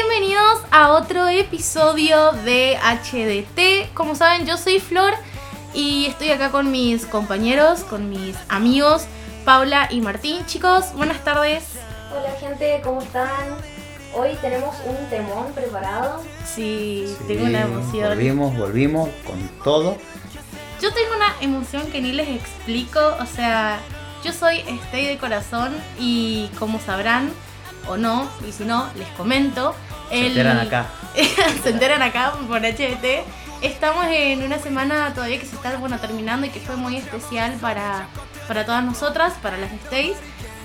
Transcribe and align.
Bienvenidos 0.00 0.62
a 0.70 0.92
otro 0.92 1.26
episodio 1.26 2.30
de 2.44 2.78
HDT. 2.80 3.92
Como 3.94 4.14
saben, 4.14 4.46
yo 4.46 4.56
soy 4.56 4.78
Flor 4.78 5.12
y 5.74 6.06
estoy 6.06 6.30
acá 6.30 6.52
con 6.52 6.70
mis 6.70 7.04
compañeros, 7.04 7.80
con 7.80 8.08
mis 8.08 8.36
amigos, 8.48 9.06
Paula 9.44 9.88
y 9.90 10.00
Martín. 10.00 10.46
Chicos, 10.46 10.92
buenas 10.94 11.24
tardes. 11.24 11.64
Hola 12.12 12.30
gente, 12.38 12.80
¿cómo 12.84 13.02
están? 13.02 13.56
Hoy 14.14 14.36
tenemos 14.40 14.76
un 14.86 15.10
temón 15.10 15.52
preparado. 15.52 16.22
Sí, 16.46 17.12
Sí, 17.18 17.24
tengo 17.26 17.46
una 17.46 17.62
emoción. 17.62 18.08
Volvimos, 18.10 18.56
volvimos 18.56 19.08
con 19.26 19.48
todo. 19.64 19.98
Yo 20.80 20.92
tengo 20.94 21.16
una 21.16 21.34
emoción 21.40 21.90
que 21.90 22.00
ni 22.00 22.12
les 22.12 22.28
explico, 22.28 23.00
o 23.20 23.26
sea, 23.26 23.80
yo 24.22 24.32
soy 24.32 24.58
Stay 24.58 25.06
de 25.06 25.18
corazón 25.18 25.74
y 25.98 26.50
como 26.56 26.78
sabrán 26.78 27.32
o 27.88 27.96
no, 27.96 28.28
y 28.48 28.52
si 28.52 28.64
no, 28.64 28.88
les 28.94 29.08
comento. 29.16 29.74
Se 30.08 30.26
enteran 30.26 30.58
acá. 30.58 30.86
se 31.62 31.70
enteran 31.70 32.02
acá 32.02 32.32
por 32.46 32.60
HBT. 32.60 33.24
Estamos 33.62 34.06
en 34.06 34.42
una 34.42 34.58
semana 34.58 35.12
todavía 35.14 35.38
que 35.38 35.46
se 35.46 35.56
está 35.56 35.76
bueno, 35.78 35.98
terminando 35.98 36.46
y 36.46 36.50
que 36.50 36.60
fue 36.60 36.76
muy 36.76 36.96
especial 36.96 37.54
para, 37.60 38.06
para 38.46 38.64
todas 38.64 38.84
nosotras, 38.84 39.34
para 39.42 39.56
las 39.56 39.70
Stays, 39.86 40.16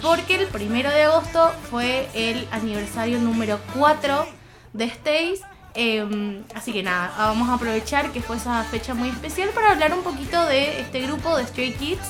porque 0.02 0.36
el 0.36 0.48
primero 0.48 0.92
de 0.92 1.04
agosto 1.04 1.52
fue 1.72 2.08
el 2.14 2.48
aniversario 2.52 3.20
número 3.20 3.60
4 3.76 4.28
de 4.74 4.90
Stays. 4.90 5.42
Eh, 5.76 6.44
así 6.54 6.72
que 6.72 6.84
nada, 6.84 7.12
vamos 7.18 7.50
a 7.50 7.56
aprovechar 7.56 8.12
que 8.12 8.22
fue 8.22 8.38
esa 8.38 8.64
fecha 8.66 8.94
muy 8.94 9.10
especial 9.10 9.50
para 9.50 9.72
hablar 9.72 9.92
un 9.94 10.04
poquito 10.04 10.46
de 10.46 10.82
este 10.82 11.02
grupo 11.02 11.36
de 11.36 11.48
Stray 11.48 11.74
Kids 11.74 12.08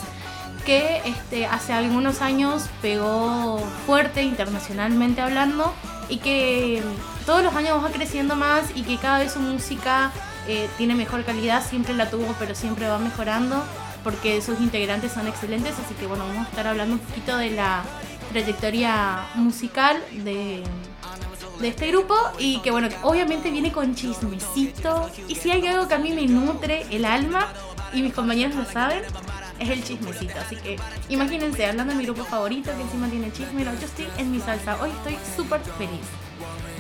que 0.66 1.02
este, 1.06 1.46
hace 1.46 1.74
algunos 1.74 2.22
años 2.22 2.70
pegó 2.82 3.60
fuerte 3.86 4.24
internacionalmente 4.24 5.22
hablando 5.22 5.74
y 6.10 6.18
que 6.18 6.82
todos 7.26 7.44
los 7.44 7.54
años 7.56 7.84
va 7.84 7.90
creciendo 7.90 8.36
más 8.36 8.66
y 8.76 8.84
que 8.84 8.98
cada 8.98 9.20
vez 9.20 9.34
su 9.34 9.40
música 9.40 10.12
eh, 10.48 10.70
tiene 10.78 10.96
mejor 10.96 11.24
calidad, 11.24 11.64
siempre 11.66 11.94
la 11.94 12.10
tuvo 12.10 12.36
pero 12.40 12.56
siempre 12.56 12.88
va 12.88 12.98
mejorando 12.98 13.64
porque 14.04 14.42
sus 14.42 14.60
integrantes 14.60 15.14
son 15.14 15.28
excelentes, 15.28 15.74
así 15.80 15.94
que 15.96 16.08
bueno, 16.08 16.28
vamos 16.28 16.46
a 16.46 16.50
estar 16.50 16.68
hablando 16.68 16.96
un 16.96 17.00
poquito 17.00 17.38
de 17.38 17.52
la 17.52 17.84
trayectoria 18.32 19.28
musical 19.36 19.98
de, 20.12 20.64
de 21.60 21.68
este 21.68 21.88
grupo 21.88 22.16
y 22.38 22.60
que 22.60 22.72
bueno, 22.72 22.90
obviamente 23.04 23.50
viene 23.50 23.72
con 23.72 23.96
chismecito 23.96 25.10
y 25.28 25.36
si 25.36 25.52
hay 25.52 25.66
algo 25.68 25.88
que 25.88 25.94
a 25.94 26.00
mí 26.00 26.12
me 26.12 26.26
nutre 26.28 26.86
el 26.92 27.06
alma 27.06 27.48
y 27.94 28.02
mis 28.02 28.14
compañeros 28.14 28.56
lo 28.56 28.66
saben, 28.66 29.04
es 29.64 29.70
el 29.70 29.84
chismecito. 29.84 30.34
Así 30.40 30.56
que 30.56 30.78
imagínense, 31.10 31.66
hablando 31.66 31.94
de 31.94 32.00
mi 32.00 32.06
grupo 32.06 32.24
favorito 32.24 32.72
que 32.76 32.82
encima 32.82 33.08
tiene 33.08 33.32
chisme, 33.32 33.64
yo 33.64 33.72
estoy 33.72 34.08
en 34.18 34.32
mi 34.32 34.40
salsa, 34.40 34.78
hoy 34.82 34.92
estoy 34.92 35.18
súper 35.36 35.62
feliz. 35.78 36.02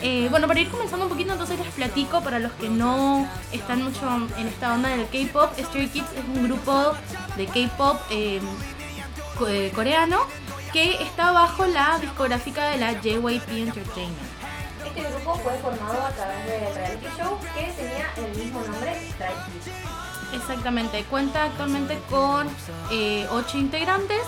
Eh, 0.02 0.28
bueno, 0.30 0.48
para 0.48 0.60
ir 0.60 0.70
comenzando 0.70 1.06
un 1.06 1.10
poquito, 1.10 1.32
entonces 1.32 1.58
les 1.58 1.68
platico 1.70 2.22
para 2.22 2.38
los 2.40 2.52
que 2.54 2.68
no 2.68 3.26
están 3.54 3.84
mucho 3.84 4.06
en 4.38 4.48
esta 4.48 4.74
onda 4.74 4.90
del 4.90 5.08
K-pop. 5.08 5.58
Stray 5.58 5.88
Kids 5.88 6.12
es 6.12 6.38
un 6.38 6.44
grupo 6.44 6.94
de 7.38 7.46
K-pop 7.46 8.02
eh, 8.10 8.42
eh, 9.48 9.72
coreano 9.74 10.20
que 10.74 11.02
está 11.02 11.32
bajo 11.32 11.66
la 11.66 12.00
discográfica 12.00 12.72
de 12.72 12.78
la 12.80 13.00
JYP 13.00 13.50
Entertainment. 13.50 14.18
Este 14.86 15.10
grupo 15.10 15.36
fue 15.36 15.54
formado 15.60 16.06
a 16.06 16.10
través 16.10 16.46
del 16.48 16.76
reality 16.76 17.08
show 17.18 17.40
que 17.56 17.72
tenía 17.72 18.12
el 18.18 18.38
mismo 18.38 18.62
nombre, 18.62 19.10
Stray 19.12 19.34
Kids. 19.46 20.03
Exactamente, 20.34 21.04
cuenta 21.06 21.46
actualmente 21.46 22.00
con 22.10 22.48
eh, 22.92 23.28
ocho 23.32 23.58
integrantes. 23.58 24.22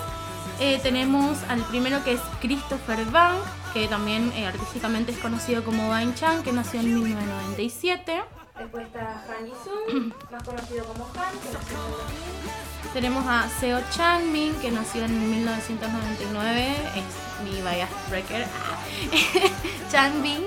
Eh, 0.58 0.80
tenemos 0.82 1.36
al 1.48 1.60
primero 1.64 2.02
que 2.02 2.12
es 2.12 2.20
Christopher 2.40 3.04
Bang, 3.06 3.36
que 3.74 3.88
también 3.88 4.32
eh, 4.32 4.46
artísticamente 4.46 5.12
es 5.12 5.18
conocido 5.18 5.62
como 5.64 5.90
Bain 5.90 6.14
Chan, 6.14 6.42
que 6.42 6.52
nació 6.52 6.80
en 6.80 6.94
1997. 6.94 8.22
Después 8.58 8.86
está 8.86 9.22
Han 9.28 9.46
Ji-sung, 9.46 10.14
más 10.32 10.42
conocido 10.42 10.84
como 10.86 11.04
Han, 11.04 11.38
que 11.40 11.52
nació 11.52 11.76
en 11.76 12.92
Tenemos 12.94 13.26
a 13.26 13.48
Seo 13.60 13.80
Chanmin, 13.90 14.54
que 14.60 14.70
nació 14.70 15.04
en 15.04 15.30
1999, 15.30 16.76
es 16.94 17.44
mi 17.44 17.60
bias 17.60 17.90
breaker. 18.08 18.46
2000. 19.92 20.46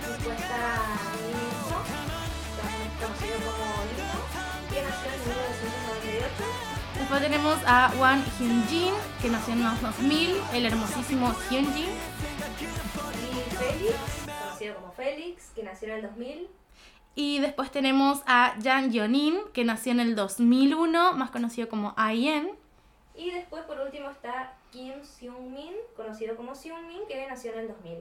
Después 0.00 0.40
está 0.40 0.80
también 2.60 2.90
conocido 2.98 3.52
como 3.52 3.73
nació 4.94 5.12
en 5.12 5.20
1998. 5.20 6.34
después 6.98 7.20
tenemos 7.22 7.58
a 7.66 7.92
Won 7.98 8.24
Hyun-jin, 8.38 8.94
que 9.20 9.28
nació 9.28 9.54
en 9.54 9.64
los 9.64 9.80
2000, 9.80 10.36
el 10.52 10.66
hermosísimo 10.66 11.34
Hyun-jin. 11.50 11.88
Y 11.88 13.54
Félix, 13.56 13.96
conocido 14.26 14.74
como 14.76 14.92
Félix, 14.92 15.50
que 15.54 15.62
nació 15.62 15.88
en 15.88 15.94
el 15.94 16.02
2000. 16.02 16.48
Y 17.16 17.38
después 17.40 17.70
tenemos 17.70 18.22
a 18.26 18.56
Jang 18.62 18.90
Yeonin, 18.90 19.38
que 19.52 19.64
nació 19.64 19.92
en 19.92 20.00
el 20.00 20.16
2001, 20.16 21.12
más 21.12 21.30
conocido 21.30 21.68
como 21.68 21.94
IN. 22.12 22.50
Y 23.14 23.30
después 23.30 23.62
por 23.64 23.78
último 23.78 24.10
está 24.10 24.54
Kim 24.72 24.94
Seung-min, 25.02 25.74
conocido 25.96 26.36
como 26.36 26.54
Seung-min, 26.56 27.06
que 27.06 27.26
nació 27.28 27.52
en 27.52 27.58
el 27.60 27.68
2000. 27.68 27.98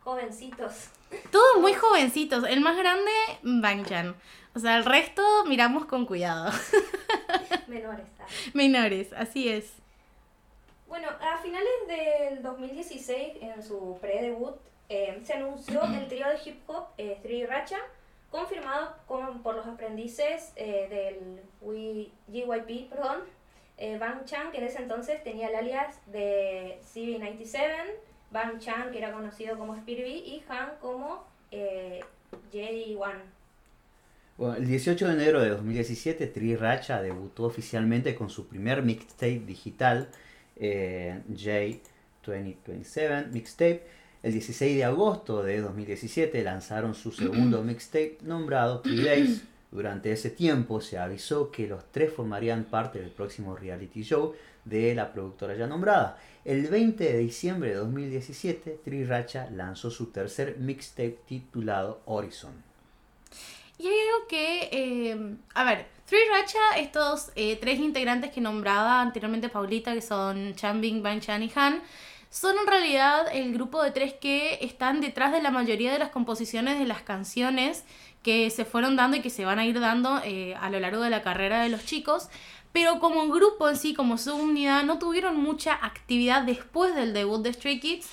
Jovencitos. 0.00 0.88
Todos 1.30 1.60
muy 1.60 1.74
jovencitos. 1.74 2.44
El 2.44 2.62
más 2.62 2.76
grande, 2.78 3.10
Bang 3.42 3.84
Chan. 3.84 4.14
O 4.58 4.60
sea, 4.60 4.76
el 4.76 4.84
resto 4.84 5.22
miramos 5.46 5.84
con 5.84 6.04
cuidado. 6.04 6.50
Menores. 7.68 8.06
ah. 8.18 8.24
Menores, 8.54 9.12
así 9.12 9.48
es. 9.48 9.72
Bueno, 10.88 11.06
a 11.20 11.38
finales 11.38 11.68
del 11.86 12.42
2016, 12.42 13.34
en 13.40 13.62
su 13.62 13.98
pre-debut, 14.00 14.56
eh, 14.88 15.20
se 15.22 15.34
anunció 15.34 15.84
el 15.84 16.08
trío 16.08 16.26
de 16.28 16.38
hip 16.44 16.60
hop 16.68 16.86
eh, 16.98 17.20
Three 17.22 17.46
Racha, 17.46 17.78
confirmado 18.32 18.96
con- 19.06 19.44
por 19.44 19.54
los 19.54 19.64
aprendices 19.64 20.52
eh, 20.56 20.88
del 20.90 21.40
Wii- 21.62 22.10
GYP, 22.26 22.88
perdón, 22.90 23.18
eh, 23.76 23.96
Bang 23.96 24.24
Chan, 24.24 24.50
que 24.50 24.58
en 24.58 24.64
ese 24.64 24.82
entonces 24.82 25.22
tenía 25.22 25.50
el 25.50 25.54
alias 25.54 26.00
de 26.06 26.80
CB97, 26.92 27.92
Bang 28.32 28.58
Chan, 28.58 28.90
que 28.90 28.98
era 28.98 29.12
conocido 29.12 29.56
como 29.56 29.74
B, 29.74 29.92
y 29.92 30.42
Han 30.48 30.70
como 30.80 31.22
eh, 31.52 32.00
J1. 32.52 33.20
Bueno, 34.38 34.54
el 34.54 34.66
18 34.68 35.08
de 35.08 35.14
enero 35.14 35.40
de 35.40 35.48
2017, 35.48 36.28
Tri 36.28 36.54
Racha 36.54 37.02
debutó 37.02 37.42
oficialmente 37.42 38.14
con 38.14 38.30
su 38.30 38.46
primer 38.46 38.84
mixtape 38.84 39.40
digital, 39.40 40.10
eh, 40.54 41.22
J2027 41.32 43.32
Mixtape. 43.32 43.82
El 44.22 44.32
16 44.32 44.76
de 44.76 44.84
agosto 44.84 45.42
de 45.42 45.60
2017 45.60 46.40
lanzaron 46.44 46.94
su 46.94 47.10
segundo 47.10 47.62
mixtape 47.64 48.18
nombrado 48.22 48.80
Three 48.80 49.02
Days. 49.02 49.42
Durante 49.72 50.12
ese 50.12 50.30
tiempo 50.30 50.80
se 50.80 50.98
avisó 50.98 51.50
que 51.50 51.66
los 51.66 51.90
tres 51.90 52.12
formarían 52.12 52.62
parte 52.62 53.00
del 53.00 53.10
próximo 53.10 53.56
reality 53.56 54.04
show 54.04 54.34
de 54.64 54.94
la 54.94 55.12
productora 55.12 55.56
ya 55.56 55.66
nombrada. 55.66 56.16
El 56.44 56.68
20 56.68 57.02
de 57.02 57.18
diciembre 57.18 57.70
de 57.70 57.76
2017, 57.76 58.82
Tri 58.84 59.04
Racha 59.04 59.50
lanzó 59.50 59.90
su 59.90 60.12
tercer 60.12 60.58
mixtape 60.58 61.18
titulado 61.26 62.02
Horizon. 62.04 62.67
Y 63.78 63.86
hay 63.86 63.94
algo 63.94 64.26
que, 64.28 64.68
eh, 64.72 65.36
a 65.54 65.64
ver, 65.64 65.86
Three 66.06 66.20
Racha, 66.30 66.58
estos 66.78 67.30
eh, 67.36 67.56
tres 67.60 67.78
integrantes 67.78 68.32
que 68.32 68.40
nombraba 68.40 69.00
anteriormente 69.00 69.48
Paulita, 69.48 69.92
que 69.94 70.02
son 70.02 70.54
Chanbin, 70.54 71.02
Bang 71.02 71.20
Chan 71.20 71.42
y 71.42 71.52
Han, 71.54 71.82
son 72.30 72.56
en 72.58 72.66
realidad 72.66 73.26
el 73.32 73.52
grupo 73.52 73.82
de 73.82 73.90
tres 73.90 74.14
que 74.14 74.58
están 74.62 75.00
detrás 75.00 75.32
de 75.32 75.42
la 75.42 75.50
mayoría 75.50 75.92
de 75.92 75.98
las 75.98 76.10
composiciones 76.10 76.78
de 76.78 76.86
las 76.86 77.02
canciones 77.02 77.84
que 78.22 78.50
se 78.50 78.64
fueron 78.64 78.96
dando 78.96 79.16
y 79.16 79.20
que 79.20 79.30
se 79.30 79.44
van 79.44 79.58
a 79.58 79.66
ir 79.66 79.80
dando 79.80 80.20
eh, 80.24 80.54
a 80.60 80.70
lo 80.70 80.80
largo 80.80 81.02
de 81.02 81.10
la 81.10 81.22
carrera 81.22 81.62
de 81.62 81.68
los 81.68 81.84
chicos. 81.84 82.28
Pero 82.72 83.00
como 83.00 83.28
grupo 83.28 83.68
en 83.68 83.76
sí, 83.76 83.94
como 83.94 84.18
su 84.18 84.34
unidad, 84.34 84.84
no 84.84 84.98
tuvieron 84.98 85.36
mucha 85.36 85.74
actividad 85.74 86.42
después 86.42 86.94
del 86.94 87.14
debut 87.14 87.42
de 87.42 87.52
Stray 87.52 87.80
Kids. 87.80 88.08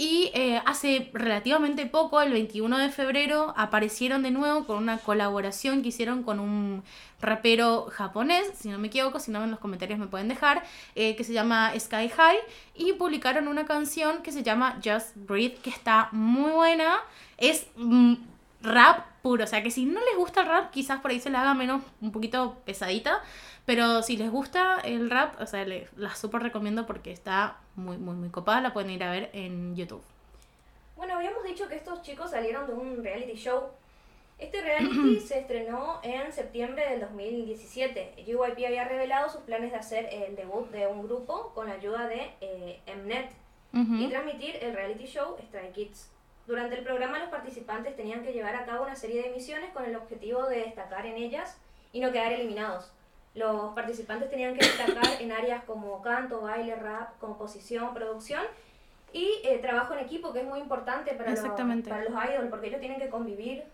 Y 0.00 0.30
eh, 0.32 0.62
hace 0.64 1.10
relativamente 1.12 1.84
poco, 1.86 2.20
el 2.20 2.30
21 2.30 2.78
de 2.78 2.88
febrero, 2.88 3.52
aparecieron 3.56 4.22
de 4.22 4.30
nuevo 4.30 4.64
con 4.64 4.76
una 4.76 4.98
colaboración 4.98 5.82
que 5.82 5.88
hicieron 5.88 6.22
con 6.22 6.38
un 6.38 6.84
rapero 7.20 7.88
japonés, 7.90 8.46
si 8.56 8.68
no 8.68 8.78
me 8.78 8.86
equivoco, 8.86 9.18
si 9.18 9.32
no 9.32 9.42
en 9.42 9.50
los 9.50 9.58
comentarios 9.58 9.98
me 9.98 10.06
pueden 10.06 10.28
dejar, 10.28 10.62
eh, 10.94 11.16
que 11.16 11.24
se 11.24 11.32
llama 11.32 11.72
Sky 11.76 12.10
High, 12.10 12.38
y 12.76 12.92
publicaron 12.92 13.48
una 13.48 13.66
canción 13.66 14.22
que 14.22 14.30
se 14.30 14.44
llama 14.44 14.78
Just 14.84 15.16
Breathe, 15.16 15.56
que 15.56 15.70
está 15.70 16.10
muy 16.12 16.52
buena, 16.52 17.00
es 17.36 17.66
mm, 17.74 18.14
rap 18.62 19.04
puro, 19.22 19.42
o 19.42 19.48
sea 19.48 19.64
que 19.64 19.72
si 19.72 19.84
no 19.84 19.98
les 19.98 20.16
gusta 20.16 20.42
el 20.42 20.46
rap, 20.46 20.70
quizás 20.70 21.00
por 21.00 21.10
ahí 21.10 21.18
se 21.18 21.28
les 21.28 21.40
haga 21.40 21.54
menos, 21.54 21.82
un 22.00 22.12
poquito 22.12 22.56
pesadita, 22.64 23.20
pero 23.68 24.02
si 24.02 24.16
les 24.16 24.30
gusta 24.30 24.78
el 24.82 25.10
rap, 25.10 25.38
o 25.42 25.44
sea, 25.44 25.62
les, 25.66 25.92
la 25.98 26.14
súper 26.14 26.42
recomiendo 26.42 26.86
porque 26.86 27.12
está 27.12 27.58
muy, 27.76 27.98
muy, 27.98 28.14
muy 28.14 28.30
copada, 28.30 28.62
la 28.62 28.72
pueden 28.72 28.88
ir 28.88 29.04
a 29.04 29.10
ver 29.10 29.28
en 29.34 29.76
YouTube. 29.76 30.00
Bueno, 30.96 31.16
habíamos 31.16 31.44
dicho 31.44 31.68
que 31.68 31.74
estos 31.74 32.00
chicos 32.00 32.30
salieron 32.30 32.66
de 32.66 32.72
un 32.72 33.04
reality 33.04 33.34
show. 33.34 33.64
Este 34.38 34.62
reality 34.62 35.20
se 35.26 35.40
estrenó 35.40 36.00
en 36.02 36.32
septiembre 36.32 36.88
del 36.88 37.00
2017. 37.00 38.14
JYP 38.24 38.68
había 38.68 38.88
revelado 38.88 39.28
sus 39.28 39.42
planes 39.42 39.70
de 39.70 39.76
hacer 39.76 40.08
el 40.12 40.34
debut 40.34 40.70
de 40.70 40.86
un 40.86 41.02
grupo 41.02 41.52
con 41.54 41.68
la 41.68 41.74
ayuda 41.74 42.06
de 42.06 42.30
eh, 42.40 42.80
Mnet 43.04 43.30
y 43.74 44.08
transmitir 44.08 44.56
el 44.62 44.72
reality 44.72 45.04
show 45.04 45.36
Stray 45.46 45.72
Kids. 45.72 46.10
Durante 46.46 46.78
el 46.78 46.84
programa 46.84 47.18
los 47.18 47.28
participantes 47.28 47.94
tenían 47.96 48.22
que 48.22 48.32
llevar 48.32 48.56
a 48.56 48.64
cabo 48.64 48.84
una 48.84 48.96
serie 48.96 49.24
de 49.24 49.28
misiones 49.28 49.72
con 49.72 49.84
el 49.84 49.94
objetivo 49.94 50.46
de 50.46 50.60
destacar 50.60 51.04
en 51.04 51.16
ellas 51.16 51.58
y 51.92 52.00
no 52.00 52.10
quedar 52.12 52.32
eliminados. 52.32 52.92
Los 53.38 53.72
participantes 53.74 54.28
tenían 54.28 54.54
que 54.54 54.66
destacar 54.66 55.20
en 55.20 55.32
áreas 55.32 55.64
como 55.64 56.02
canto, 56.02 56.42
baile, 56.42 56.74
rap, 56.76 57.18
composición, 57.18 57.94
producción 57.94 58.42
y 59.12 59.40
eh, 59.44 59.58
trabajo 59.62 59.94
en 59.94 60.00
equipo, 60.00 60.32
que 60.32 60.40
es 60.40 60.46
muy 60.46 60.58
importante 60.58 61.14
para 61.14 61.30
los, 61.30 61.40
para 61.40 62.04
los 62.04 62.24
idols, 62.30 62.50
porque 62.50 62.66
ellos 62.66 62.80
tienen 62.80 62.98
que 62.98 63.08
convivir. 63.08 63.64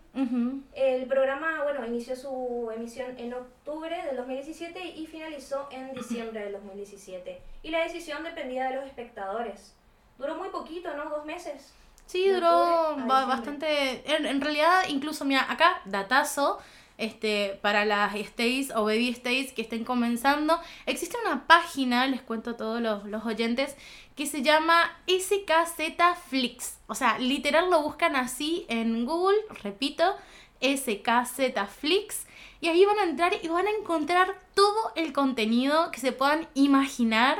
El 0.73 1.07
programa, 1.07 1.63
bueno, 1.63 1.85
inició 1.85 2.15
su 2.15 2.71
emisión 2.73 3.17
en 3.17 3.33
octubre 3.33 4.01
del 4.05 4.15
2017 4.15 4.81
y 4.95 5.07
finalizó 5.07 5.67
en 5.71 5.93
diciembre 5.93 6.41
del 6.41 6.53
2017. 6.53 7.41
Y 7.63 7.69
la 7.69 7.83
decisión 7.83 8.23
dependía 8.23 8.69
de 8.69 8.77
los 8.77 8.85
espectadores. 8.85 9.75
Duró 10.17 10.35
muy 10.35 10.49
poquito, 10.49 10.95
¿no? 10.95 11.09
Dos 11.09 11.25
meses. 11.25 11.73
Sí, 12.05 12.29
duró 12.29 12.95
bastante. 13.05 14.03
En, 14.15 14.39
realidad, 14.39 14.83
incluso, 14.87 15.25
mira, 15.25 15.51
acá, 15.51 15.81
datazo. 15.85 16.59
Este, 16.97 17.59
para 17.61 17.83
las 17.83 18.15
stays 18.15 18.71
o 18.71 18.85
baby 18.85 19.13
stays 19.13 19.51
que 19.51 19.61
estén 19.61 19.83
comenzando, 19.83 20.59
existe 20.85 21.17
una 21.25 21.45
página, 21.45 22.07
les 22.07 22.21
cuento 22.21 22.51
a 22.51 22.57
todos 22.57 22.81
los, 22.81 23.05
los 23.05 23.25
oyentes, 23.25 23.75
que 24.15 24.25
se 24.25 24.41
llama 24.41 24.91
SKZ 25.07 25.81
Flix. 26.29 26.77
O 26.87 26.95
sea, 26.95 27.19
literal 27.19 27.69
lo 27.69 27.81
buscan 27.81 28.15
así 28.15 28.65
en 28.69 29.05
Google, 29.05 29.37
repito, 29.61 30.15
SKZ 30.61 31.41
Flix. 31.79 32.25
Y 32.61 32.69
ahí 32.69 32.85
van 32.85 32.99
a 32.99 33.03
entrar 33.03 33.33
y 33.41 33.47
van 33.47 33.67
a 33.67 33.71
encontrar 33.71 34.41
todo 34.53 34.93
el 34.95 35.13
contenido 35.13 35.91
que 35.91 35.99
se 35.99 36.13
puedan 36.13 36.47
imaginar 36.53 37.37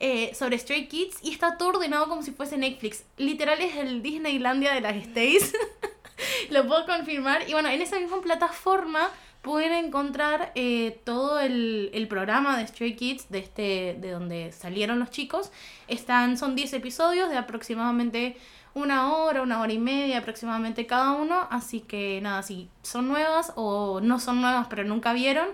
eh, 0.00 0.34
sobre 0.34 0.58
Stray 0.58 0.88
Kids 0.88 1.18
y 1.22 1.32
está 1.32 1.56
todo 1.56 1.70
ordenado 1.70 2.08
como 2.08 2.22
si 2.22 2.30
fuese 2.30 2.56
Netflix. 2.56 3.04
Literal 3.16 3.60
es 3.60 3.76
el 3.76 4.02
Disneylandia 4.02 4.72
de 4.72 4.80
las 4.80 5.02
Stays. 5.04 5.52
Lo 6.50 6.66
puedo 6.66 6.86
confirmar. 6.86 7.48
Y 7.48 7.52
bueno, 7.52 7.68
en 7.68 7.80
esa 7.80 7.98
misma 7.98 8.20
plataforma 8.20 9.10
pueden 9.42 9.72
encontrar 9.72 10.52
eh, 10.54 11.00
todo 11.04 11.38
el, 11.38 12.06
programa 12.08 12.56
de 12.56 12.66
Stray 12.66 12.96
Kids, 12.96 13.28
de, 13.28 13.38
este, 13.38 13.96
de 14.00 14.10
donde 14.10 14.52
salieron 14.52 14.98
los 14.98 15.10
chicos. 15.10 15.52
Están, 15.86 16.38
son 16.38 16.54
10 16.56 16.72
episodios 16.74 17.28
de 17.28 17.36
aproximadamente 17.36 18.36
una 18.74 19.14
hora, 19.14 19.42
una 19.42 19.60
hora 19.60 19.72
y 19.72 19.78
media 19.78 20.18
aproximadamente 20.18 20.86
cada 20.86 21.12
uno. 21.12 21.46
Así 21.50 21.80
que 21.80 22.20
nada, 22.22 22.42
si 22.42 22.68
son 22.82 23.08
nuevas 23.08 23.52
o 23.56 24.00
no 24.00 24.18
son 24.18 24.40
nuevas 24.40 24.66
pero 24.68 24.84
nunca 24.84 25.12
vieron, 25.12 25.48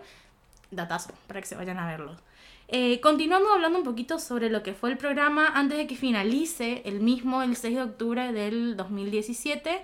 datazo 0.71 1.13
para 1.27 1.41
que 1.41 1.47
se 1.47 1.57
vayan 1.57 1.79
a 1.79 1.87
verlos. 1.87 2.19
Eh, 2.73 3.01
continuando 3.01 3.53
hablando 3.53 3.79
un 3.79 3.85
poquito 3.85 4.21
sobre 4.21 4.49
lo 4.49 4.63
que 4.63 4.75
fue 4.75 4.93
el 4.93 4.97
programa 4.97 5.49
antes 5.55 5.77
de 5.77 5.89
que 5.89 5.97
finalice 5.97 6.83
el 6.85 7.01
mismo 7.01 7.43
el 7.43 7.57
6 7.57 7.75
de 7.75 7.83
octubre 7.83 8.33
del 8.33 8.77
2017, 8.77 9.83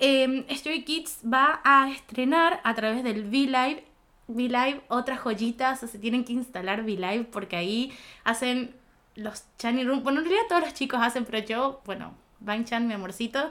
eh, 0.00 0.46
Stray 0.50 0.84
Kids 0.84 1.20
va 1.24 1.60
a 1.62 1.90
estrenar 1.90 2.60
a 2.64 2.74
través 2.74 3.04
del 3.04 3.26
V-Live. 3.26 3.84
V-Live, 4.28 4.82
otras 4.88 5.18
joyitas, 5.20 5.82
o 5.82 5.86
se 5.88 5.98
tienen 5.98 6.24
que 6.24 6.32
instalar 6.32 6.82
V-Live 6.82 7.24
porque 7.32 7.56
ahí 7.56 7.92
hacen 8.24 8.74
los 9.16 9.44
Chani 9.58 9.84
Room. 9.84 10.02
Bueno, 10.02 10.20
en 10.20 10.26
realidad 10.26 10.46
todos 10.48 10.62
los 10.62 10.74
chicos 10.74 11.00
hacen, 11.02 11.24
pero 11.24 11.38
yo, 11.46 11.80
bueno, 11.84 12.14
Bang 12.40 12.64
Chan, 12.64 12.86
mi 12.86 12.94
amorcito. 12.94 13.50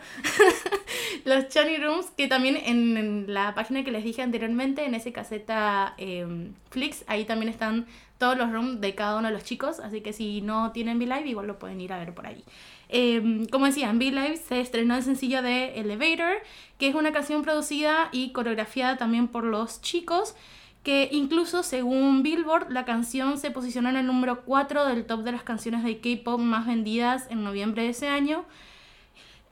los 1.26 1.48
Chani 1.50 1.78
Rooms, 1.78 2.08
que 2.18 2.28
también 2.28 2.58
en, 2.58 3.34
la 3.34 3.54
página 3.56 3.84
que 3.84 3.92
les 3.92 4.04
dije 4.04 4.22
anteriormente, 4.22 4.86
en 4.86 4.96
ese 4.96 5.12
caseta 5.12 5.94
eh, 5.98 6.52
Flix, 6.70 7.04
ahí 7.08 7.26
también 7.26 7.50
están 7.50 7.86
todos 8.18 8.38
los 8.38 8.52
rooms 8.52 8.82
de 8.82 8.96
cada 8.96 9.18
uno 9.18 9.30
de 9.30 9.34
los 9.34 9.44
chicos, 9.44 9.80
así 9.80 10.02
que 10.02 10.12
si 10.12 10.42
no 10.42 10.72
tienen 10.72 10.98
V-Live, 10.98 11.30
igual 11.30 11.48
lo 11.48 11.58
pueden 11.58 11.80
ir 11.80 11.94
a 11.94 12.00
ver 12.00 12.14
por 12.14 12.28
ahí. 12.28 12.44
Eh, 12.90 13.48
como 13.52 13.66
decía, 13.66 13.90
en 13.90 13.98
V-Live 13.98 14.38
se 14.38 14.60
estrenó 14.60 14.96
el 14.96 15.04
sencillo 15.04 15.42
de 15.42 15.80
Elevator, 15.80 16.38
que 16.78 16.90
es 16.90 16.96
una 16.96 17.14
canción 17.14 17.44
producida 17.44 18.10
y 18.12 18.32
coreografiada 18.32 18.98
también 18.98 19.30
por 19.30 19.46
los 19.46 19.82
chicos, 19.82 20.36
que 20.84 21.10
incluso 21.12 21.64
según 21.64 22.24
Billboard, 22.24 22.72
la 22.72 22.86
canción 22.86 23.38
se 23.38 23.52
posicionó 23.52 23.90
en 23.90 23.98
el 23.98 24.08
número 24.08 24.42
4 24.42 24.86
del 24.86 25.06
top 25.06 25.24
de 25.24 25.34
las 25.34 25.44
canciones 25.44 25.84
de 25.84 26.00
K-pop 26.00 26.40
más 26.40 26.68
vendidas 26.68 27.28
en 27.30 27.44
noviembre 27.44 27.84
de 27.84 27.90
ese 27.90 28.08
año. 28.08 28.46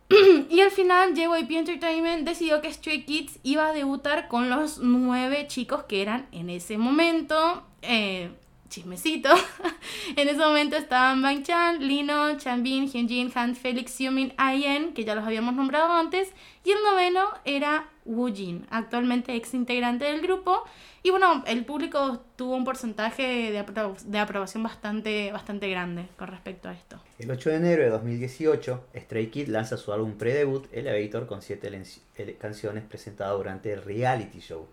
y 0.50 0.62
al 0.62 0.72
final 0.72 1.14
JYP 1.14 1.52
Entertainment 1.52 2.26
decidió 2.26 2.62
que 2.62 2.72
Stray 2.72 3.04
Kids 3.04 3.40
iba 3.44 3.68
a 3.68 3.74
debutar 3.74 4.28
con 4.28 4.50
los 4.50 4.80
nueve 4.80 5.48
chicos 5.48 5.84
que 5.84 6.02
eran 6.02 6.28
en 6.32 6.50
ese 6.50 6.78
momento 6.78 7.64
eh, 7.82 8.32
chismecito. 8.70 9.30
en 10.16 10.30
ese 10.30 10.40
momento 10.40 10.78
estaban 10.78 11.22
Bang 11.22 11.44
Chan, 11.44 11.86
Lino, 11.86 12.38
Chanbin, 12.38 12.88
Hyunjin, 12.88 13.32
Han, 13.36 13.56
Felix, 13.56 13.92
Xiumin, 13.92 14.34
Ayen, 14.38 14.94
que 14.94 15.04
ya 15.04 15.16
los 15.16 15.26
habíamos 15.26 15.56
nombrado 15.56 15.92
antes, 15.92 16.32
y 16.64 16.72
el 16.72 16.78
noveno 16.84 17.30
era 17.46 17.90
Woo 18.08 18.34
Jin, 18.34 18.66
actualmente 18.70 19.36
ex 19.36 19.54
integrante 19.54 20.06
del 20.06 20.22
grupo. 20.22 20.64
Y 21.04 21.12
bueno, 21.12 21.44
el 21.46 21.66
público 21.66 22.22
tuvo 22.36 22.56
un 22.56 22.66
porcentaje 22.66 23.52
de, 23.52 23.64
de 24.06 24.20
aprobación 24.20 24.64
bastante, 24.64 25.32
bastante 25.32 25.70
grande 25.70 26.08
con 26.18 26.28
respecto 26.30 26.70
a 26.70 26.74
esto. 26.74 27.00
El 27.20 27.30
8 27.30 27.50
de 27.52 27.56
enero 27.58 27.84
de 27.84 27.90
2018, 27.90 28.84
Stray 28.96 29.28
Kids 29.28 29.50
lanza 29.50 29.78
su 29.78 29.94
álbum 29.94 30.18
pre-debut, 30.18 30.68
Elevator, 30.72 31.28
con 31.28 31.42
siete 31.42 31.70
canciones 32.40 32.84
presentadas 32.84 33.38
durante 33.38 33.72
el 33.72 33.84
reality 33.84 34.40
show, 34.40 34.68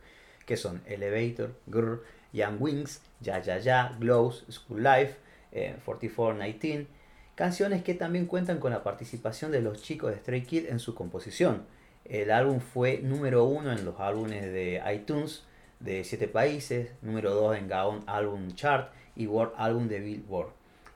que 0.46 0.56
son 0.56 0.80
Elevator, 0.86 1.54
Grr, 1.66 2.02
Young 2.32 2.56
Wings, 2.60 3.00
Ya 3.20 3.40
Ya 3.40 3.58
Ya, 3.58 3.96
Glows, 3.98 4.44
School 4.50 4.82
Life, 4.82 5.16
eh, 5.52 5.76
4419, 5.84 6.86
canciones 7.34 7.82
que 7.82 7.94
también 7.94 8.26
cuentan 8.26 8.58
con 8.58 8.72
la 8.72 8.82
participación 8.82 9.52
de 9.52 9.60
los 9.60 9.82
chicos 9.82 10.10
de 10.10 10.18
Stray 10.18 10.42
Kids 10.42 10.68
en 10.68 10.78
su 10.78 10.94
composición. 10.94 11.62
El 12.04 12.30
álbum 12.30 12.60
fue 12.60 12.98
número 12.98 13.44
uno 13.44 13.72
en 13.72 13.84
los 13.84 13.98
álbumes 13.98 14.42
de 14.42 14.80
iTunes 14.94 15.42
de 15.80 16.04
7 16.04 16.28
países, 16.28 16.92
número 17.00 17.34
2 17.34 17.56
en 17.56 17.66
Gaon 17.68 18.04
Album 18.06 18.54
Chart 18.54 18.92
y 19.16 19.26
World 19.26 19.54
Album 19.56 19.88
de 19.88 20.00
Billboard. 20.00 20.50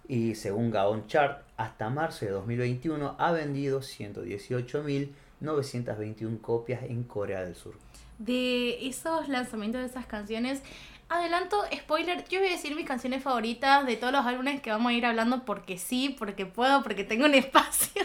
Y 0.07 0.35
según 0.35 0.71
Gaon 0.71 1.07
Chart, 1.07 1.43
hasta 1.57 1.89
marzo 1.91 2.27
de 2.27 2.33
2021 2.33 3.17
ha 3.19 3.33
vendido 3.33 3.81
118.921 3.81 6.41
copias 6.41 6.83
en 6.83 7.05
Corea 7.05 7.43
del 7.43 7.55
Sur. 7.55 7.77
De 8.19 8.87
esos 8.87 9.29
lanzamientos 9.29 9.81
de 9.81 9.87
esas 9.87 10.05
canciones, 10.07 10.63
Adelanto, 11.11 11.65
spoiler, 11.75 12.29
yo 12.29 12.39
voy 12.39 12.49
a 12.49 12.53
decir 12.53 12.77
mis 12.77 12.85
canciones 12.85 13.23
favoritas 13.23 13.87
de 13.87 13.97
todos 13.97 14.13
los 14.13 14.27
álbumes 14.27 14.61
que 14.61 14.71
vamos 14.71 14.91
a 14.91 14.93
ir 14.93 15.07
hablando 15.07 15.47
porque 15.47 15.79
sí, 15.79 16.15
porque 16.19 16.45
puedo, 16.45 16.83
porque 16.83 17.03
tengo 17.03 17.25
un 17.25 17.35
espacio 17.35 18.03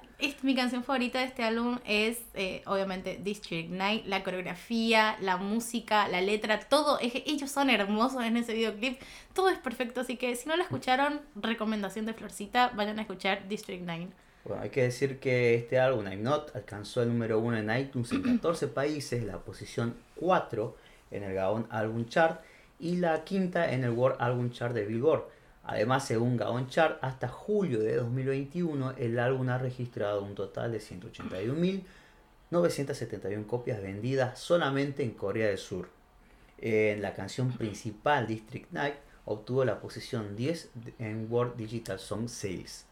mi 0.42 0.54
canción 0.54 0.82
favorita 0.82 1.18
de 1.18 1.26
este 1.26 1.42
álbum 1.42 1.78
es, 1.84 2.18
eh, 2.34 2.62
obviamente, 2.66 3.18
District 3.22 3.70
Night. 3.70 4.06
La 4.06 4.22
coreografía, 4.22 5.16
la 5.20 5.36
música, 5.36 6.08
la 6.08 6.20
letra, 6.20 6.60
todo. 6.60 6.98
ellos 7.00 7.50
son 7.50 7.70
hermosos 7.70 8.24
en 8.24 8.36
ese 8.36 8.54
videoclip. 8.54 9.00
Todo 9.34 9.50
es 9.50 9.58
perfecto. 9.58 10.00
Así 10.00 10.16
que 10.16 10.34
si 10.36 10.48
no 10.48 10.56
la 10.56 10.62
escucharon, 10.62 11.20
recomendación 11.34 12.06
de 12.06 12.14
Florcita, 12.14 12.72
vayan 12.74 12.98
a 12.98 13.02
escuchar 13.02 13.46
District 13.48 13.82
9. 13.84 14.08
Bueno, 14.44 14.62
hay 14.62 14.70
que 14.70 14.82
decir 14.82 15.18
que 15.18 15.56
este 15.56 15.78
álbum, 15.80 16.06
I'm 16.06 16.22
Not, 16.22 16.54
alcanzó 16.54 17.02
el 17.02 17.08
número 17.08 17.40
1 17.40 17.58
en 17.58 17.78
iTunes 17.78 18.12
en 18.12 18.22
14 18.22 18.68
países, 18.68 19.24
la 19.24 19.38
posición 19.38 19.96
4 20.14 20.76
en 21.10 21.22
el 21.24 21.34
Gaon 21.34 21.66
Album 21.70 22.06
Chart 22.06 22.40
y 22.78 22.96
la 22.96 23.24
quinta 23.24 23.72
en 23.72 23.84
el 23.84 23.90
World 23.90 24.16
Album 24.20 24.50
Chart 24.50 24.72
de 24.72 24.84
Billboard. 24.84 25.24
Además, 25.68 26.06
según 26.06 26.36
Gaon 26.36 26.68
Chart, 26.68 26.96
hasta 27.02 27.26
julio 27.26 27.80
de 27.80 27.96
2021 27.96 28.92
el 28.98 29.18
álbum 29.18 29.48
ha 29.48 29.58
registrado 29.58 30.22
un 30.22 30.36
total 30.36 30.70
de 30.70 30.78
181.971 30.78 33.46
copias 33.46 33.82
vendidas 33.82 34.38
solamente 34.38 35.02
en 35.02 35.10
Corea 35.10 35.48
del 35.48 35.58
Sur. 35.58 35.88
En 36.58 37.02
la 37.02 37.14
canción 37.14 37.50
principal, 37.50 38.28
District 38.28 38.70
Night, 38.70 38.94
obtuvo 39.24 39.64
la 39.64 39.80
posición 39.80 40.36
10 40.36 40.70
en 41.00 41.26
World 41.28 41.56
Digital 41.56 41.98
Song 41.98 42.28
Sales. 42.28 42.86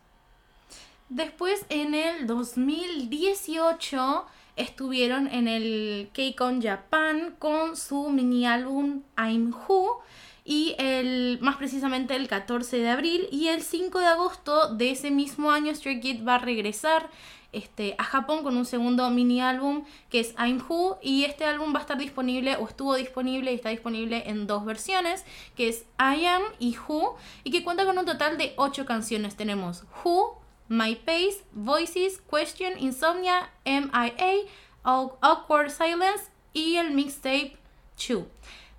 Después, 1.09 1.64
en 1.69 1.95
el 1.95 2.26
2018, 2.26 4.26
estuvieron 4.57 5.28
en 5.28 5.47
el 5.47 6.11
KCON 6.12 6.61
Japan 6.61 7.37
con 7.38 7.76
su 7.76 8.11
mini 8.11 8.49
álbum 8.49 9.02
I'm 9.16 9.54
Who 9.54 10.02
y 10.44 10.74
el 10.78 11.38
más 11.40 11.56
precisamente 11.56 12.14
el 12.14 12.28
14 12.28 12.76
de 12.78 12.90
abril 12.90 13.28
y 13.32 13.48
el 13.48 13.62
5 13.62 13.98
de 13.98 14.06
agosto 14.06 14.74
de 14.74 14.90
ese 14.90 15.10
mismo 15.10 15.50
año 15.50 15.74
Stray 15.74 16.00
Kids 16.00 16.26
va 16.26 16.34
a 16.34 16.38
regresar 16.38 17.08
este, 17.52 17.94
a 17.98 18.04
Japón 18.04 18.42
con 18.42 18.56
un 18.56 18.66
segundo 18.66 19.08
mini 19.10 19.40
álbum 19.40 19.84
que 20.10 20.20
es 20.20 20.34
I'm 20.36 20.62
Who 20.68 20.98
y 21.00 21.24
este 21.24 21.44
álbum 21.44 21.72
va 21.72 21.78
a 21.78 21.82
estar 21.82 21.96
disponible 21.96 22.56
o 22.56 22.68
estuvo 22.68 22.94
disponible 22.94 23.52
y 23.52 23.54
está 23.54 23.70
disponible 23.70 24.24
en 24.26 24.46
dos 24.46 24.66
versiones 24.66 25.24
que 25.56 25.68
es 25.68 25.86
I 25.98 26.26
Am 26.26 26.42
y 26.58 26.76
Who 26.76 27.16
y 27.42 27.50
que 27.50 27.64
cuenta 27.64 27.86
con 27.86 27.96
un 27.96 28.04
total 28.04 28.36
de 28.36 28.52
8 28.56 28.84
canciones 28.84 29.36
tenemos 29.36 29.84
Who, 30.04 30.38
My 30.68 30.96
Pace, 30.96 31.42
Voices, 31.52 32.20
Question, 32.30 32.78
Insomnia, 32.78 33.50
MIA, 33.64 34.50
Awkward 34.82 35.70
Silence 35.70 36.24
y 36.52 36.76
el 36.76 36.90
mixtape 36.90 37.56
Chew. 37.96 38.26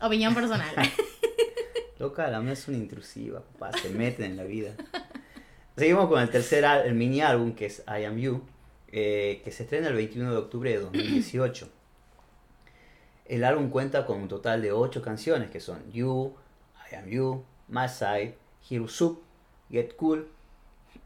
Opinión 0.00 0.34
personal. 0.34 0.74
Loca, 1.98 2.28
la 2.28 2.40
mía 2.40 2.52
es 2.52 2.68
una 2.68 2.76
intrusiva, 2.76 3.42
papá, 3.58 3.76
se 3.78 3.88
meten 3.88 4.32
en 4.32 4.36
la 4.36 4.44
vida. 4.44 4.72
Seguimos 5.76 6.08
con 6.08 6.20
el 6.20 6.30
tercer 6.30 6.64
el 6.64 6.94
mini 6.94 7.22
álbum 7.22 7.54
que 7.54 7.66
es 7.66 7.82
I 7.86 8.04
Am 8.04 8.18
You, 8.18 8.42
eh, 8.88 9.40
que 9.44 9.52
se 9.52 9.62
estrena 9.62 9.88
el 9.88 9.94
21 9.94 10.30
de 10.30 10.36
octubre 10.36 10.70
de 10.70 10.78
2018. 10.78 11.70
El 13.28 13.44
álbum 13.44 13.70
cuenta 13.70 14.06
con 14.06 14.20
un 14.20 14.28
total 14.28 14.62
de 14.62 14.72
8 14.72 15.02
canciones 15.02 15.50
que 15.50 15.60
son 15.60 15.90
You, 15.90 16.32
I 16.90 16.94
Am 16.94 17.08
You, 17.08 17.44
My 17.68 17.88
Side, 17.88 18.36
Hero 18.70 18.88
Soup, 18.88 19.20
Get 19.70 19.96
Cool, 19.96 20.28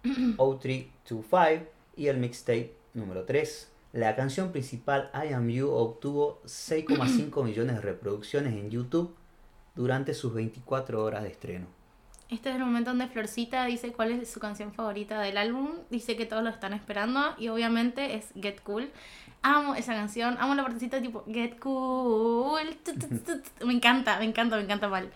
O325 0.37 1.67
y 1.97 2.07
el 2.09 2.19
mixtape 2.19 2.75
número 2.95 3.25
3. 3.25 3.71
La 3.93 4.15
canción 4.15 4.53
principal 4.53 5.11
I 5.15 5.33
Am 5.33 5.49
You 5.49 5.71
obtuvo 5.71 6.41
6,5 6.45 7.45
millones 7.45 7.77
de 7.77 7.81
reproducciones 7.81 8.53
en 8.53 8.71
YouTube 8.71 9.15
durante 9.75 10.15
sus 10.15 10.35
24 10.35 11.03
horas 11.03 11.23
de 11.23 11.31
estreno. 11.31 11.67
Este 12.29 12.51
es 12.51 12.57
el 12.57 12.63
momento 12.63 12.91
donde 12.91 13.09
Florcita 13.09 13.65
dice 13.65 13.93
cuál 13.93 14.13
es 14.13 14.31
su 14.31 14.39
canción 14.39 14.73
favorita 14.73 15.21
del 15.21 15.37
álbum. 15.37 15.71
Dice 15.91 16.17
que 16.17 16.27
todos 16.27 16.45
lo 16.45 16.51
están 16.51 16.73
esperando 16.73 17.35
y 17.39 17.49
obviamente 17.49 18.15
es 18.15 18.29
Get 18.41 18.61
Cool. 18.61 18.91
Amo 19.43 19.75
esa 19.75 19.95
canción, 19.95 20.37
amo 20.39 20.55
la 20.55 20.63
partecita 20.63 21.01
tipo 21.01 21.25
Get 21.27 21.59
Cool. 21.59 22.77
Me 23.65 23.73
encanta, 23.73 24.19
me 24.19 24.27
encanta, 24.27 24.57
me 24.57 24.63
encanta 24.63 24.89
mal. 24.89 25.11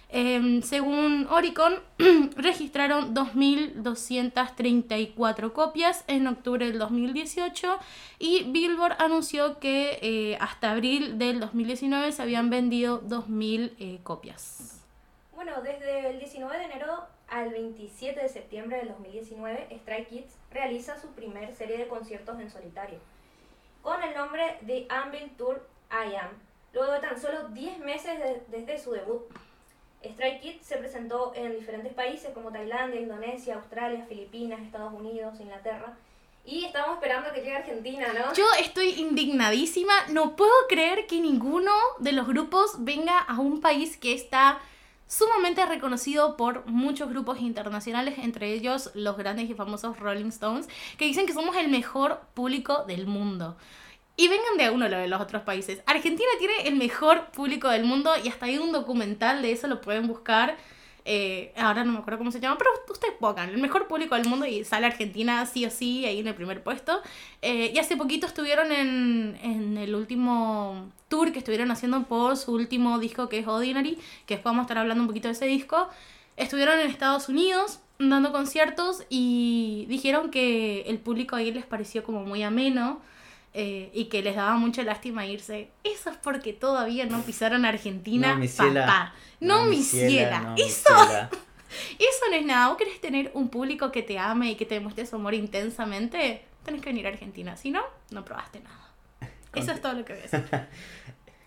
Em, 0.09 0.61
según 0.61 1.27
Oricon, 1.29 1.81
registraron 2.37 3.13
2.234 3.13 5.51
copias 5.51 6.05
en 6.07 6.27
octubre 6.27 6.65
del 6.65 6.79
2018 6.79 7.77
y 8.17 8.49
Billboard 8.51 8.95
anunció 8.99 9.59
que 9.59 9.99
eh, 10.01 10.37
hasta 10.39 10.71
abril 10.71 11.19
del 11.19 11.41
2019 11.41 12.13
se 12.13 12.21
habían 12.21 12.49
vendido 12.49 13.01
2.000 13.01 13.73
eh, 13.79 13.99
copias. 14.03 14.81
Bueno, 15.35 15.61
desde 15.61 16.11
el 16.11 16.19
19 16.19 16.57
de 16.57 16.63
enero 16.63 17.03
al 17.27 17.49
27 17.49 18.21
de 18.21 18.29
septiembre 18.29 18.77
del 18.77 18.87
2019, 18.87 19.67
Stray 19.81 20.05
Kids 20.05 20.37
realiza 20.51 20.97
su 20.99 21.09
primer 21.09 21.53
serie 21.53 21.77
de 21.77 21.87
conciertos 21.87 22.39
en 22.39 22.49
solitario, 22.49 22.99
con 23.81 24.01
el 24.01 24.15
nombre 24.15 24.57
de 24.61 24.85
Anvil 24.87 25.31
Tour 25.37 25.67
I 25.91 26.15
Am, 26.15 26.29
luego 26.71 26.93
de 26.93 27.01
tan 27.01 27.19
solo 27.19 27.49
10 27.49 27.79
meses 27.79 28.17
desde 28.47 28.79
su 28.79 28.91
debut. 28.91 29.23
Stray 30.03 30.39
Kids 30.39 30.65
se 30.65 30.77
presentó 30.77 31.33
en 31.35 31.57
diferentes 31.57 31.93
países 31.93 32.31
como 32.33 32.51
Tailandia, 32.51 32.99
Indonesia, 32.99 33.55
Australia, 33.55 34.05
Filipinas, 34.07 34.61
Estados 34.61 34.93
Unidos, 34.93 35.39
Inglaterra. 35.39 35.97
Y 36.45 36.63
estamos 36.63 36.91
esperando 36.93 37.33
que 37.33 37.41
llegue 37.41 37.57
Argentina, 37.57 38.07
¿no? 38.13 38.33
Yo 38.33 38.45
estoy 38.59 38.91
indignadísima. 38.91 39.93
No 40.09 40.37
puedo 40.37 40.53
creer 40.69 41.05
que 41.05 41.19
ninguno 41.19 41.73
de 41.99 42.13
los 42.13 42.25
grupos 42.25 42.75
venga 42.79 43.19
a 43.19 43.39
un 43.39 43.59
país 43.59 43.97
que 43.97 44.13
está 44.13 44.59
sumamente 45.07 45.65
reconocido 45.65 46.37
por 46.37 46.65
muchos 46.67 47.09
grupos 47.09 47.39
internacionales, 47.41 48.15
entre 48.19 48.53
ellos 48.53 48.91
los 48.93 49.17
grandes 49.17 49.49
y 49.49 49.53
famosos 49.53 49.99
Rolling 49.99 50.27
Stones, 50.27 50.67
que 50.97 51.05
dicen 51.05 51.25
que 51.25 51.33
somos 51.33 51.55
el 51.57 51.69
mejor 51.69 52.21
público 52.33 52.83
del 52.85 53.07
mundo. 53.07 53.57
Y 54.19 54.27
vengan 54.29 54.57
de 54.57 54.65
a 54.65 54.71
uno 54.71 54.89
lo 54.89 54.97
de 54.97 55.07
los 55.07 55.21
otros 55.21 55.43
países. 55.43 55.81
Argentina 55.85 56.27
tiene 56.39 56.67
el 56.67 56.75
mejor 56.75 57.27
público 57.27 57.69
del 57.69 57.83
mundo 57.83 58.11
y 58.21 58.29
hasta 58.29 58.47
hay 58.47 58.57
un 58.57 58.71
documental 58.71 59.43
de 59.43 59.51
eso, 59.51 59.67
lo 59.67 59.79
pueden 59.79 60.07
buscar. 60.07 60.57
Eh, 61.05 61.53
ahora 61.55 61.83
no 61.83 61.93
me 61.93 61.99
acuerdo 61.99 62.17
cómo 62.17 62.31
se 62.31 62.39
llama, 62.39 62.57
pero 62.57 62.71
ustedes 62.89 63.13
pongan 63.19 63.49
el 63.49 63.59
mejor 63.59 63.87
público 63.87 64.15
del 64.15 64.27
mundo 64.27 64.47
y 64.47 64.65
sale 64.65 64.87
Argentina 64.87 65.45
sí 65.45 65.65
o 65.65 65.69
sí 65.69 66.03
ahí 66.05 66.19
en 66.19 66.27
el 66.27 66.33
primer 66.33 66.63
puesto. 66.63 66.99
Eh, 67.43 67.71
y 67.75 67.77
hace 67.77 67.95
poquito 67.95 68.25
estuvieron 68.25 68.71
en, 68.71 69.37
en, 69.43 69.77
el 69.77 69.93
último 69.93 70.91
tour 71.09 71.31
que 71.31 71.37
estuvieron 71.37 71.69
haciendo 71.69 72.03
por 72.05 72.37
su 72.37 72.53
último 72.53 72.97
disco 72.97 73.29
que 73.29 73.37
es 73.37 73.47
Ordinary, 73.47 73.99
que 74.25 74.33
después 74.33 74.45
vamos 74.45 74.61
a 74.61 74.63
estar 74.63 74.79
hablando 74.79 75.03
un 75.03 75.07
poquito 75.07 75.27
de 75.27 75.33
ese 75.33 75.45
disco. 75.45 75.89
Estuvieron 76.37 76.79
en 76.79 76.89
Estados 76.89 77.29
Unidos 77.29 77.81
dando 77.99 78.31
conciertos 78.31 79.03
y 79.09 79.85
dijeron 79.89 80.31
que 80.31 80.81
el 80.87 80.97
público 80.97 81.35
ahí 81.35 81.51
les 81.51 81.65
pareció 81.65 82.03
como 82.03 82.23
muy 82.25 82.41
ameno 82.41 82.99
eh, 83.59 83.89
y 83.91 84.05
que 84.05 84.21
les 84.21 84.35
daba 84.35 84.55
mucha 84.57 84.83
lástima 84.83 85.25
irse. 85.25 85.71
Eso 85.83 86.11
es 86.11 86.17
porque 86.17 86.53
todavía 86.53 87.07
no 87.07 87.23
pisaron 87.23 87.65
Argentina, 87.65 88.33
No, 88.33 88.39
mi 88.39 88.47
ciela. 88.47 88.85
papá. 88.85 89.13
No, 89.39 89.65
mi 89.65 89.81
ciela. 89.81 90.41
no, 90.41 90.53
mi 90.53 90.61
Eso, 90.61 90.95
ciela. 90.95 91.29
eso 91.99 92.25
no 92.29 92.35
es 92.35 92.45
nada. 92.45 92.67
¿Vos 92.69 92.77
querés 92.77 93.01
tener 93.01 93.31
un 93.33 93.49
público 93.49 93.91
que 93.91 94.03
te 94.03 94.19
ame 94.19 94.51
y 94.51 94.55
que 94.55 94.67
te 94.67 94.75
demuestre 94.75 95.07
su 95.07 95.15
amor 95.15 95.33
intensamente? 95.33 96.43
Tenés 96.63 96.81
que 96.81 96.89
venir 96.91 97.07
a 97.07 97.09
Argentina. 97.09 97.57
Si 97.57 97.71
no, 97.71 97.81
no 98.11 98.23
probaste 98.23 98.59
nada. 98.59 98.91
Eso 99.55 99.71
es 99.71 99.81
todo 99.81 99.93
lo 99.93 100.05
que 100.05 100.13
voy 100.13 100.21
a 100.21 100.23
decir. 100.23 100.43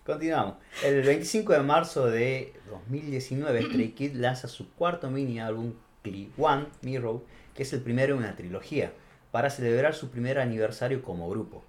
Continuamos. 0.05 0.55
El 0.83 1.03
25 1.03 1.53
de 1.53 1.61
marzo 1.61 2.07
de 2.07 2.53
2019, 2.69 3.61
Stray 3.67 3.91
Kids 3.91 4.15
lanza 4.15 4.49
su 4.49 4.69
cuarto 4.73 5.09
mini 5.09 5.39
álbum, 5.39 5.75
Cli 6.01 6.29
One 6.37 6.65
Mirror, 6.81 7.23
que 7.55 7.63
es 7.63 7.71
el 7.71 7.79
primero 7.81 8.15
en 8.15 8.19
una 8.19 8.35
trilogía, 8.35 8.91
para 9.31 9.49
celebrar 9.49 9.93
su 9.95 10.09
primer 10.09 10.39
aniversario 10.39 11.01
como 11.03 11.29
grupo. 11.29 11.63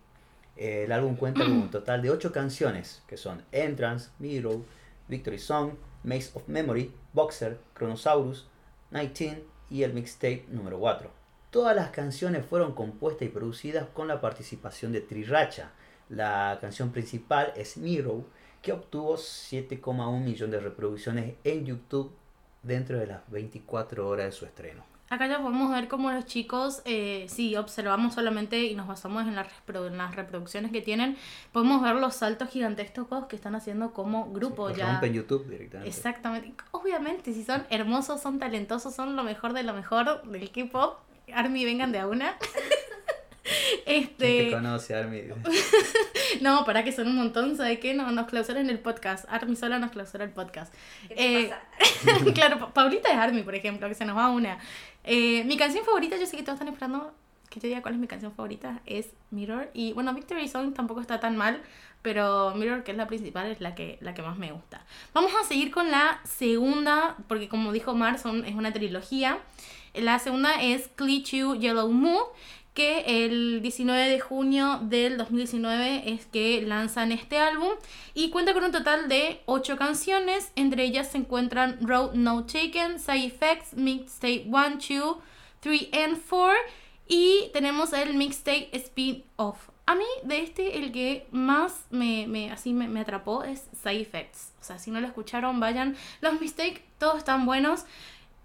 El 0.62 0.92
álbum 0.92 1.16
cuenta 1.16 1.42
con 1.42 1.52
un 1.52 1.70
total 1.72 2.02
de 2.02 2.10
8 2.10 2.30
canciones, 2.30 3.02
que 3.08 3.16
son 3.16 3.42
Entrance, 3.50 4.10
Mirror, 4.20 4.60
Victory 5.08 5.40
Song, 5.40 5.72
Maze 6.04 6.30
of 6.34 6.46
Memory, 6.46 6.94
Boxer, 7.12 7.58
Chronosaurus, 7.74 8.46
19 8.92 9.44
y 9.70 9.82
el 9.82 9.92
mixtape 9.92 10.46
número 10.50 10.78
4. 10.78 11.10
Todas 11.50 11.74
las 11.74 11.90
canciones 11.90 12.46
fueron 12.46 12.76
compuestas 12.76 13.26
y 13.26 13.30
producidas 13.32 13.88
con 13.92 14.06
la 14.06 14.20
participación 14.20 14.92
de 14.92 15.00
Triracha. 15.00 15.72
La 16.08 16.56
canción 16.60 16.92
principal 16.92 17.52
es 17.56 17.76
Mirror, 17.76 18.22
que 18.62 18.70
obtuvo 18.70 19.16
7,1 19.16 20.20
millones 20.20 20.52
de 20.52 20.60
reproducciones 20.60 21.34
en 21.42 21.66
YouTube 21.66 22.12
dentro 22.62 23.00
de 23.00 23.08
las 23.08 23.28
24 23.32 24.08
horas 24.08 24.26
de 24.26 24.32
su 24.32 24.44
estreno. 24.44 24.91
Acá 25.12 25.26
ya 25.26 25.40
podemos 25.42 25.70
ver 25.70 25.88
cómo 25.88 26.10
los 26.10 26.24
chicos, 26.24 26.80
eh, 26.86 27.26
si 27.28 27.54
observamos 27.56 28.14
solamente 28.14 28.64
y 28.64 28.74
nos 28.74 28.86
basamos 28.86 29.26
en 29.28 29.34
las, 29.34 29.46
repro- 29.46 29.86
en 29.86 29.98
las 29.98 30.16
reproducciones 30.16 30.72
que 30.72 30.80
tienen, 30.80 31.18
podemos 31.52 31.82
ver 31.82 31.96
los 31.96 32.14
saltos 32.14 32.48
gigantescos 32.48 33.26
que 33.26 33.36
están 33.36 33.54
haciendo 33.54 33.92
como 33.92 34.32
grupo 34.32 34.68
Los 34.70 34.78
ya. 34.78 34.90
rompen 34.92 35.12
YouTube 35.12 35.46
directamente. 35.50 35.90
Exactamente. 35.90 36.54
Obviamente, 36.70 37.34
si 37.34 37.44
son 37.44 37.66
hermosos, 37.68 38.22
son 38.22 38.38
talentosos, 38.38 38.94
son 38.94 39.14
lo 39.14 39.22
mejor 39.22 39.52
de 39.52 39.64
lo 39.64 39.74
mejor 39.74 40.22
del 40.22 40.50
K-pop. 40.50 40.96
Army, 41.34 41.64
vengan 41.66 41.92
de 41.92 41.98
a 41.98 42.06
una. 42.08 42.36
¿Quién 43.84 44.08
te 44.16 44.40
este. 44.44 44.50
conoce, 44.50 44.94
Army? 44.94 45.22
No, 46.40 46.64
para 46.64 46.82
que 46.82 46.92
son 46.92 47.08
un 47.08 47.16
montón, 47.16 47.56
¿sabe 47.56 47.78
qué? 47.78 47.94
No, 47.94 48.10
nos 48.10 48.26
clausuran 48.26 48.68
el 48.70 48.78
podcast. 48.78 49.26
Army 49.28 49.54
sola 49.54 49.78
nos 49.78 49.90
clausura 49.90 50.24
el 50.24 50.30
podcast. 50.30 50.72
¿Qué 51.08 51.14
te 51.14 51.42
Eh, 51.44 51.52
pasa? 52.04 52.24
claro, 52.34 52.58
Pa- 52.58 52.72
Paulita 52.72 53.10
es 53.10 53.16
Army, 53.16 53.42
por 53.42 53.54
ejemplo, 53.54 53.86
que 53.88 53.94
se 53.94 54.04
nos 54.04 54.16
va 54.16 54.30
una. 54.30 54.58
Eh, 55.04 55.44
mi 55.44 55.56
canción 55.56 55.84
favorita, 55.84 56.16
yo 56.16 56.26
sé 56.26 56.36
que 56.36 56.42
todos 56.42 56.56
están 56.56 56.68
esperando 56.72 57.12
que 57.50 57.60
te 57.60 57.66
diga 57.66 57.82
cuál 57.82 57.94
es 57.94 58.00
mi 58.00 58.06
canción 58.06 58.32
favorita, 58.32 58.80
es 58.86 59.10
Mirror. 59.30 59.68
Y 59.74 59.92
bueno, 59.92 60.14
Victory 60.14 60.48
Song 60.48 60.72
tampoco 60.72 61.02
está 61.02 61.20
tan 61.20 61.36
mal, 61.36 61.60
pero 62.00 62.54
Mirror, 62.54 62.82
que 62.82 62.92
es 62.92 62.96
la 62.96 63.06
principal, 63.06 63.50
es 63.50 63.60
la 63.60 63.74
que, 63.74 63.98
la 64.00 64.14
que 64.14 64.22
más 64.22 64.38
me 64.38 64.52
gusta. 64.52 64.84
Vamos 65.12 65.32
a 65.38 65.44
seguir 65.46 65.70
con 65.70 65.90
la 65.90 66.20
segunda, 66.24 67.16
porque 67.28 67.48
como 67.50 67.72
dijo 67.72 67.94
Mar, 67.94 68.18
son, 68.18 68.46
es 68.46 68.54
una 68.54 68.72
trilogía. 68.72 69.38
La 69.94 70.18
segunda 70.18 70.62
es 70.62 70.88
Clichu 70.96 71.54
Yellow 71.56 71.90
Moon, 71.92 72.24
que 72.74 73.24
el 73.24 73.60
19 73.62 74.08
de 74.08 74.18
junio 74.20 74.78
del 74.82 75.18
2019 75.18 76.10
es 76.12 76.24
que 76.26 76.62
lanzan 76.62 77.12
este 77.12 77.38
álbum 77.38 77.72
y 78.14 78.30
cuenta 78.30 78.54
con 78.54 78.64
un 78.64 78.72
total 78.72 79.08
de 79.08 79.42
8 79.46 79.76
canciones, 79.76 80.50
entre 80.56 80.84
ellas 80.84 81.10
se 81.12 81.18
encuentran 81.18 81.78
Road 81.86 82.14
No 82.14 82.44
Taken, 82.46 82.98
Side 82.98 83.26
Effects, 83.26 83.74
Mixtape 83.74 84.46
1, 84.46 84.78
2, 84.88 85.16
3 85.60 85.88
and 85.92 86.18
4 86.28 86.52
y 87.08 87.50
tenemos 87.52 87.92
el 87.92 88.14
Mixtape 88.14 88.70
Spin-Off. 88.72 89.68
A 89.84 89.94
mí 89.96 90.04
de 90.22 90.42
este 90.42 90.78
el 90.78 90.92
que 90.92 91.26
más 91.32 91.86
me, 91.90 92.26
me- 92.26 92.50
atrapó 93.00 93.42
es 93.42 93.64
Side 93.82 94.00
Effects. 94.00 94.52
O 94.60 94.64
sea, 94.64 94.78
si 94.78 94.90
no 94.92 95.00
lo 95.00 95.08
escucharon, 95.08 95.58
vayan. 95.60 95.96
Los 96.20 96.40
Mistake 96.40 96.82
todos 96.98 97.18
están 97.18 97.44
buenos 97.44 97.84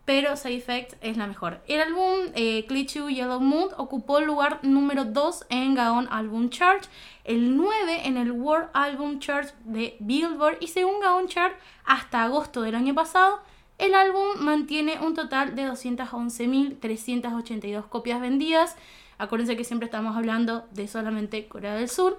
pero 0.08 0.36
Side 0.38 0.56
Effects 0.56 0.96
es 1.02 1.18
la 1.18 1.28
mejor. 1.28 1.60
El 1.68 1.82
álbum 1.82 2.32
eh, 2.34 2.66
Clichu 2.66 3.10
Yellow 3.10 3.42
Moon 3.42 3.68
ocupó 3.76 4.20
el 4.20 4.26
lugar 4.26 4.62
número 4.64 5.04
2 5.04 5.48
en 5.50 5.76
Gaon 5.76 6.08
Album 6.10 6.50
Chart, 6.50 6.86
el 7.26 7.58
9 7.58 8.04
en 8.06 8.16
el 8.16 8.32
World 8.32 8.70
Album 8.72 9.20
Chart 9.20 9.50
de 9.66 9.98
Billboard 10.00 10.60
y 10.62 10.68
según 10.68 11.02
Gaon 11.02 11.28
Chart, 11.28 11.54
hasta 11.84 12.24
agosto 12.24 12.62
del 12.62 12.76
año 12.76 12.96
pasado, 12.96 13.42
el 13.80 13.94
álbum 13.94 14.38
mantiene 14.40 14.98
un 15.02 15.14
total 15.14 15.58
de 15.58 15.68
211.382 15.68 17.90
copias 17.90 18.22
vendidas. 18.22 18.78
Acuérdense 19.18 19.58
que 19.58 19.66
siempre 19.66 19.88
estamos 19.88 20.16
hablando 20.16 20.66
de 20.72 20.88
solamente 20.88 21.50
Corea 21.50 21.76
del 21.76 21.90
Sur. 21.90 22.18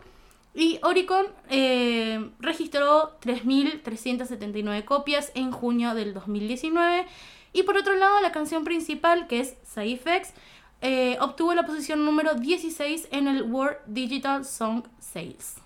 Y 0.54 0.78
Oricon 0.82 1.26
eh, 1.48 2.32
registró 2.38 3.18
3.379 3.20 4.84
copias 4.84 5.32
en 5.34 5.52
junio 5.52 5.94
del 5.94 6.12
2019. 6.12 7.06
Y 7.52 7.62
por 7.62 7.76
otro 7.76 7.94
lado, 7.94 8.20
la 8.20 8.32
canción 8.32 8.64
principal, 8.64 9.26
que 9.26 9.40
es 9.40 9.56
Effects, 9.76 10.32
eh, 10.80 11.16
obtuvo 11.20 11.54
la 11.54 11.66
posición 11.66 12.04
número 12.04 12.34
16 12.34 13.08
en 13.10 13.26
el 13.26 13.42
World 13.42 13.78
Digital 13.86 14.44
Song 14.44 14.84
Sales. 15.00 15.56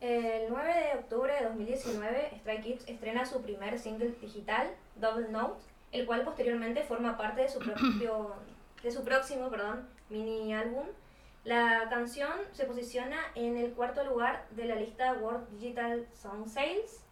El 0.00 0.48
9 0.48 0.74
de 0.74 0.98
octubre 0.98 1.32
de 1.32 1.44
2019, 1.44 2.32
Stray 2.40 2.60
Kids 2.62 2.84
estrena 2.88 3.26
su 3.26 3.42
primer 3.42 3.78
single 3.78 4.14
digital, 4.20 4.70
Double 4.96 5.28
Note, 5.28 5.62
el 5.92 6.06
cual 6.06 6.22
posteriormente 6.22 6.82
forma 6.84 7.16
parte 7.18 7.42
de 7.42 7.48
su, 7.48 7.58
propio, 7.58 8.34
de 8.82 8.90
su 8.90 9.04
próximo 9.04 9.50
perdón, 9.50 9.86
mini 10.08 10.54
álbum. 10.54 10.84
La 11.44 11.88
canción 11.90 12.32
se 12.52 12.64
posiciona 12.64 13.18
en 13.34 13.56
el 13.56 13.72
cuarto 13.72 14.04
lugar 14.04 14.46
de 14.50 14.66
la 14.66 14.76
lista 14.76 15.14
World 15.14 15.48
Digital 15.50 16.06
Song 16.14 16.46
Sales. 16.48 17.02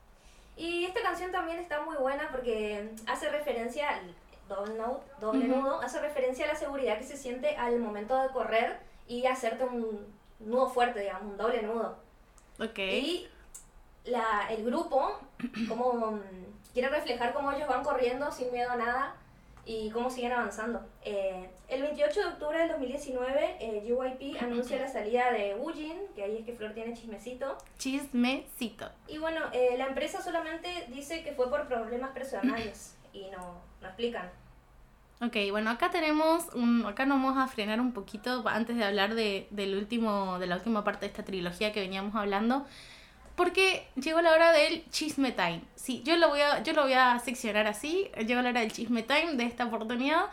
Y 0.59 0.85
esta 0.85 1.01
canción 1.03 1.31
también 1.31 1.61
está 1.61 1.81
muy 1.83 1.97
buena 1.97 2.29
porque 2.33 2.91
hace 3.07 3.29
referencia 3.31 3.89
al 3.91 4.13
Double 4.49 4.75
Note, 4.75 5.07
doble 5.21 5.49
Ujú. 5.49 5.61
nudo, 5.61 5.81
hace 5.81 6.01
referencia 6.01 6.47
a 6.47 6.49
la 6.49 6.57
seguridad 6.57 6.99
que 6.99 7.05
se 7.05 7.17
siente 7.17 7.57
al 7.57 7.79
momento 7.79 8.21
de 8.21 8.29
correr 8.31 8.77
y 9.07 9.25
hacerte 9.27 9.63
un 9.63 10.05
nudo 10.41 10.69
fuerte, 10.69 11.01
digamos, 11.01 11.31
un 11.31 11.37
doble 11.37 11.63
nudo. 11.63 11.97
Ok. 12.59 12.79
Y 12.79 13.29
la, 14.05 14.49
el 14.51 14.65
grupo, 14.65 15.21
como 15.69 16.13
mm, 16.13 16.21
quiere 16.73 16.89
reflejar 16.89 17.33
cómo 17.33 17.53
ellos 17.53 17.69
van 17.69 17.85
corriendo 17.85 18.33
sin 18.33 18.51
miedo 18.51 18.73
a 18.73 18.77
nada 18.77 19.15
y 19.69 19.91
cómo 19.91 20.09
siguen 20.09 20.33
avanzando. 20.33 20.81
Eh, 21.05 21.51
el 21.69 21.83
28 21.83 22.21
de 22.21 22.27
octubre 22.27 22.59
del 22.59 22.71
2019, 22.71 23.57
eh, 23.61 23.85
JYP 23.87 24.43
anuncia 24.43 24.79
la 24.79 24.89
salida 24.89 25.31
de 25.31 25.57
Woojin, 25.57 25.99
que 26.17 26.23
ahí 26.23 26.39
es 26.39 26.47
que 26.47 26.55
Flor 26.55 26.73
tiene 26.73 26.95
chismecito. 26.95 27.59
Chismecito. 27.77 28.91
Y 29.07 29.19
bueno, 29.19 29.41
eh, 29.53 29.75
la 29.77 29.89
empresa 29.89 30.23
solamente 30.23 30.87
dice 30.89 31.23
que 31.23 31.33
fue 31.33 31.51
por 31.51 31.69
problemas 31.69 32.13
personales 32.13 32.97
y 33.13 33.27
no, 33.29 33.61
no 33.83 33.87
explican. 33.87 34.31
Ok, 35.21 35.37
bueno, 35.51 35.69
acá 35.69 35.91
tenemos 35.91 36.47
un, 36.55 36.87
acá 36.87 37.05
nos 37.05 37.23
vamos 37.23 37.37
a 37.37 37.47
frenar 37.47 37.79
un 37.79 37.93
poquito 37.93 38.43
antes 38.49 38.75
de 38.75 38.85
hablar 38.85 39.15
de, 39.15 39.49
del 39.51 39.77
último, 39.77 40.39
de 40.39 40.47
la 40.47 40.57
última 40.57 40.83
parte 40.83 41.01
de 41.01 41.07
esta 41.09 41.25
trilogía 41.25 41.75
que 41.75 41.81
veníamos 41.81 42.15
hablando. 42.15 42.65
Porque 43.39 43.87
llegó 43.95 44.21
la 44.21 44.33
hora 44.33 44.51
del 44.51 44.85
chisme 44.91 45.31
time. 45.31 45.63
Sí, 45.77 46.03
yo 46.05 46.17
lo 46.17 46.29
voy 46.29 46.41
a, 46.41 46.61
yo 46.65 46.73
lo 46.73 46.83
voy 46.83 46.95
a 46.95 47.17
seccionar 47.21 47.69
así. 47.69 48.11
Llegó 48.27 48.43
la 48.43 48.51
hora 48.51 48.61
del 48.63 48.73
chisme 48.73 49.05
time 49.05 49.37
de 49.37 49.45
esta 49.45 49.65
oportunidad. 49.65 50.25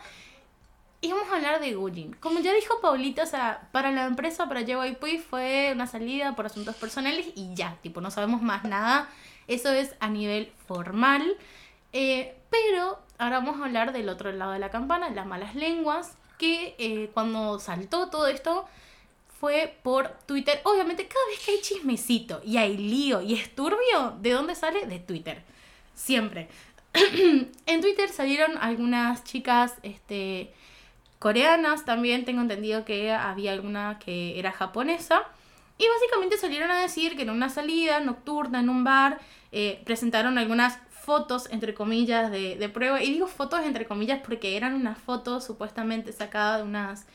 Y 1.00 1.12
vamos 1.12 1.28
a 1.30 1.36
hablar 1.36 1.60
de 1.60 1.72
Gujin. 1.72 2.14
Como 2.14 2.40
ya 2.40 2.52
dijo 2.52 2.80
Paulita, 2.80 3.22
o 3.22 3.26
sea, 3.26 3.68
para 3.70 3.92
la 3.92 4.06
empresa, 4.06 4.48
para 4.48 4.62
JYP 4.62 5.20
fue 5.20 5.70
una 5.72 5.86
salida 5.86 6.34
por 6.34 6.46
asuntos 6.46 6.74
personales 6.74 7.28
y 7.36 7.54
ya, 7.54 7.76
tipo, 7.80 8.00
no 8.00 8.10
sabemos 8.10 8.42
más 8.42 8.64
nada. 8.64 9.08
Eso 9.46 9.70
es 9.70 9.94
a 10.00 10.08
nivel 10.08 10.50
formal. 10.66 11.36
Eh, 11.92 12.34
pero 12.50 12.98
ahora 13.18 13.38
vamos 13.38 13.60
a 13.60 13.66
hablar 13.66 13.92
del 13.92 14.08
otro 14.08 14.32
lado 14.32 14.50
de 14.50 14.58
la 14.58 14.70
campana, 14.70 15.10
las 15.10 15.26
malas 15.26 15.54
lenguas, 15.54 16.16
que 16.38 16.74
eh, 16.78 17.08
cuando 17.14 17.60
saltó 17.60 18.10
todo 18.10 18.26
esto 18.26 18.66
fue 19.38 19.78
por 19.82 20.08
Twitter. 20.26 20.60
Obviamente, 20.64 21.06
cada 21.06 21.26
vez 21.26 21.40
que 21.44 21.52
hay 21.52 21.60
chismecito 21.60 22.40
y 22.44 22.56
hay 22.56 22.76
lío 22.76 23.20
y 23.20 23.34
es 23.34 23.54
turbio, 23.54 24.16
¿de 24.20 24.30
dónde 24.30 24.54
sale? 24.54 24.86
De 24.86 24.98
Twitter. 24.98 25.42
Siempre. 25.94 26.48
en 27.66 27.80
Twitter 27.80 28.08
salieron 28.08 28.56
algunas 28.58 29.24
chicas 29.24 29.74
este, 29.82 30.52
coreanas 31.18 31.84
también. 31.84 32.24
Tengo 32.24 32.40
entendido 32.40 32.84
que 32.84 33.12
había 33.12 33.52
alguna 33.52 33.98
que 33.98 34.38
era 34.38 34.52
japonesa. 34.52 35.22
Y 35.78 35.84
básicamente 35.86 36.38
salieron 36.38 36.70
a 36.70 36.80
decir 36.80 37.16
que 37.16 37.22
en 37.22 37.30
una 37.30 37.50
salida 37.50 38.00
nocturna 38.00 38.60
en 38.60 38.70
un 38.70 38.84
bar 38.84 39.20
eh, 39.52 39.82
presentaron 39.84 40.38
algunas 40.38 40.78
fotos, 40.90 41.48
entre 41.50 41.74
comillas, 41.74 42.30
de, 42.30 42.56
de 42.56 42.68
prueba. 42.70 43.02
Y 43.02 43.12
digo 43.12 43.26
fotos, 43.26 43.60
entre 43.64 43.84
comillas, 43.84 44.20
porque 44.24 44.56
eran 44.56 44.74
unas 44.74 44.96
fotos 44.96 45.44
supuestamente 45.44 46.12
sacadas 46.12 46.62
de 46.62 46.64
unas 46.64 47.06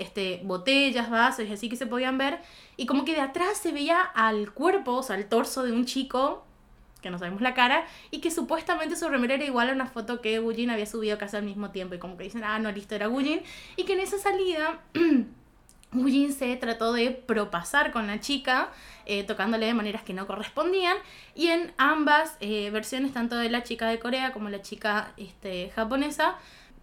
este, 0.00 0.40
botellas, 0.44 1.10
vasos 1.10 1.46
y 1.46 1.52
así 1.52 1.68
que 1.68 1.76
se 1.76 1.86
podían 1.86 2.18
ver. 2.18 2.40
Y 2.76 2.86
como 2.86 3.04
que 3.04 3.14
de 3.14 3.20
atrás 3.20 3.58
se 3.58 3.72
veía 3.72 4.00
al 4.00 4.52
cuerpo, 4.52 4.94
o 4.94 5.02
sea, 5.02 5.16
al 5.16 5.26
torso 5.26 5.62
de 5.62 5.72
un 5.72 5.84
chico, 5.84 6.44
que 7.02 7.10
no 7.10 7.18
sabemos 7.18 7.40
la 7.42 7.54
cara, 7.54 7.86
y 8.10 8.20
que 8.20 8.30
supuestamente 8.30 8.96
su 8.96 9.08
remera 9.08 9.34
era 9.34 9.44
igual 9.44 9.70
a 9.70 9.72
una 9.72 9.86
foto 9.86 10.20
que 10.20 10.38
Gujin 10.38 10.70
había 10.70 10.86
subido 10.86 11.18
casi 11.18 11.36
al 11.36 11.44
mismo 11.44 11.70
tiempo. 11.70 11.94
Y 11.94 11.98
como 11.98 12.16
que 12.16 12.24
dicen, 12.24 12.42
ah, 12.44 12.58
no, 12.58 12.72
listo, 12.72 12.94
era 12.94 13.06
Gujin. 13.06 13.42
Y 13.76 13.84
que 13.84 13.92
en 13.92 14.00
esa 14.00 14.18
salida 14.18 14.80
Woojin 15.92 16.32
se 16.32 16.54
trató 16.56 16.92
de 16.92 17.10
propasar 17.10 17.90
con 17.90 18.06
la 18.06 18.20
chica, 18.20 18.70
eh, 19.06 19.24
tocándole 19.24 19.66
de 19.66 19.74
maneras 19.74 20.02
que 20.02 20.14
no 20.14 20.26
correspondían. 20.26 20.96
Y 21.34 21.48
en 21.48 21.72
ambas 21.78 22.36
eh, 22.40 22.70
versiones, 22.70 23.12
tanto 23.12 23.36
de 23.36 23.50
la 23.50 23.62
chica 23.62 23.88
de 23.88 23.98
Corea 23.98 24.32
como 24.32 24.48
la 24.48 24.62
chica 24.62 25.12
este, 25.16 25.70
japonesa, 25.70 26.36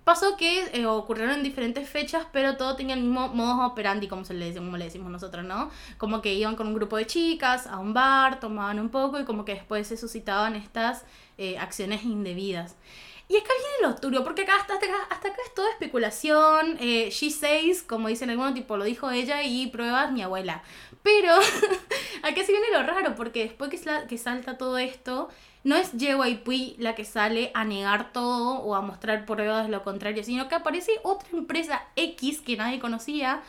pasó 0.07 0.37
que 0.37 0.69
eh, 0.71 0.85
ocurrieron 0.87 1.35
en 1.35 1.43
diferentes 1.43 1.87
fechas, 1.87 2.25
pero 2.31 2.55
todo 2.55 2.77
tenía 2.77 2.95
el 2.95 3.01
mismo 3.01 3.27
modo 3.27 3.67
operandi, 3.67 4.07
como, 4.07 4.23
se 4.23 4.33
le, 4.33 4.53
decimos 4.53 5.11
nosotros, 5.11 5.43
¿no? 5.43 5.69
Como 5.97 6.21
que 6.21 6.33
iban 6.33 6.55
con 6.55 6.67
un 6.67 6.73
grupo 6.73 6.95
de 6.95 7.05
chicas 7.05 7.67
a 7.67 7.77
un 7.77 7.93
bar, 7.93 8.39
tomaban 8.39 8.79
un 8.79 8.87
poco 8.87 9.19
y 9.19 9.25
como 9.25 9.43
que 9.43 9.55
después 9.55 9.85
se 9.85 9.97
suscitaban 9.97 10.55
estas 10.55 11.03
acciones 11.59 12.03
indebidas. 12.03 12.77
Y 13.29 13.35
acá 13.35 13.49
viene 13.59 13.93
lo 13.93 13.99
turbio, 13.99 14.23
porque 14.23 14.43
acá 14.43 14.55
hasta, 14.55 14.75
acá 14.75 14.85
hasta 15.09 15.27
acá 15.27 15.41
es 15.45 15.53
toda 15.53 15.69
especulación. 15.71 16.77
Eh, 16.79 17.09
she 17.11 17.29
says, 17.29 17.83
como 17.83 18.07
dicen 18.07 18.29
algunos, 18.29 18.53
tipo 18.53 18.77
lo 18.77 18.85
dijo 18.85 19.11
ella 19.11 19.43
y 19.43 19.67
pruebas 19.67 20.13
mi 20.13 20.21
abuela. 20.21 20.63
Pero 21.03 21.33
acá 22.23 22.43
sí 22.45 22.53
viene 22.53 22.67
lo 22.71 22.83
raro, 22.83 23.15
porque 23.15 23.43
después 23.43 23.69
que, 23.69 23.79
que 24.07 24.17
salta 24.17 24.57
todo 24.57 24.77
esto, 24.77 25.27
no 25.63 25.75
es 25.75 25.91
JYP 25.93 26.79
la 26.79 26.95
que 26.95 27.05
sale 27.05 27.51
a 27.53 27.65
negar 27.65 28.13
todo 28.13 28.59
o 28.59 28.75
a 28.75 28.81
mostrar 28.81 29.25
pruebas 29.25 29.65
de 29.65 29.71
lo 29.71 29.83
contrario, 29.83 30.23
sino 30.23 30.47
que 30.47 30.55
aparece 30.55 30.91
otra 31.03 31.29
empresa 31.33 31.83
X 31.95 32.41
que 32.41 32.57
nadie 32.57 32.79
conocía, 32.79 33.41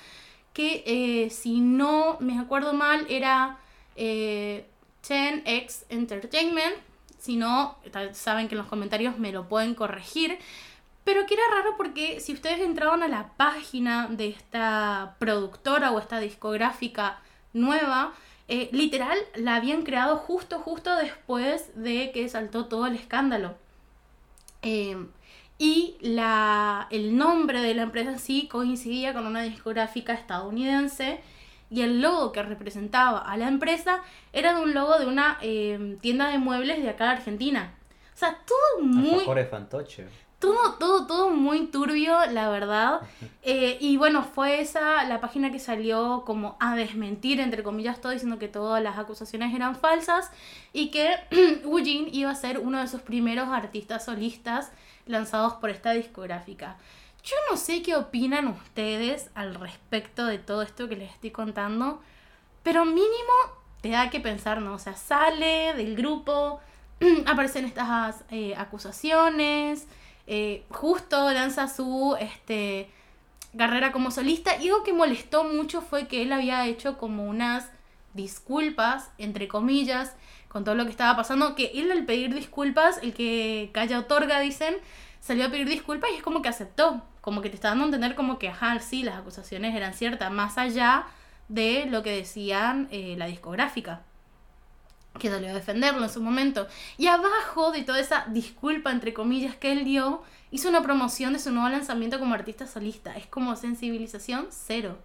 que 0.53 0.83
eh, 0.87 1.31
si 1.31 1.61
no 1.61 2.17
me 2.21 2.39
acuerdo 2.39 2.73
mal 2.73 3.07
era 3.09 3.59
eh, 3.97 4.67
10X 5.03 5.85
Entertainment 5.91 6.77
si 7.19 7.37
no, 7.37 7.77
saben 8.13 8.49
que 8.49 8.55
en 8.55 8.59
los 8.59 8.69
comentarios 8.69 9.19
me 9.19 9.33
lo 9.33 9.49
pueden 9.49 9.75
corregir. 9.75 10.39
Pero 11.05 11.27
que 11.27 11.35
era 11.35 11.43
raro 11.51 11.77
porque 11.77 12.21
si 12.21 12.33
ustedes 12.33 12.61
entraban 12.61 13.03
a 13.03 13.09
la 13.09 13.33
página 13.37 14.09
de 14.09 14.29
esta 14.29 15.17
productora 15.19 15.91
o 15.91 15.99
esta 15.99 16.21
discográfica 16.21 17.21
nueva, 17.53 18.13
eh, 18.49 18.71
literal 18.73 19.19
la 19.35 19.57
habían 19.57 19.83
creado 19.83 20.17
justo, 20.17 20.59
justo 20.59 20.97
después 20.97 21.71
de 21.75 22.11
que 22.13 22.29
saltó 22.29 22.67
todo 22.67 22.87
el 22.87 22.95
escándalo. 22.95 23.57
Em, 24.63 25.09
y 25.59 25.97
la, 26.01 26.87
el 26.91 27.17
nombre 27.17 27.61
de 27.61 27.75
la 27.75 27.83
empresa 27.83 28.19
sí 28.19 28.49
coincidía 28.49 29.13
con 29.13 29.27
una 29.27 29.43
discográfica 29.43 30.15
estadounidense 30.15 31.21
y 31.71 31.83
el 31.83 32.01
logo 32.01 32.33
que 32.33 32.43
representaba 32.43 33.19
a 33.19 33.37
la 33.37 33.49
empresa 33.49 34.03
era 34.33 34.55
de 34.55 34.63
un 34.63 34.73
logo 34.73 34.99
de 34.99 35.07
una 35.07 35.39
em, 35.43 35.99
tienda 35.99 36.29
de 36.31 36.39
muebles 36.39 36.83
de 36.83 36.89
acá 36.89 37.05
de 37.05 37.11
Argentina. 37.11 37.75
O 38.15 38.17
sea, 38.17 38.39
todo 38.47 38.85
muy... 38.85 39.25
fantoche. 39.45 40.07
Todo, 40.39 40.75
todo, 40.75 41.07
todo 41.07 41.31
muy 41.31 41.67
turbio, 41.67 42.17
la 42.27 42.49
verdad. 42.49 43.01
Eh, 43.51 43.79
y 43.81 43.97
bueno, 43.97 44.25
fue 44.25 44.61
esa 44.61 45.05
la 45.05 45.23
página 45.23 45.51
que 45.51 45.59
salió 45.59 46.25
como 46.27 46.59
a 46.61 46.77
desmentir, 46.77 47.41
entre 47.41 47.63
comillas, 47.63 47.99
todo 47.99 48.13
diciendo 48.13 48.39
que 48.39 48.49
todas 48.49 48.83
las 48.83 48.99
acusaciones 48.99 49.55
eran 49.55 49.75
falsas 49.75 50.31
y 50.75 50.91
que 50.91 51.15
Woojin 51.65 52.15
iba 52.15 52.31
a 52.31 52.35
ser 52.35 52.59
uno 52.59 52.79
de 52.79 52.89
sus 52.89 53.01
primeros 53.01 53.49
artistas 53.49 54.05
solistas 54.05 54.71
lanzados 55.07 55.55
por 55.55 55.71
esta 55.71 55.93
discográfica. 55.93 56.77
Yo 57.25 57.37
no 57.51 57.57
sé 57.57 57.81
qué 57.83 57.97
opinan 57.97 58.49
ustedes 58.49 59.31
al 59.35 59.55
respecto 59.55 60.27
de 60.27 60.39
todo 60.39 60.61
esto 60.61 60.89
que 60.89 60.97
les 60.97 61.11
estoy 61.13 61.31
contando, 61.31 62.03
pero 62.63 62.85
mínimo 62.85 63.33
te 63.81 63.91
da 63.91 64.11
que 64.11 64.21
pensar, 64.21 64.61
¿no? 64.61 64.75
O 64.75 64.79
sea, 64.79 64.95
sale 64.95 65.73
del 65.75 65.97
grupo, 65.97 66.61
aparecen 67.27 67.65
estas 67.65 68.25
eh, 68.31 68.55
acusaciones, 68.57 69.87
eh, 70.31 70.63
justo 70.69 71.31
lanza 71.33 71.69
su 71.69 72.15
este, 72.21 72.91
carrera 73.57 73.93
como 73.93 74.11
solista 74.11 74.57
y 74.61 74.69
algo 74.69 74.85
que 74.85 74.93
molestó 74.93 75.43
mucho 75.43 75.81
fue 75.81 76.07
que 76.07 76.21
él 76.21 76.33
había 76.33 76.67
hecho 76.67 76.99
como 76.99 77.25
unas 77.27 77.71
disculpas, 78.13 79.11
entre 79.17 79.49
comillas, 79.49 80.15
con 80.49 80.65
todo 80.65 80.75
lo 80.75 80.85
que 80.85 80.91
estaba 80.91 81.17
pasando, 81.17 81.55
que 81.55 81.73
él 81.75 81.91
al 81.91 82.05
pedir 82.05 82.35
disculpas, 82.35 82.99
el 83.03 83.15
que 83.15 83.71
calla 83.73 84.01
otorga, 84.01 84.41
dicen, 84.41 84.77
salió 85.21 85.47
a 85.47 85.51
pedir 85.51 85.67
disculpas 85.67 86.11
y 86.13 86.17
es 86.17 86.23
como 86.23 86.43
que 86.43 86.51
aceptó, 86.51 87.03
como 87.23 87.41
que 87.41 87.49
te 87.49 87.55
está 87.55 87.69
dando 87.69 87.85
a 87.85 87.87
entender 87.87 88.15
como 88.15 88.39
que, 88.39 88.49
ajá, 88.49 88.79
sí, 88.81 89.03
las 89.03 89.17
acusaciones 89.17 89.75
eran 89.75 89.95
ciertas, 89.95 90.31
más 90.31 90.59
allá 90.59 91.07
de 91.49 91.87
lo 91.87 92.03
que 92.03 92.13
decían 92.13 92.89
eh, 92.91 93.15
la 93.17 93.27
discográfica, 93.27 94.03
que 95.19 95.31
salió 95.31 95.51
a 95.51 95.55
defenderlo 95.55 96.03
en 96.03 96.11
su 96.11 96.23
momento. 96.23 96.67
Y 96.97 97.07
abajo 97.07 97.73
de 97.73 97.83
toda 97.83 98.01
esa 98.01 98.27
disculpa, 98.29 98.91
entre 98.91 99.13
comillas, 99.13 99.57
que 99.57 99.73
él 99.73 99.85
dio, 99.85 100.23
hizo 100.51 100.69
una 100.69 100.83
promoción 100.83 101.33
de 101.33 101.39
su 101.39 101.51
nuevo 101.51 101.69
lanzamiento 101.69 102.19
como 102.19 102.35
artista 102.35 102.67
solista. 102.67 103.17
Es 103.17 103.27
como 103.27 103.57
sensibilización 103.57 104.47
cero. 104.51 104.99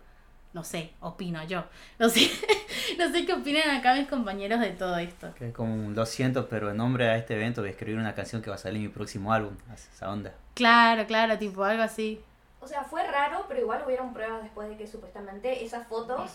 No 0.53 0.63
sé, 0.63 0.91
opino 0.99 1.43
yo. 1.45 1.65
No 1.97 2.09
sé, 2.09 2.29
no 2.99 3.11
sé 3.11 3.25
qué 3.25 3.33
opinan 3.33 3.75
acá 3.75 3.95
mis 3.95 4.07
compañeros 4.07 4.59
de 4.59 4.69
todo 4.69 4.97
esto. 4.97 5.33
Que 5.33 5.51
como 5.51 5.89
lo 5.91 6.05
siento, 6.05 6.47
pero 6.47 6.69
en 6.69 6.77
nombre 6.77 7.09
a 7.09 7.17
este 7.17 7.33
evento 7.33 7.61
voy 7.61 7.69
a 7.69 7.71
escribir 7.71 7.99
una 7.99 8.13
canción 8.13 8.41
que 8.41 8.51
va 8.51 8.55
a 8.55 8.59
salir 8.59 8.77
en 8.77 8.83
mi 8.83 8.89
próximo 8.89 9.33
álbum. 9.33 9.55
Esa 9.73 10.11
onda. 10.11 10.33
Claro, 10.53 11.07
claro, 11.07 11.39
tipo 11.39 11.63
algo 11.63 11.81
así. 11.81 12.21
O 12.59 12.67
sea, 12.67 12.83
fue 12.83 13.05
raro, 13.05 13.45
pero 13.47 13.61
igual 13.61 13.83
hubieron 13.85 14.13
pruebas 14.13 14.43
después 14.43 14.69
de 14.69 14.77
que 14.77 14.87
supuestamente 14.87 15.65
esas 15.65 15.87
fotos 15.87 16.31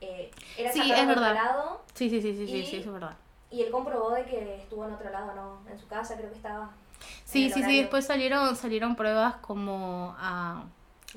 eh, 0.00 0.30
eran 0.56 0.72
sí, 0.72 0.92
es 0.92 1.06
verdad. 1.06 1.34
lado. 1.34 1.82
Sí, 1.94 2.08
sí, 2.10 2.20
sí, 2.20 2.34
sí, 2.34 2.46
sí, 2.46 2.64
sí, 2.64 2.76
es 2.76 2.92
verdad. 2.92 3.16
Y 3.50 3.62
él 3.62 3.70
comprobó 3.70 4.10
de 4.10 4.24
que 4.24 4.56
estuvo 4.56 4.86
en 4.86 4.94
otro 4.94 5.10
lado, 5.10 5.34
¿no? 5.34 5.70
En 5.70 5.78
su 5.78 5.86
casa, 5.88 6.16
creo 6.16 6.30
que 6.30 6.36
estaba. 6.36 6.70
Sí, 7.24 7.50
sí, 7.50 7.62
sí, 7.62 7.78
después 7.78 8.06
salieron, 8.06 8.54
salieron 8.56 8.94
pruebas 8.96 9.36
como 9.36 10.14
a 10.18 10.64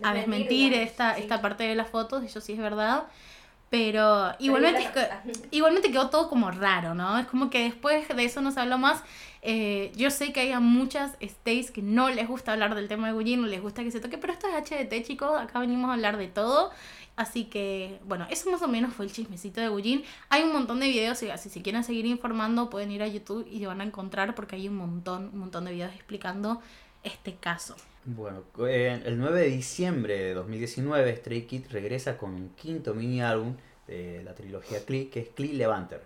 a 0.02 0.13
desmentir 0.13 0.74
esta, 0.74 1.17
esta 1.17 1.41
parte 1.41 1.63
de 1.63 1.76
las 1.76 1.89
fotos, 1.89 2.24
eso 2.24 2.41
sí 2.41 2.54
es 2.54 2.60
verdad. 2.60 3.04
Pero 3.69 4.34
igualmente, 4.39 4.88
igualmente 5.52 5.91
quedó 5.91 6.10
todo 6.10 6.30
como 6.30 6.52
raro, 6.52 6.93
¿no? 6.93 7.17
Es 7.17 7.28
como 7.28 7.50
que 7.50 7.63
después 7.63 8.08
de 8.08 8.24
eso 8.24 8.41
no 8.41 8.52
se 8.52 8.60
habló 8.60 8.78
más. 8.78 9.02
Eh, 9.46 9.92
yo 9.98 10.10
sé 10.10 10.32
que 10.32 10.40
hay 10.40 10.60
muchas 10.62 11.18
stays 11.22 11.70
que 11.70 11.82
no 11.82 12.10
les 12.10 12.30
gusta 12.30 12.54
hablar 12.54 12.76
del 12.76 12.88
tema 12.88 13.08
de 13.08 13.14
Gullín, 13.14 13.42
no 13.42 13.48
les 13.48 13.62
gusta 13.62 13.84
que 13.84 13.92
se 13.92 14.00
toque, 14.00 14.18
pero 14.18 14.32
esto 14.32 14.48
es 14.48 14.54
HDT, 14.56 15.06
chicos. 15.06 15.38
Acá 15.38 15.60
venimos 15.60 15.90
a 15.90 15.94
hablar 15.94 16.18
de 16.18 16.30
todo. 16.30 16.72
Así 17.18 17.44
que, 17.46 18.00
bueno, 18.06 18.26
eso 18.32 18.50
más 18.50 18.62
o 18.62 18.70
menos 18.70 18.94
fue 18.94 19.06
el 19.06 19.12
chismecito 19.12 19.60
de 19.60 19.68
Gullín. 19.68 20.04
Hay 20.30 20.44
un 20.44 20.54
montón 20.54 20.80
de 20.80 20.88
videos, 20.88 21.22
así 21.24 21.50
si 21.50 21.62
quieren 21.62 21.84
seguir 21.84 22.06
informando, 22.06 22.70
pueden 22.70 22.90
ir 22.92 23.04
a 23.04 23.08
YouTube 23.08 23.46
y 23.52 23.60
se 23.60 23.68
van 23.68 23.82
a 23.82 23.84
encontrar 23.84 24.34
porque 24.34 24.56
hay 24.56 24.70
un 24.70 24.78
montón, 24.78 25.30
un 25.34 25.40
montón 25.40 25.66
de 25.66 25.74
videos 25.74 25.94
explicando 25.94 26.62
este 27.04 27.36
caso. 27.36 27.76
Bueno, 28.06 28.44
el 28.58 29.18
9 29.18 29.42
de 29.42 29.50
diciembre 29.50 30.18
de 30.18 30.34
2019 30.34 31.18
Stray 31.18 31.44
Kids 31.44 31.72
regresa 31.72 32.18
con 32.18 32.34
un 32.34 32.50
quinto 32.56 32.94
mini 32.94 33.22
álbum 33.22 33.56
de 33.88 34.24
la 34.24 34.34
trilogía 34.34 34.84
Klee, 34.86 35.06
que 35.06 35.20
es 35.20 35.30
Klee 35.30 35.54
Levanter. 35.54 36.02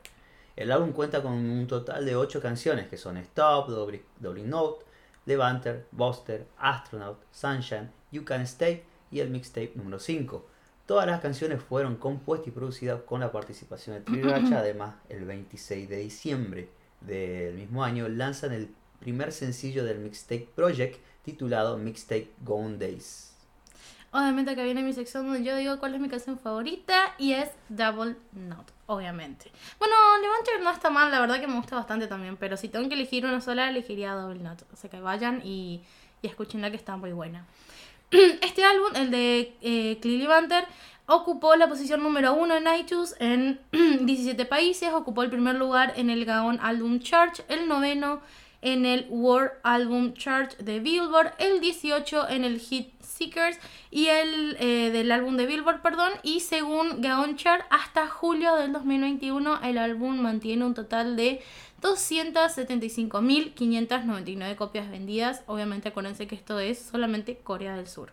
El 0.57 0.71
álbum 0.71 0.91
cuenta 0.91 1.21
con 1.21 1.33
un 1.33 1.67
total 1.67 2.03
de 2.03 2.15
8 2.15 2.41
canciones 2.41 2.87
que 2.87 2.97
son 2.97 3.15
Stop, 3.17 3.69
Double 3.69 4.43
Note, 4.43 4.85
Levanter, 5.27 5.85
Buster, 5.91 6.47
Astronaut, 6.57 7.19
Sunshine, 7.31 7.91
You 8.11 8.25
Can 8.25 8.41
Stay 8.41 8.81
y 9.11 9.19
el 9.19 9.29
mixtape 9.29 9.73
número 9.75 9.99
5. 9.99 10.47
Todas 10.87 11.05
las 11.05 11.21
canciones 11.21 11.61
fueron 11.61 11.97
compuestas 11.97 12.47
y 12.47 12.51
producidas 12.51 13.01
con 13.03 13.19
la 13.19 13.31
participación 13.31 13.97
de 13.97 14.01
Triracha. 14.01 14.59
Además, 14.61 14.95
el 15.09 15.25
26 15.25 15.89
de 15.89 15.97
diciembre 15.97 16.69
del 17.01 17.53
mismo 17.53 17.83
año 17.83 18.09
lanzan 18.09 18.51
el 18.51 18.73
primer 18.99 19.31
sencillo 19.31 19.85
del 19.85 19.99
mixtape 19.99 20.49
Project 20.55 20.99
titulado 21.23 21.77
Mixtape 21.77 22.31
Gone 22.43 22.77
Days. 22.79 23.36
Obviamente 24.11 24.51
acá 24.51 24.63
viene 24.63 24.83
mi 24.83 24.93
sección 24.93 25.25
donde 25.25 25.43
yo 25.43 25.55
digo 25.57 25.79
cuál 25.79 25.93
es 25.93 25.99
mi 25.99 26.07
canción 26.07 26.39
favorita 26.39 27.13
y 27.17 27.33
es 27.33 27.49
Double 27.67 28.15
Note, 28.31 28.73
obviamente. 28.85 29.51
Bueno, 29.79 29.95
Levanter 30.21 30.61
no 30.63 30.71
está 30.71 30.89
mal, 30.89 31.11
la 31.11 31.19
verdad 31.19 31.39
que 31.41 31.47
me 31.47 31.55
gusta 31.55 31.75
bastante 31.75 32.07
también, 32.07 32.37
pero 32.37 32.55
si 32.55 32.69
tengo 32.69 32.87
que 32.87 32.95
elegir 32.95 33.25
una 33.25 33.41
sola, 33.41 33.69
elegiría 33.69 34.13
Double 34.13 34.39
Note. 34.39 34.63
O 34.71 34.75
sea 34.77 34.89
que 34.89 35.01
vayan 35.01 35.41
y, 35.43 35.81
y 36.21 36.27
escúchenla 36.27 36.69
que 36.71 36.77
está 36.77 36.95
muy 36.95 37.11
buena. 37.11 37.45
Este 38.11 38.63
álbum, 38.63 38.89
el 38.95 39.11
de 39.11 39.55
eh, 39.61 39.99
Levanter, 40.01 40.65
ocupó 41.05 41.55
la 41.55 41.67
posición 41.67 42.01
número 42.01 42.33
uno 42.33 42.55
en 42.55 42.65
iTunes 42.79 43.15
en 43.19 43.59
17 43.71 44.45
países, 44.45 44.93
ocupó 44.93 45.23
el 45.23 45.29
primer 45.29 45.55
lugar 45.55 45.93
en 45.97 46.09
el 46.09 46.23
Gaon 46.23 46.59
Album 46.61 46.99
Chart, 46.99 47.39
el 47.49 47.67
noveno 47.67 48.21
en 48.61 48.85
el 48.85 49.07
World 49.09 49.51
Album 49.63 50.13
Chart 50.13 50.55
de 50.57 50.79
Billboard, 50.79 51.33
el 51.39 51.59
18 51.61 52.29
en 52.29 52.43
el 52.43 52.59
Hit 52.59 52.89
Seekers 53.01 53.57
y 53.91 54.07
el 54.07 54.57
eh, 54.59 54.89
del 54.91 55.11
álbum 55.11 55.37
de 55.37 55.45
Billboard, 55.45 55.81
perdón, 55.81 56.11
y 56.23 56.39
según 56.41 57.01
Gaon 57.01 57.35
Chart 57.35 57.65
hasta 57.69 58.07
julio 58.07 58.55
del 58.55 58.73
2021 58.73 59.61
el 59.63 59.77
álbum 59.77 60.19
mantiene 60.19 60.65
un 60.65 60.73
total 60.73 61.15
de 61.15 61.41
275.599 61.81 64.55
copias 64.55 64.89
vendidas. 64.89 65.43
Obviamente 65.45 65.89
acuérdense 65.89 66.25
que 66.27 66.35
esto 66.35 66.59
es 66.59 66.79
solamente 66.79 67.37
Corea 67.37 67.75
del 67.75 67.87
Sur. 67.87 68.11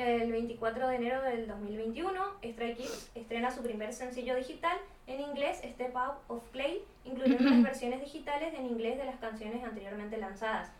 El 0.00 0.32
24 0.32 0.88
de 0.88 0.96
enero 0.96 1.20
del 1.20 1.46
2021, 1.46 2.18
Stray 2.42 2.74
Kids 2.74 3.10
estrena 3.14 3.50
su 3.50 3.62
primer 3.62 3.92
sencillo 3.92 4.34
digital 4.34 4.78
en 5.06 5.20
inglés, 5.20 5.60
Step 5.62 5.94
Out 5.94 6.14
of 6.28 6.42
Clay, 6.52 6.82
incluyendo 7.04 7.50
las 7.50 7.62
versiones 7.62 8.00
digitales 8.00 8.54
en 8.54 8.64
inglés 8.64 8.96
de 8.96 9.04
las 9.04 9.16
canciones 9.16 9.62
anteriormente 9.62 10.16
lanzadas, 10.16 10.70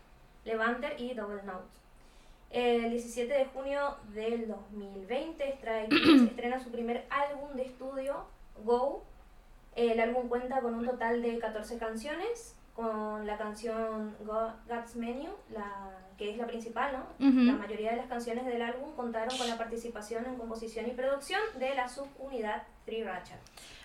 Levanter 0.43 0.99
y 0.99 1.13
Double 1.13 1.43
Note. 1.43 1.67
El 2.49 2.89
17 2.89 3.31
de 3.31 3.45
junio 3.45 3.97
del 4.11 4.47
2020, 4.47 5.55
Stray 5.57 5.87
Kids 5.89 6.23
estrena 6.31 6.57
su 6.57 6.71
primer 6.71 7.05
álbum 7.11 7.53
de 7.53 7.65
estudio, 7.65 8.25
Go. 8.65 9.03
El 9.75 9.99
álbum 9.99 10.29
cuenta 10.29 10.61
con 10.61 10.73
un 10.73 10.83
total 10.83 11.21
de 11.21 11.37
14 11.37 11.77
canciones, 11.77 12.55
con 12.81 13.27
la 13.27 13.37
canción 13.37 14.15
Go- 14.25 14.53
God's 14.67 14.95
Menu, 14.95 15.29
la, 15.51 15.69
que 16.17 16.31
es 16.31 16.37
la 16.37 16.47
principal, 16.47 16.93
¿no? 16.93 17.27
Ujú. 17.27 17.39
La 17.45 17.53
mayoría 17.53 17.91
de 17.91 17.97
las 17.97 18.07
canciones 18.07 18.45
del 18.45 18.61
álbum 18.61 18.93
contaron 18.95 19.37
con 19.37 19.47
la 19.47 19.57
participación 19.57 20.25
en 20.25 20.35
composición 20.35 20.87
y 20.87 20.91
producción 20.91 21.41
de 21.59 21.75
la 21.75 21.87
subunidad 21.87 22.63
Three 22.85 23.03
Racha. 23.03 23.35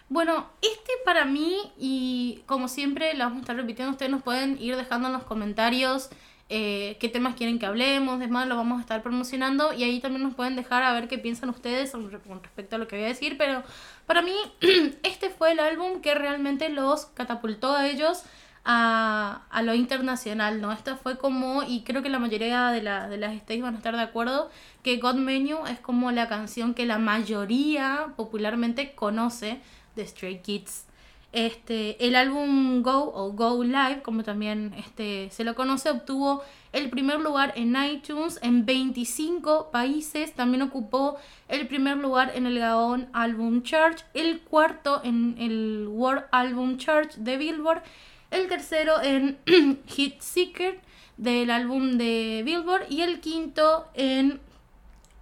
Bueno, 0.09 0.46
este 0.62 0.92
para 1.04 1.24
mí, 1.24 1.72
y 1.76 2.42
como 2.46 2.68
siempre 2.68 3.12
lo 3.14 3.24
vamos 3.24 3.38
a 3.38 3.40
estar 3.40 3.56
repitiendo, 3.56 3.90
ustedes 3.92 4.11
nos 4.11 4.22
pueden 4.22 4.56
ir 4.61 4.76
dejando 4.76 5.09
en 5.09 5.14
los 5.14 5.24
comentarios 5.24 6.11
eh, 6.48 6.96
qué 7.00 7.09
temas 7.09 7.35
quieren 7.35 7.59
que 7.59 7.66
hablemos, 7.66 8.20
demás 8.20 8.46
lo 8.46 8.54
vamos 8.54 8.78
a 8.78 8.80
estar 8.82 9.02
promocionando 9.02 9.72
y 9.72 9.82
ahí 9.82 9.98
también 9.98 10.22
nos 10.22 10.35
pueden 10.35 10.54
dejar 10.54 10.85
a 10.85 10.92
ver 10.92 11.09
qué 11.09 11.18
piensan 11.18 11.50
ustedes 11.50 11.90
con 11.90 12.09
respecto 12.40 12.76
a 12.76 12.78
lo 12.78 12.87
que 12.87 12.94
voy 12.94 13.04
a 13.06 13.09
decir, 13.09 13.37
pero 13.37 13.64
para 14.06 14.22
mí 14.22 14.37
este 15.02 15.28
fue 15.28 15.50
el 15.50 15.59
álbum 15.59 16.00
que 16.00 16.14
realmente 16.14 16.68
los 16.68 17.06
catapultó 17.06 17.74
a 17.74 17.88
ellos 17.88 18.22
a, 18.68 19.42
a 19.50 19.62
lo 19.62 19.74
internacional, 19.74 20.61
¿no? 20.61 20.72
Esta 20.72 20.96
fue 20.96 21.16
como, 21.18 21.62
y 21.62 21.83
creo 21.85 22.02
que 22.02 22.09
la 22.09 22.18
mayoría 22.18 22.68
de, 22.70 22.83
la- 22.83 23.09
de 23.09 23.16
las 23.16 23.37
stays 23.38 23.62
van 23.62 23.74
a 23.74 23.79
estar 23.79 23.94
de 23.96 24.02
acuerdo, 24.02 24.50
que 24.83 24.96
God 24.98 25.14
Menu 25.14 25.64
es 25.66 25.79
como 25.81 26.11
la 26.11 26.29
canción 26.29 26.74
que 26.74 26.85
la 26.85 26.98
mayoría 26.98 28.09
popularmente 28.16 28.94
conoce 28.94 29.61
de 29.94 30.07
Stray 30.07 30.42
Kids. 30.42 30.85
Este, 31.33 32.05
el 32.07 32.16
álbum 32.16 32.83
Go 32.83 33.12
o 33.14 33.33
Go 33.33 33.62
Live, 33.62 34.00
como 34.02 34.22
también 34.24 34.72
este, 34.79 35.29
se 35.31 35.44
lo 35.44 35.55
conoce, 35.55 35.90
obtuvo 35.90 36.42
el 36.72 36.88
primer 36.88 37.20
lugar 37.20 37.52
en 37.57 37.76
iTunes 37.76 38.38
en 38.42 38.64
25 38.64 39.70
países. 39.70 40.33
También 40.35 40.62
ocupó 40.62 41.18
el 41.48 41.66
primer 41.68 41.98
lugar 41.98 42.33
en 42.35 42.46
el 42.46 42.59
Gaon 42.59 43.09
Album 43.12 43.62
Chart, 43.64 43.98
el 44.14 44.40
cuarto 44.40 45.02
en 45.05 45.37
el 45.38 45.87
World 45.88 46.24
Album 46.31 46.79
Chart 46.79 47.12
de 47.16 47.37
Billboard, 47.37 47.83
el 48.30 48.48
tercero 48.48 49.02
en 49.02 49.38
Hit 49.86 50.20
Seeker 50.20 50.80
del 51.16 51.50
álbum 51.50 51.98
de 51.98 52.42
Billboard 52.44 52.86
y 52.90 53.02
el 53.02 53.20
quinto 53.20 53.86
en 53.94 54.40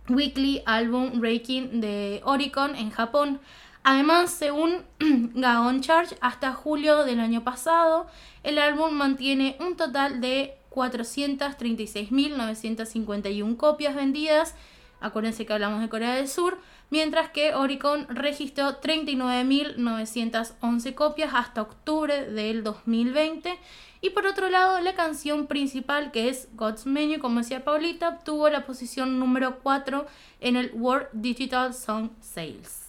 Weekly 0.08 0.62
Album 0.66 1.22
Ranking 1.22 1.80
de 1.80 2.20
Oricon 2.24 2.74
en 2.76 2.90
Japón. 2.90 3.40
Además, 3.82 4.30
según 4.30 4.84
Gaon 4.98 5.80
Charge, 5.82 6.16
hasta 6.20 6.52
julio 6.52 7.04
del 7.04 7.20
año 7.20 7.44
pasado, 7.44 8.06
el 8.42 8.58
álbum 8.58 8.94
mantiene 8.94 9.56
un 9.60 9.76
total 9.76 10.20
de 10.20 10.56
436.951 10.70 13.56
copias 13.56 13.94
vendidas. 13.94 14.56
Acuérdense 15.04 15.44
que 15.44 15.52
hablamos 15.52 15.82
de 15.82 15.90
Corea 15.90 16.14
del 16.14 16.28
Sur. 16.28 16.56
Mientras 16.88 17.28
que 17.28 17.54
Oricon 17.54 18.06
registró 18.08 18.80
39.911 18.80 20.94
copias 20.94 21.34
hasta 21.34 21.60
octubre 21.60 22.24
del 22.24 22.64
2020. 22.64 23.58
Y 24.00 24.10
por 24.10 24.26
otro 24.26 24.48
lado, 24.48 24.80
la 24.80 24.94
canción 24.94 25.46
principal, 25.46 26.10
que 26.10 26.30
es 26.30 26.48
God's 26.56 26.86
Menu, 26.86 27.20
como 27.20 27.40
decía 27.40 27.64
Paulita, 27.64 28.08
obtuvo 28.08 28.48
la 28.48 28.64
posición 28.64 29.18
número 29.18 29.58
4 29.62 30.06
en 30.40 30.56
el 30.56 30.70
World 30.72 31.08
Digital 31.12 31.74
Song 31.74 32.08
Sales. 32.22 32.80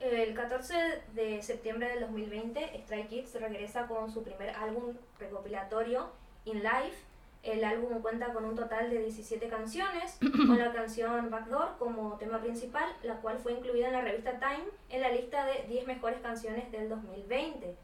El 0.00 0.34
14 0.34 0.74
de 1.14 1.40
septiembre 1.42 1.88
del 1.88 2.00
2020, 2.00 2.82
Stray 2.84 3.06
Kids 3.06 3.32
regresa 3.40 3.86
con 3.86 4.12
su 4.12 4.22
primer 4.22 4.50
álbum 4.50 4.92
recopilatorio, 5.18 6.10
In 6.44 6.62
Life. 6.62 7.15
El 7.46 7.64
álbum 7.64 8.02
cuenta 8.02 8.32
con 8.32 8.44
un 8.44 8.56
total 8.56 8.90
de 8.90 8.98
17 8.98 9.48
canciones, 9.48 10.18
con 10.46 10.58
la 10.58 10.72
canción 10.72 11.30
Backdoor 11.30 11.76
como 11.78 12.14
tema 12.18 12.40
principal, 12.40 12.84
la 13.04 13.14
cual 13.20 13.38
fue 13.38 13.52
incluida 13.52 13.86
en 13.86 13.92
la 13.92 14.00
revista 14.00 14.40
Time 14.40 14.64
en 14.90 15.00
la 15.00 15.10
lista 15.10 15.46
de 15.46 15.64
10 15.68 15.86
mejores 15.86 16.20
canciones 16.20 16.70
del 16.72 16.88
2020. 16.88 17.76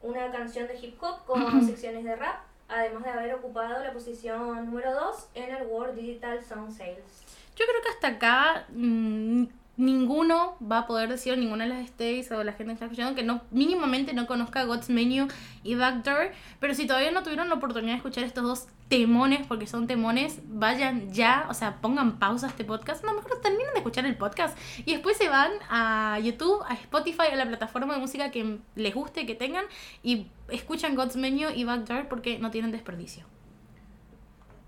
Una 0.00 0.32
canción 0.32 0.66
de 0.66 0.78
hip 0.78 1.02
hop 1.02 1.24
con 1.26 1.62
secciones 1.66 2.02
de 2.04 2.16
rap, 2.16 2.40
además 2.68 3.04
de 3.04 3.10
haber 3.10 3.34
ocupado 3.34 3.84
la 3.84 3.92
posición 3.92 4.64
número 4.64 4.94
2 4.94 5.28
en 5.34 5.54
el 5.54 5.66
World 5.66 5.94
Digital 5.94 6.42
Song 6.42 6.70
Sales. 6.70 7.22
Yo 7.54 7.66
creo 7.66 7.82
que 7.82 7.88
hasta 7.90 8.08
acá 8.08 8.66
mm, 8.70 9.44
ninguno 9.76 10.56
va 10.60 10.80
a 10.80 10.86
poder 10.86 11.08
decir, 11.08 11.36
ninguna 11.38 11.64
de 11.64 11.70
las 11.70 11.88
stays 11.88 12.30
o 12.30 12.44
la 12.44 12.52
gente 12.52 12.70
que 12.70 12.72
está 12.74 12.84
escuchando, 12.86 13.14
que 13.14 13.22
no 13.22 13.42
mínimamente 13.50 14.12
no 14.12 14.26
conozca 14.26 14.64
God's 14.64 14.90
Menu 14.90 15.28
y 15.62 15.74
Backdoor. 15.74 16.32
Pero 16.60 16.74
si 16.74 16.86
todavía 16.86 17.10
no 17.10 17.22
tuvieron 17.22 17.48
la 17.48 17.54
oportunidad 17.54 17.92
de 17.92 17.96
escuchar 17.96 18.24
estos 18.24 18.44
dos 18.44 18.66
temones, 18.88 19.46
porque 19.46 19.66
son 19.66 19.86
temones, 19.86 20.40
vayan 20.48 21.12
ya, 21.12 21.46
o 21.48 21.54
sea, 21.54 21.76
pongan 21.80 22.18
pausa 22.18 22.46
a 22.46 22.50
este 22.50 22.64
podcast. 22.64 23.04
No, 23.04 23.14
mejor 23.14 23.40
terminen 23.40 23.72
de 23.72 23.78
escuchar 23.78 24.04
el 24.04 24.16
podcast 24.16 24.56
y 24.84 24.92
después 24.92 25.16
se 25.16 25.28
van 25.28 25.50
a 25.70 26.18
YouTube, 26.22 26.62
a 26.68 26.74
Spotify, 26.74 27.28
a 27.32 27.36
la 27.36 27.46
plataforma 27.46 27.94
de 27.94 28.00
música 28.00 28.30
que 28.30 28.58
les 28.74 28.94
guste, 28.94 29.24
que 29.26 29.34
tengan, 29.34 29.64
y 30.02 30.26
escuchan 30.48 30.94
God's 30.94 31.16
Menu 31.16 31.48
y 31.54 31.64
Backdoor 31.64 32.08
porque 32.08 32.38
no 32.38 32.50
tienen 32.50 32.70
desperdicio. 32.72 33.24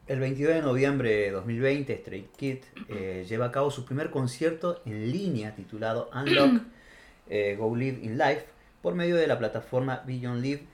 El 0.07 0.21
22 0.21 0.57
de 0.57 0.61
noviembre 0.61 1.11
de 1.17 1.31
2020, 1.31 1.97
Stray 1.97 2.29
Kids 2.37 2.67
eh, 2.91 3.25
lleva 3.27 3.47
a 3.47 3.51
cabo 3.51 3.71
su 3.71 3.87
primer 3.87 4.11
concierto 4.11 4.83
en 4.85 5.11
línea 5.11 5.55
titulado 5.55 6.11
Unlock 6.13 6.63
eh, 7.31 7.57
Go 7.59 7.75
Live 7.75 8.01
in 8.03 8.19
Life 8.19 8.45
por 8.83 8.95
medio 8.95 9.17
de 9.17 9.27
la 9.27 9.39
plataforma 9.39 10.03
Beyond 10.07 10.43
Live 10.43 10.67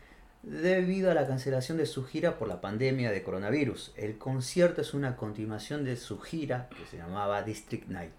debido 0.42 1.12
a 1.12 1.14
la 1.14 1.28
cancelación 1.28 1.78
de 1.78 1.86
su 1.86 2.04
gira 2.04 2.38
por 2.38 2.48
la 2.48 2.60
pandemia 2.60 3.12
de 3.12 3.22
coronavirus. 3.22 3.92
El 3.94 4.18
concierto 4.18 4.80
es 4.80 4.94
una 4.94 5.14
continuación 5.16 5.84
de 5.84 5.96
su 5.96 6.18
gira 6.18 6.68
que 6.76 6.84
se 6.86 6.96
llamaba 6.96 7.44
District 7.44 7.86
Night. 7.86 8.10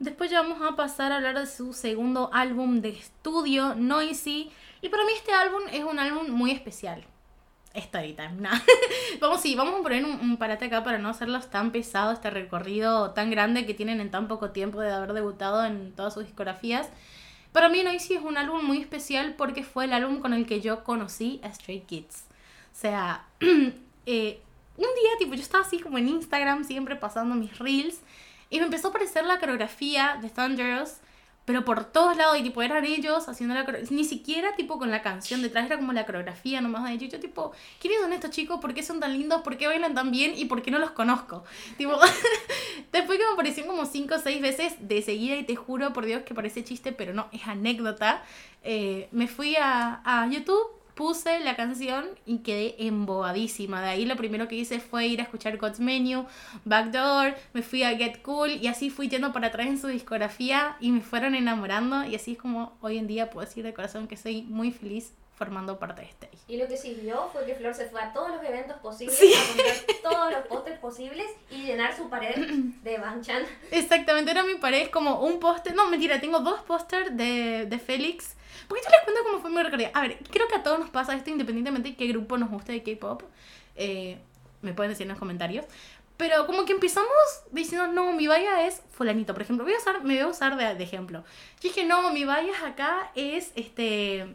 Después 0.00 0.30
ya 0.30 0.42
vamos 0.42 0.60
a 0.70 0.76
pasar 0.76 1.12
a 1.12 1.16
hablar 1.16 1.38
de 1.38 1.46
su 1.46 1.72
segundo 1.72 2.28
álbum 2.34 2.82
de 2.82 2.90
estudio, 2.90 3.74
Noisy. 3.74 4.50
Y 4.82 4.90
para 4.90 5.04
mí 5.04 5.12
este 5.16 5.32
álbum 5.32 5.62
es 5.72 5.82
un 5.82 5.98
álbum 5.98 6.28
muy 6.30 6.50
especial. 6.50 7.06
Storytime, 7.76 8.32
nada. 8.38 8.62
vamos, 9.20 9.40
sí, 9.40 9.54
vamos 9.54 9.80
a 9.80 9.82
poner 9.82 10.04
un, 10.04 10.20
un 10.20 10.36
parate 10.36 10.66
acá 10.66 10.82
para 10.84 10.98
no 10.98 11.08
hacerlos 11.08 11.50
tan 11.50 11.70
pesado, 11.70 12.12
este 12.12 12.30
recorrido 12.30 13.10
tan 13.10 13.30
grande 13.30 13.66
que 13.66 13.74
tienen 13.74 14.00
en 14.00 14.10
tan 14.10 14.28
poco 14.28 14.50
tiempo 14.50 14.80
de 14.80 14.92
haber 14.92 15.12
debutado 15.12 15.64
en 15.64 15.92
todas 15.92 16.14
sus 16.14 16.24
discografías. 16.24 16.88
Para 17.52 17.68
mí 17.68 17.82
Noisy 17.82 18.14
es 18.14 18.22
un 18.22 18.36
álbum 18.36 18.64
muy 18.64 18.78
especial 18.78 19.34
porque 19.36 19.64
fue 19.64 19.86
el 19.86 19.92
álbum 19.92 20.20
con 20.20 20.32
el 20.34 20.46
que 20.46 20.60
yo 20.60 20.84
conocí 20.84 21.40
a 21.42 21.52
Stray 21.52 21.80
Kids. 21.80 22.24
O 22.72 22.80
sea, 22.80 23.24
eh, 24.06 24.40
un 24.76 24.84
día 24.84 25.10
tipo 25.18 25.34
yo 25.34 25.42
estaba 25.42 25.64
así 25.64 25.80
como 25.80 25.98
en 25.98 26.08
Instagram 26.08 26.64
siempre 26.64 26.96
pasando 26.96 27.34
mis 27.34 27.58
reels 27.58 28.00
y 28.50 28.58
me 28.58 28.66
empezó 28.66 28.88
a 28.88 28.90
aparecer 28.90 29.24
la 29.24 29.40
coreografía 29.40 30.18
de 30.20 30.30
Thunders, 30.30 31.00
pero 31.48 31.64
por 31.64 31.86
todos 31.86 32.14
lados, 32.14 32.38
y 32.38 32.42
tipo 32.42 32.60
eran 32.60 32.84
ellos 32.84 33.26
haciendo 33.26 33.54
la 33.54 33.64
ni 33.88 34.04
siquiera 34.04 34.54
tipo 34.54 34.78
con 34.78 34.90
la 34.90 35.00
canción 35.00 35.40
detrás, 35.40 35.64
era 35.64 35.78
como 35.78 35.94
la 35.94 36.04
coreografía 36.04 36.60
nomás 36.60 36.84
de 36.84 36.92
ellos. 36.92 37.10
Yo 37.10 37.20
tipo, 37.20 37.52
¿quiénes 37.80 38.02
son 38.02 38.12
estos 38.12 38.32
chicos? 38.32 38.60
¿Por 38.60 38.74
qué 38.74 38.82
son 38.82 39.00
tan 39.00 39.14
lindos? 39.14 39.40
¿Por 39.40 39.56
qué 39.56 39.66
bailan 39.66 39.94
tan 39.94 40.10
bien? 40.10 40.34
¿Y 40.36 40.44
por 40.44 40.60
qué 40.60 40.70
no 40.70 40.78
los 40.78 40.90
conozco? 40.90 41.44
Tipo, 41.78 41.98
después 42.92 43.18
que 43.18 43.24
me 43.24 43.32
aparecieron 43.32 43.74
como 43.74 43.86
5 43.86 44.14
o 44.14 44.18
6 44.18 44.42
veces 44.42 44.74
de 44.78 45.00
seguida, 45.00 45.36
y 45.36 45.44
te 45.44 45.56
juro 45.56 45.94
por 45.94 46.04
Dios 46.04 46.22
que 46.22 46.34
parece 46.34 46.64
chiste, 46.64 46.92
pero 46.92 47.14
no, 47.14 47.28
es 47.32 47.46
anécdota, 47.46 48.22
eh, 48.62 49.08
me 49.10 49.26
fui 49.26 49.56
a, 49.56 50.02
a 50.04 50.28
YouTube 50.28 50.77
puse 50.98 51.38
la 51.38 51.54
canción 51.54 52.04
y 52.26 52.38
quedé 52.38 52.74
embobadísima. 52.86 53.80
De 53.80 53.88
ahí 53.88 54.04
lo 54.04 54.16
primero 54.16 54.48
que 54.48 54.56
hice 54.56 54.80
fue 54.80 55.06
ir 55.06 55.20
a 55.20 55.22
escuchar 55.22 55.56
God's 55.56 55.78
Menu, 55.78 56.26
Backdoor, 56.64 57.36
me 57.52 57.62
fui 57.62 57.84
a 57.84 57.96
Get 57.96 58.20
Cool 58.22 58.50
y 58.50 58.66
así 58.66 58.90
fui 58.90 59.08
yendo 59.08 59.32
para 59.32 59.46
atrás 59.46 59.68
en 59.68 59.80
su 59.80 59.86
discografía 59.86 60.76
y 60.80 60.90
me 60.90 61.00
fueron 61.00 61.36
enamorando 61.36 62.04
y 62.04 62.16
así 62.16 62.32
es 62.32 62.38
como 62.38 62.76
hoy 62.80 62.98
en 62.98 63.06
día 63.06 63.30
puedo 63.30 63.46
decir 63.46 63.62
de 63.64 63.72
corazón 63.72 64.08
que 64.08 64.16
soy 64.16 64.42
muy 64.42 64.72
feliz 64.72 65.12
formando 65.36 65.78
parte 65.78 66.02
de 66.02 66.08
este. 66.08 66.28
Y 66.48 66.56
lo 66.56 66.66
que 66.66 66.76
siguió 66.76 67.28
fue 67.32 67.46
que 67.46 67.54
Flor 67.54 67.72
se 67.72 67.86
fue 67.86 68.00
a 68.02 68.12
todos 68.12 68.32
los 68.32 68.42
eventos 68.42 68.76
posibles, 68.78 69.16
Sí. 69.16 69.32
a 69.32 69.46
comprar 69.46 69.76
todos 70.02 70.32
los 70.32 70.46
pósters 70.48 70.78
posibles 70.80 71.26
y 71.48 71.62
llenar 71.62 71.96
su 71.96 72.10
pared 72.10 72.34
de 72.82 72.98
Banchan. 72.98 73.44
Exactamente, 73.70 74.32
era 74.32 74.42
mi 74.42 74.56
pared 74.56 74.88
como 74.90 75.20
un 75.20 75.38
póster, 75.38 75.76
no 75.76 75.88
mentira, 75.88 76.20
tengo 76.20 76.40
dos 76.40 76.60
pósters 76.62 77.16
de, 77.16 77.66
de 77.66 77.78
Félix. 77.78 78.34
Porque 78.66 78.82
yo 78.84 78.90
les 78.90 79.02
cuento 79.04 79.22
cómo 79.24 79.40
fue 79.40 79.50
mi 79.50 79.62
recorrido. 79.62 79.90
A 79.94 80.00
ver, 80.02 80.18
creo 80.30 80.48
que 80.48 80.56
a 80.56 80.62
todos 80.62 80.78
nos 80.78 80.90
pasa 80.90 81.14
esto 81.14 81.30
independientemente 81.30 81.90
de 81.90 81.96
qué 81.96 82.06
grupo 82.08 82.38
nos 82.38 82.50
guste 82.50 82.72
de 82.72 82.82
K-pop. 82.82 83.22
Eh, 83.76 84.18
me 84.62 84.72
pueden 84.74 84.90
decir 84.90 85.04
en 85.04 85.10
los 85.10 85.18
comentarios. 85.18 85.64
Pero 86.16 86.46
como 86.46 86.64
que 86.64 86.72
empezamos 86.72 87.08
diciendo, 87.52 87.86
no, 87.86 88.12
mi 88.12 88.26
valla 88.26 88.66
es 88.66 88.82
fulanito. 88.90 89.34
Por 89.34 89.42
ejemplo, 89.42 89.64
voy 89.64 89.74
a 89.74 89.78
usar, 89.78 90.02
me 90.02 90.14
voy 90.14 90.22
a 90.24 90.26
usar 90.26 90.56
de, 90.56 90.74
de 90.74 90.82
ejemplo. 90.82 91.20
Yo 91.60 91.68
dije, 91.68 91.84
no, 91.84 92.12
mi 92.12 92.24
valla 92.24 92.52
acá 92.66 93.12
es 93.14 93.52
este. 93.54 94.26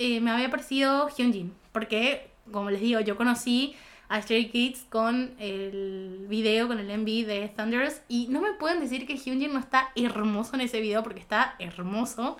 eh, 0.00 0.20
me 0.20 0.30
había 0.32 0.50
parecido 0.50 1.08
Hyunjin. 1.08 1.54
Porque, 1.70 2.30
como 2.50 2.70
les 2.70 2.80
digo, 2.80 2.98
yo 3.00 3.16
conocí 3.16 3.76
a 4.08 4.20
Stray 4.20 4.50
Kids 4.50 4.84
con 4.88 5.34
el 5.38 6.26
video, 6.28 6.66
con 6.66 6.80
el 6.80 6.86
MV 6.98 7.24
de 7.26 7.52
Thunders. 7.56 8.02
Y 8.08 8.26
no 8.28 8.40
me 8.40 8.52
pueden 8.54 8.80
decir 8.80 9.06
que 9.06 9.16
Hyunjin 9.16 9.52
no 9.52 9.60
está 9.60 9.92
hermoso 9.94 10.56
en 10.56 10.62
ese 10.62 10.80
video 10.80 11.04
porque 11.04 11.20
está 11.20 11.54
hermoso. 11.60 12.36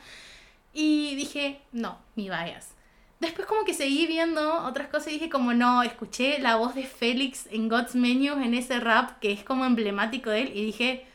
Y 0.78 1.16
dije, 1.16 1.62
no, 1.72 1.98
mi 2.16 2.24
bias. 2.24 2.74
Después 3.18 3.46
como 3.46 3.64
que 3.64 3.72
seguí 3.72 4.06
viendo 4.06 4.62
otras 4.64 4.88
cosas 4.88 5.08
y 5.08 5.12
dije 5.12 5.30
como 5.30 5.54
no, 5.54 5.82
escuché 5.82 6.38
la 6.38 6.56
voz 6.56 6.74
de 6.74 6.84
Félix 6.84 7.46
en 7.50 7.70
God's 7.70 7.94
Menu 7.94 8.34
en 8.42 8.52
ese 8.52 8.78
rap 8.78 9.18
que 9.18 9.32
es 9.32 9.42
como 9.42 9.64
emblemático 9.64 10.28
de 10.28 10.42
él 10.42 10.52
y 10.54 10.66
dije, 10.66 11.06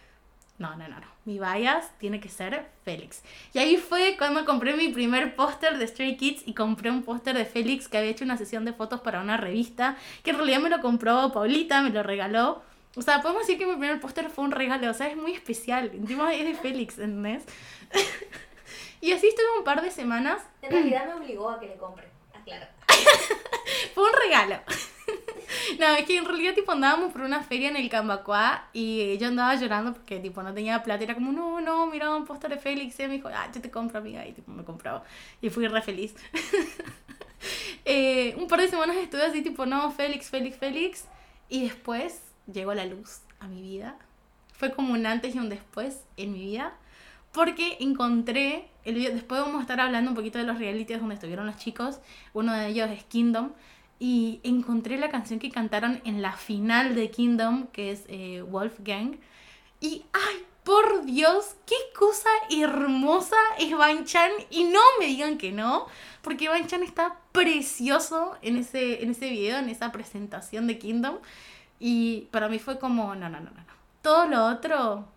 no, 0.58 0.76
no, 0.78 0.88
no, 0.88 1.00
no, 1.00 1.06
mi 1.26 1.38
bias 1.38 1.92
tiene 2.00 2.20
que 2.20 2.28
ser 2.28 2.72
Félix. 2.84 3.22
Y 3.54 3.60
ahí 3.60 3.78
fue 3.78 4.16
cuando 4.18 4.46
compré 4.46 4.76
mi 4.76 4.88
primer 4.88 5.36
póster 5.36 5.78
de 5.78 5.88
Stray 5.88 6.18
Kids 6.18 6.42
y 6.48 6.56
compré 6.56 6.90
un 6.90 7.04
póster 7.04 7.38
de 7.38 7.46
Félix 7.46 7.88
que 7.88 8.00
había 8.00 8.10
hecho 8.10 8.26
una 8.26 8.38
sesión 8.38 8.66
de 8.66 8.74
fotos 8.74 9.02
para 9.02 9.22
una 9.22 9.38
revista, 9.38 9.96
que 10.24 10.32
en 10.32 10.38
realidad 10.38 10.62
me 10.62 10.70
lo 10.72 10.82
compró 10.82 11.32
Paulita, 11.32 11.84
me 11.84 11.92
lo 11.92 12.02
regaló. 12.02 12.64
O 12.96 13.04
sea, 13.04 13.22
podemos 13.22 13.44
decir 13.44 13.60
que 13.60 13.68
mi 13.68 13.74
primer 13.74 14.00
póster 14.00 14.32
fue 14.32 14.44
un 14.44 14.52
regalo, 14.52 14.90
o 14.90 14.94
sea, 14.96 15.08
es 15.08 15.16
muy 15.16 15.34
especial. 15.34 15.92
Encima 15.94 16.34
es 16.34 16.46
de 16.46 16.56
Félix, 16.56 16.98
¿entendés? 16.98 17.44
y 19.02 19.12
así 19.12 19.28
estuve 19.28 19.58
un 19.58 19.64
par 19.64 19.82
de 19.82 19.92
semanas. 19.92 20.44
En 20.62 20.72
realidad 20.72 21.08
me 21.08 21.14
obligó 21.16 21.50
a 21.50 21.60
que 21.60 21.68
le 21.68 21.76
compre, 21.76 22.08
aclaro. 22.34 22.68
Fue 23.96 24.04
un 24.04 24.14
regalo. 24.14 24.60
no, 25.80 25.88
es 25.96 26.06
que 26.06 26.18
en 26.18 26.26
realidad 26.26 26.54
tipo 26.54 26.72
andábamos 26.72 27.12
por 27.12 27.22
una 27.22 27.42
feria 27.44 27.70
en 27.70 27.76
el 27.76 27.90
Cambacuá 27.90 28.68
y 28.74 29.18
yo 29.18 29.28
andaba 29.28 29.56
llorando 29.56 29.94
porque 29.94 30.20
tipo 30.20 30.44
no 30.44 30.54
tenía 30.54 30.84
plata. 30.84 31.04
Era 31.04 31.16
como, 31.16 31.32
no, 31.32 31.62
no, 31.62 31.88
mira 31.88 32.16
un 32.16 32.26
póster 32.26 32.52
de 32.52 32.58
Félix. 32.58 33.00
Y 33.00 33.08
me 33.08 33.14
dijo, 33.14 33.30
ah, 33.34 33.50
yo 33.54 33.60
te 33.60 33.72
compro, 33.72 34.00
amiga. 34.00 34.26
Y 34.26 34.34
tipo 34.34 34.52
me 34.52 34.64
compró. 34.64 35.04
Y 35.42 35.50
fui 35.50 35.68
re 35.68 35.82
feliz. 35.82 36.16
Eh, 37.86 38.36
un 38.38 38.48
par 38.48 38.62
de 38.62 38.68
semanas 38.68 38.96
estuve 38.98 39.24
así 39.24 39.42
tipo, 39.42 39.66
no, 39.66 39.90
Félix, 39.92 40.30
Félix, 40.30 40.58
Félix. 40.58 41.06
Y 41.50 41.64
después 41.64 42.22
llegó 42.46 42.76
la 42.76 42.86
luz 42.86 43.22
a 43.40 43.48
mi 43.48 43.64
vida. 43.64 43.98
Fue 44.54 44.72
como 44.72 44.94
un 44.94 45.08
antes 45.08 45.34
y 45.34 45.40
un 45.40 45.50
después 45.50 46.04
en 46.18 46.34
mi 46.34 46.40
vida. 46.42 46.78
Porque 47.32 47.78
encontré 47.80 48.68
el 48.84 48.96
video, 48.96 49.14
después 49.14 49.42
vamos 49.42 49.60
a 49.60 49.62
estar 49.62 49.80
hablando 49.80 50.12
un 50.12 50.16
poquito 50.16 50.38
de 50.38 50.46
los 50.46 50.58
realities 50.58 51.00
donde 51.00 51.16
estuvieron 51.16 51.46
los 51.46 51.58
chicos. 51.58 52.00
Uno 52.34 52.54
de 52.54 52.68
ellos 52.68 52.90
es 52.90 53.04
Kingdom. 53.06 53.52
Y 54.00 54.40
encontré 54.44 54.98
la 54.98 55.12
canción 55.12 55.40
que 55.40 55.52
cantaron 55.52 56.02
en 56.06 56.22
la 56.22 56.34
final 56.34 56.96
de 56.96 57.12
Kingdom, 57.12 57.68
que 57.68 57.92
es 57.92 58.04
eh, 58.08 58.42
Wolfgang. 58.42 59.20
Y, 59.80 60.06
ay, 60.12 60.44
por 60.64 61.06
Dios, 61.06 61.56
qué 61.66 61.76
cosa 61.98 62.30
hermosa 62.50 63.38
es 63.60 63.76
Banchan. 63.78 64.32
Y 64.50 64.64
no 64.66 64.80
me 65.00 65.06
digan 65.06 65.38
que 65.38 65.52
no, 65.52 65.86
porque 66.24 66.50
Banchan 66.50 66.84
está 66.84 67.18
precioso 67.32 68.38
en 68.42 68.58
ese, 68.58 69.04
en 69.04 69.12
ese 69.12 69.30
video, 69.30 69.60
en 69.60 69.70
esa 69.70 69.92
presentación 69.92 70.68
de 70.68 70.80
Kingdom. 70.80 71.18
Y 71.80 72.28
para 72.32 72.50
mí 72.50 72.60
fue 72.60 72.80
como, 72.80 73.16
no, 73.16 73.30
no, 73.30 73.40
no. 73.40 73.52
no. 73.52 73.62
Todo 74.02 74.26
lo 74.26 74.48
otro 74.48 75.08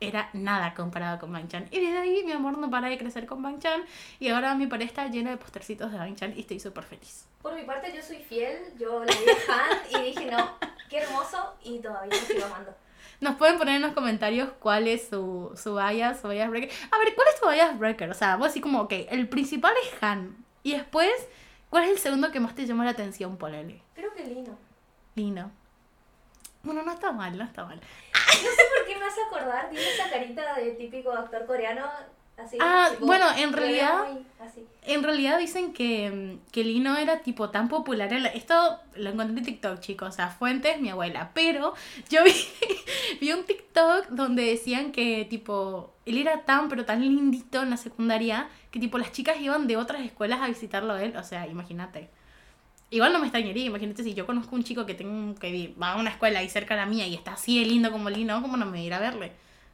era 0.00 0.30
nada 0.32 0.74
comparado 0.74 1.18
con 1.18 1.32
Bang 1.32 1.48
Chan. 1.48 1.66
Y 1.70 1.80
desde 1.80 1.98
ahí 1.98 2.22
mi 2.24 2.32
amor 2.32 2.58
no 2.58 2.70
para 2.70 2.88
de 2.88 2.98
crecer 2.98 3.26
con 3.26 3.42
Bang 3.42 3.58
Chan. 3.58 3.82
Y 4.20 4.28
ahora 4.28 4.54
mi 4.54 4.66
pared 4.66 4.86
está 4.86 5.08
llena 5.08 5.30
de 5.30 5.36
postercitos 5.36 5.90
de 5.90 5.98
Bang 5.98 6.14
Chan 6.14 6.34
y 6.36 6.40
estoy 6.40 6.60
súper 6.60 6.84
feliz. 6.84 7.26
Por 7.42 7.54
mi 7.54 7.62
parte, 7.62 7.92
yo 7.94 8.02
soy 8.02 8.18
fiel. 8.18 8.58
Yo 8.78 9.04
le 9.04 9.12
di 9.12 9.30
fan 9.46 9.78
y 9.90 10.02
dije, 10.06 10.30
no, 10.30 10.54
qué 10.88 10.98
hermoso. 10.98 11.54
Y 11.62 11.78
todavía 11.78 12.14
lo 12.14 12.26
sigo 12.26 12.44
amando. 12.44 12.74
Nos 13.20 13.34
pueden 13.34 13.58
poner 13.58 13.76
en 13.76 13.82
los 13.82 13.92
comentarios 13.92 14.50
cuál 14.60 14.86
es 14.86 15.08
su, 15.08 15.52
su 15.56 15.74
bias, 15.74 16.20
su 16.20 16.28
bias 16.28 16.48
breaker. 16.50 16.70
A 16.90 16.98
ver, 16.98 17.14
¿cuál 17.16 17.28
es 17.34 17.40
tu 17.40 17.50
bias 17.50 17.78
breaker? 17.78 18.10
O 18.10 18.14
sea, 18.14 18.36
vos 18.36 18.48
así 18.48 18.60
como, 18.60 18.82
ok, 18.82 18.92
el 19.10 19.28
principal 19.28 19.74
es 19.82 20.02
Han. 20.02 20.36
Y 20.62 20.72
después, 20.74 21.10
¿cuál 21.68 21.84
es 21.84 21.90
el 21.90 21.98
segundo 21.98 22.30
que 22.30 22.38
más 22.38 22.54
te 22.54 22.66
llamó 22.66 22.84
la 22.84 22.90
atención, 22.90 23.36
Polele? 23.36 23.82
Creo 23.94 24.14
que 24.14 24.24
Lino. 24.24 24.56
Lino. 25.16 25.50
Bueno, 26.62 26.82
no 26.82 26.92
está 26.92 27.12
mal, 27.12 27.36
no 27.36 27.44
está 27.44 27.64
mal. 27.64 27.78
No 27.80 28.50
sé 28.50 28.62
por 28.76 28.86
qué 28.86 28.96
me 28.98 29.04
hace 29.06 29.20
acordar, 29.22 29.70
tiene 29.70 29.88
esa 29.90 30.10
carita 30.10 30.54
de 30.56 30.72
típico 30.72 31.12
actor 31.12 31.46
coreano. 31.46 31.86
Así, 32.36 32.56
Ah, 32.60 32.88
tipo, 32.92 33.06
bueno, 33.06 33.26
en 33.36 33.52
realidad- 33.52 34.06
así. 34.40 34.64
En 34.82 35.02
realidad 35.02 35.38
dicen 35.40 35.72
que, 35.72 36.08
mm, 36.40 36.50
que 36.52 36.62
Lino 36.62 36.96
era 36.96 37.18
tipo 37.20 37.50
tan 37.50 37.68
popular. 37.68 38.12
Esto 38.32 38.78
lo 38.94 39.10
encontré 39.10 39.38
en 39.38 39.44
TikTok, 39.44 39.80
chicos. 39.80 40.08
O 40.10 40.12
sea, 40.12 40.28
fuentes, 40.28 40.80
mi 40.80 40.88
abuela. 40.88 41.32
Pero 41.34 41.74
yo 42.08 42.22
vi, 42.22 42.32
vi 43.20 43.32
un 43.32 43.42
TikTok 43.44 44.06
donde 44.10 44.44
decían 44.44 44.92
que 44.92 45.26
tipo 45.28 45.92
él 46.06 46.16
era 46.18 46.42
tan, 46.44 46.68
pero 46.68 46.84
tan 46.84 47.00
lindito 47.00 47.60
en 47.62 47.70
la 47.70 47.76
secundaria 47.76 48.48
que 48.70 48.78
tipo 48.78 48.98
las 48.98 49.10
chicas 49.10 49.40
iban 49.40 49.66
de 49.66 49.76
otras 49.76 50.02
escuelas 50.02 50.40
a 50.40 50.46
visitarlo 50.46 50.92
a 50.92 51.02
él. 51.02 51.16
O 51.16 51.24
sea, 51.24 51.48
imagínate. 51.48 52.08
Igual 52.90 53.12
no 53.12 53.18
me 53.18 53.26
extrañaría, 53.26 53.66
imagínate 53.66 54.02
si 54.02 54.14
yo 54.14 54.24
conozco 54.24 54.56
un 54.56 54.64
chico 54.64 54.86
que 54.86 54.94
tengo 54.94 55.34
que 55.34 55.74
va 55.80 55.92
a 55.92 55.96
una 55.96 56.10
escuela 56.10 56.38
ahí 56.38 56.48
cerca 56.48 56.74
de 56.74 56.80
la 56.80 56.86
mía 56.86 57.06
y 57.06 57.14
está 57.14 57.32
así 57.34 57.58
de 57.58 57.66
lindo 57.66 57.92
como 57.92 58.08
Lino, 58.08 58.40
¿cómo 58.40 58.56
no 58.56 58.64
me 58.64 58.72
voy 58.72 58.80
a 58.80 58.84
ir 58.84 58.94
a 58.94 58.98
verle? 58.98 59.32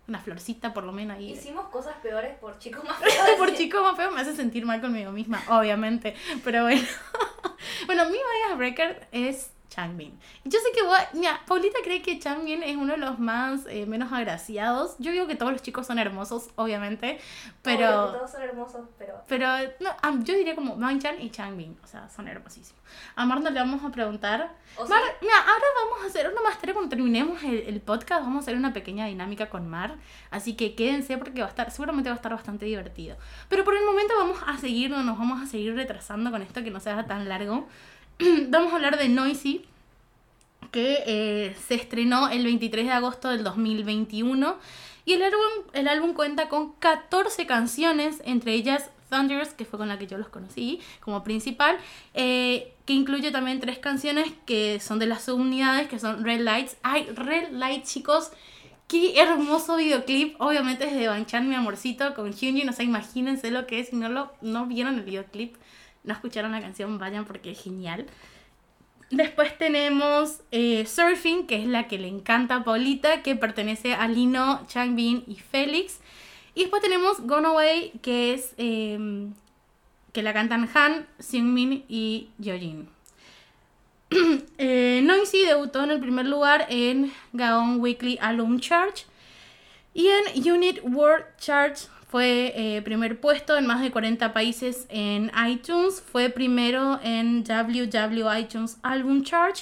Una 0.08 0.18
florcita 0.18 0.74
por 0.74 0.84
lo 0.84 0.92
menos 0.92 1.16
ahí. 1.16 1.32
Hicimos 1.32 1.66
cosas 1.68 1.94
peores 2.02 2.36
por 2.38 2.58
chicos 2.58 2.84
más 2.84 2.98
feos. 3.00 3.38
Por 3.38 3.54
chico 3.54 3.82
más 3.82 3.96
feo 3.96 4.10
me 4.10 4.20
hace 4.20 4.34
sentir 4.34 4.66
mal 4.66 4.80
conmigo 4.80 5.12
misma, 5.12 5.42
obviamente. 5.48 6.14
Pero 6.42 6.64
bueno. 6.64 6.82
bueno, 7.86 8.04
mi 8.06 8.12
bias 8.12 8.58
breaker 8.58 9.08
es 9.12 9.53
Changbin. 9.74 10.16
Yo 10.44 10.60
sé 10.60 10.70
que 10.72 10.84
vos, 10.84 10.96
mira, 11.14 11.40
Paulita 11.46 11.78
cree 11.82 12.00
que 12.00 12.18
Changbin 12.20 12.62
es 12.62 12.76
uno 12.76 12.92
de 12.92 12.98
los 12.98 13.18
más 13.18 13.66
eh, 13.66 13.86
menos 13.86 14.12
agraciados. 14.12 14.94
Yo 14.98 15.10
digo 15.10 15.26
que 15.26 15.34
todos 15.34 15.50
los 15.50 15.62
chicos 15.62 15.86
son 15.86 15.98
hermosos, 15.98 16.50
obviamente. 16.54 17.14
Obvio 17.14 17.54
Pero. 17.62 18.12
todos 18.12 18.30
son 18.30 18.42
hermosos, 18.42 18.88
pero. 18.96 19.14
Pero 19.26 19.46
no, 19.80 19.90
ah, 20.02 20.14
yo 20.22 20.34
diría 20.34 20.54
como 20.54 20.76
Chan 20.98 21.20
y 21.20 21.30
Changbin. 21.30 21.76
O 21.82 21.86
sea, 21.88 22.08
son 22.08 22.28
hermosísimos. 22.28 22.80
A 23.16 23.26
Mar 23.26 23.40
no 23.40 23.50
le 23.50 23.58
vamos 23.58 23.82
a 23.82 23.90
preguntar. 23.90 24.54
O 24.76 24.86
Mar, 24.86 25.00
sea, 25.00 25.16
mira, 25.20 25.34
ahora 25.38 25.64
vamos 25.84 26.04
a 26.04 26.06
hacer 26.06 26.30
una 26.30 26.40
más 26.42 26.58
tarde 26.58 26.72
cuando 26.72 26.90
terminemos 26.90 27.42
el, 27.42 27.64
el 27.66 27.80
podcast. 27.80 28.22
Vamos 28.22 28.36
a 28.36 28.40
hacer 28.44 28.56
una 28.56 28.72
pequeña 28.72 29.06
dinámica 29.06 29.50
con 29.50 29.68
Mar. 29.68 29.96
Así 30.30 30.54
que 30.54 30.76
quédense 30.76 31.18
porque 31.18 31.40
va 31.40 31.46
a 31.46 31.50
estar, 31.50 31.70
seguramente 31.72 32.10
va 32.10 32.14
a 32.14 32.16
estar 32.16 32.32
bastante 32.32 32.66
divertido. 32.66 33.16
Pero 33.48 33.64
por 33.64 33.74
el 33.74 33.84
momento 33.84 34.14
vamos 34.16 34.38
a 34.46 34.56
seguir, 34.58 34.90
no 34.90 35.02
nos 35.02 35.18
vamos 35.18 35.42
a 35.42 35.46
seguir 35.46 35.74
retrasando 35.74 36.30
con 36.30 36.42
esto 36.42 36.62
que 36.62 36.70
no 36.70 36.78
sea 36.78 37.04
tan 37.06 37.28
largo. 37.28 37.66
vamos 38.48 38.72
a 38.72 38.76
hablar 38.76 38.98
de 38.98 39.08
Noisy, 39.08 39.64
que 40.70 41.02
eh, 41.06 41.56
se 41.66 41.74
estrenó 41.74 42.28
el 42.28 42.44
23 42.44 42.86
de 42.86 42.92
agosto 42.92 43.28
del 43.28 43.44
2021. 43.44 44.56
Y 45.04 45.12
el 45.14 45.22
álbum, 45.22 45.40
el 45.72 45.88
álbum 45.88 46.14
cuenta 46.14 46.48
con 46.48 46.72
14 46.74 47.46
canciones, 47.46 48.22
entre 48.24 48.54
ellas 48.54 48.90
Thunders, 49.10 49.52
que 49.52 49.64
fue 49.64 49.78
con 49.78 49.88
la 49.88 49.98
que 49.98 50.06
yo 50.06 50.16
los 50.16 50.28
conocí 50.28 50.80
como 51.00 51.22
principal, 51.22 51.76
eh, 52.14 52.72
que 52.86 52.94
incluye 52.94 53.30
también 53.30 53.60
tres 53.60 53.78
canciones 53.78 54.32
que 54.46 54.80
son 54.80 54.98
de 54.98 55.06
las 55.06 55.24
subunidades, 55.24 55.88
que 55.88 55.98
son 55.98 56.24
Red 56.24 56.40
Lights. 56.40 56.76
Ay, 56.82 57.06
Red 57.14 57.50
Lights, 57.50 57.92
chicos, 57.92 58.30
qué 58.88 59.20
hermoso 59.20 59.76
videoclip. 59.76 60.40
Obviamente 60.40 60.86
es 60.86 60.94
de 60.94 61.08
Banchan, 61.08 61.48
mi 61.48 61.54
amorcito, 61.54 62.14
con 62.14 62.32
Hyunjin. 62.32 62.68
O 62.68 62.72
sea, 62.72 62.84
imagínense 62.84 63.50
lo 63.50 63.66
que 63.66 63.80
es. 63.80 63.88
Si 63.88 63.96
no, 63.96 64.08
lo, 64.08 64.32
no 64.40 64.66
vieron 64.66 64.94
el 64.94 65.02
videoclip, 65.02 65.56
no 66.04 66.12
escucharon 66.12 66.52
la 66.52 66.60
canción, 66.60 66.98
vayan 66.98 67.24
porque 67.24 67.50
es 67.50 67.62
genial. 67.62 68.06
Después 69.10 69.56
tenemos 69.58 70.40
eh, 70.50 70.86
Surfing, 70.86 71.46
que 71.46 71.62
es 71.62 71.66
la 71.66 71.88
que 71.88 71.98
le 71.98 72.08
encanta 72.08 72.56
a 72.56 72.64
Paulita, 72.64 73.22
que 73.22 73.36
pertenece 73.36 73.94
a 73.94 74.08
Lino, 74.08 74.64
Changbin 74.66 75.24
y 75.26 75.36
Félix. 75.36 76.00
Y 76.54 76.62
después 76.62 76.82
tenemos 76.82 77.20
Gone 77.20 77.48
Away, 77.48 77.92
que 78.02 78.34
es 78.34 78.54
eh, 78.56 79.28
que 80.12 80.22
la 80.22 80.32
cantan 80.32 80.70
Han, 80.74 81.06
Seungmin 81.18 81.84
y 81.88 82.28
Yeojin. 82.38 82.88
eh, 84.58 85.00
Noisy 85.02 85.44
debutó 85.44 85.82
en 85.82 85.90
el 85.90 86.00
primer 86.00 86.26
lugar 86.26 86.66
en 86.70 87.12
Gaon 87.32 87.80
Weekly 87.80 88.18
Album 88.20 88.60
Chart. 88.60 88.96
Y 89.92 90.08
en 90.08 90.52
Unit 90.52 90.80
World 90.82 91.24
Chart 91.38 91.76
fue 92.14 92.52
eh, 92.54 92.80
primer 92.82 93.20
puesto 93.20 93.56
en 93.56 93.66
más 93.66 93.80
de 93.82 93.90
40 93.90 94.32
países 94.32 94.86
en 94.88 95.32
iTunes. 95.48 96.00
Fue 96.00 96.28
primero 96.28 97.00
en 97.02 97.42
WW 97.42 98.38
iTunes 98.38 98.78
Album 98.84 99.24
Chart. 99.24 99.56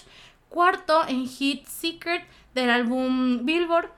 Cuarto 0.51 1.09
en 1.09 1.27
Hit 1.27 1.67
Secret 1.67 2.27
del 2.55 2.69
álbum 2.69 3.47
Billboard. 3.47 3.89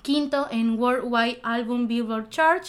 Quinto 0.00 0.48
en 0.50 0.78
Worldwide 0.78 1.40
Album 1.42 1.86
Billboard 1.86 2.30
Chart. 2.30 2.64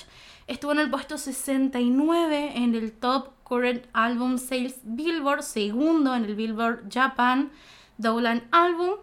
Estuvo 0.47 0.73
en 0.73 0.79
el 0.79 0.89
puesto 0.89 1.17
69 1.17 2.51
en 2.57 2.75
el 2.75 2.91
Top 2.91 3.29
Current 3.45 3.85
Album 3.93 4.37
Sales 4.37 4.81
Billboard. 4.83 5.43
Segundo 5.43 6.13
en 6.13 6.25
el 6.25 6.35
Billboard 6.35 6.91
Japan 6.91 7.49
Dowland 7.97 8.43
Album. 8.51 8.95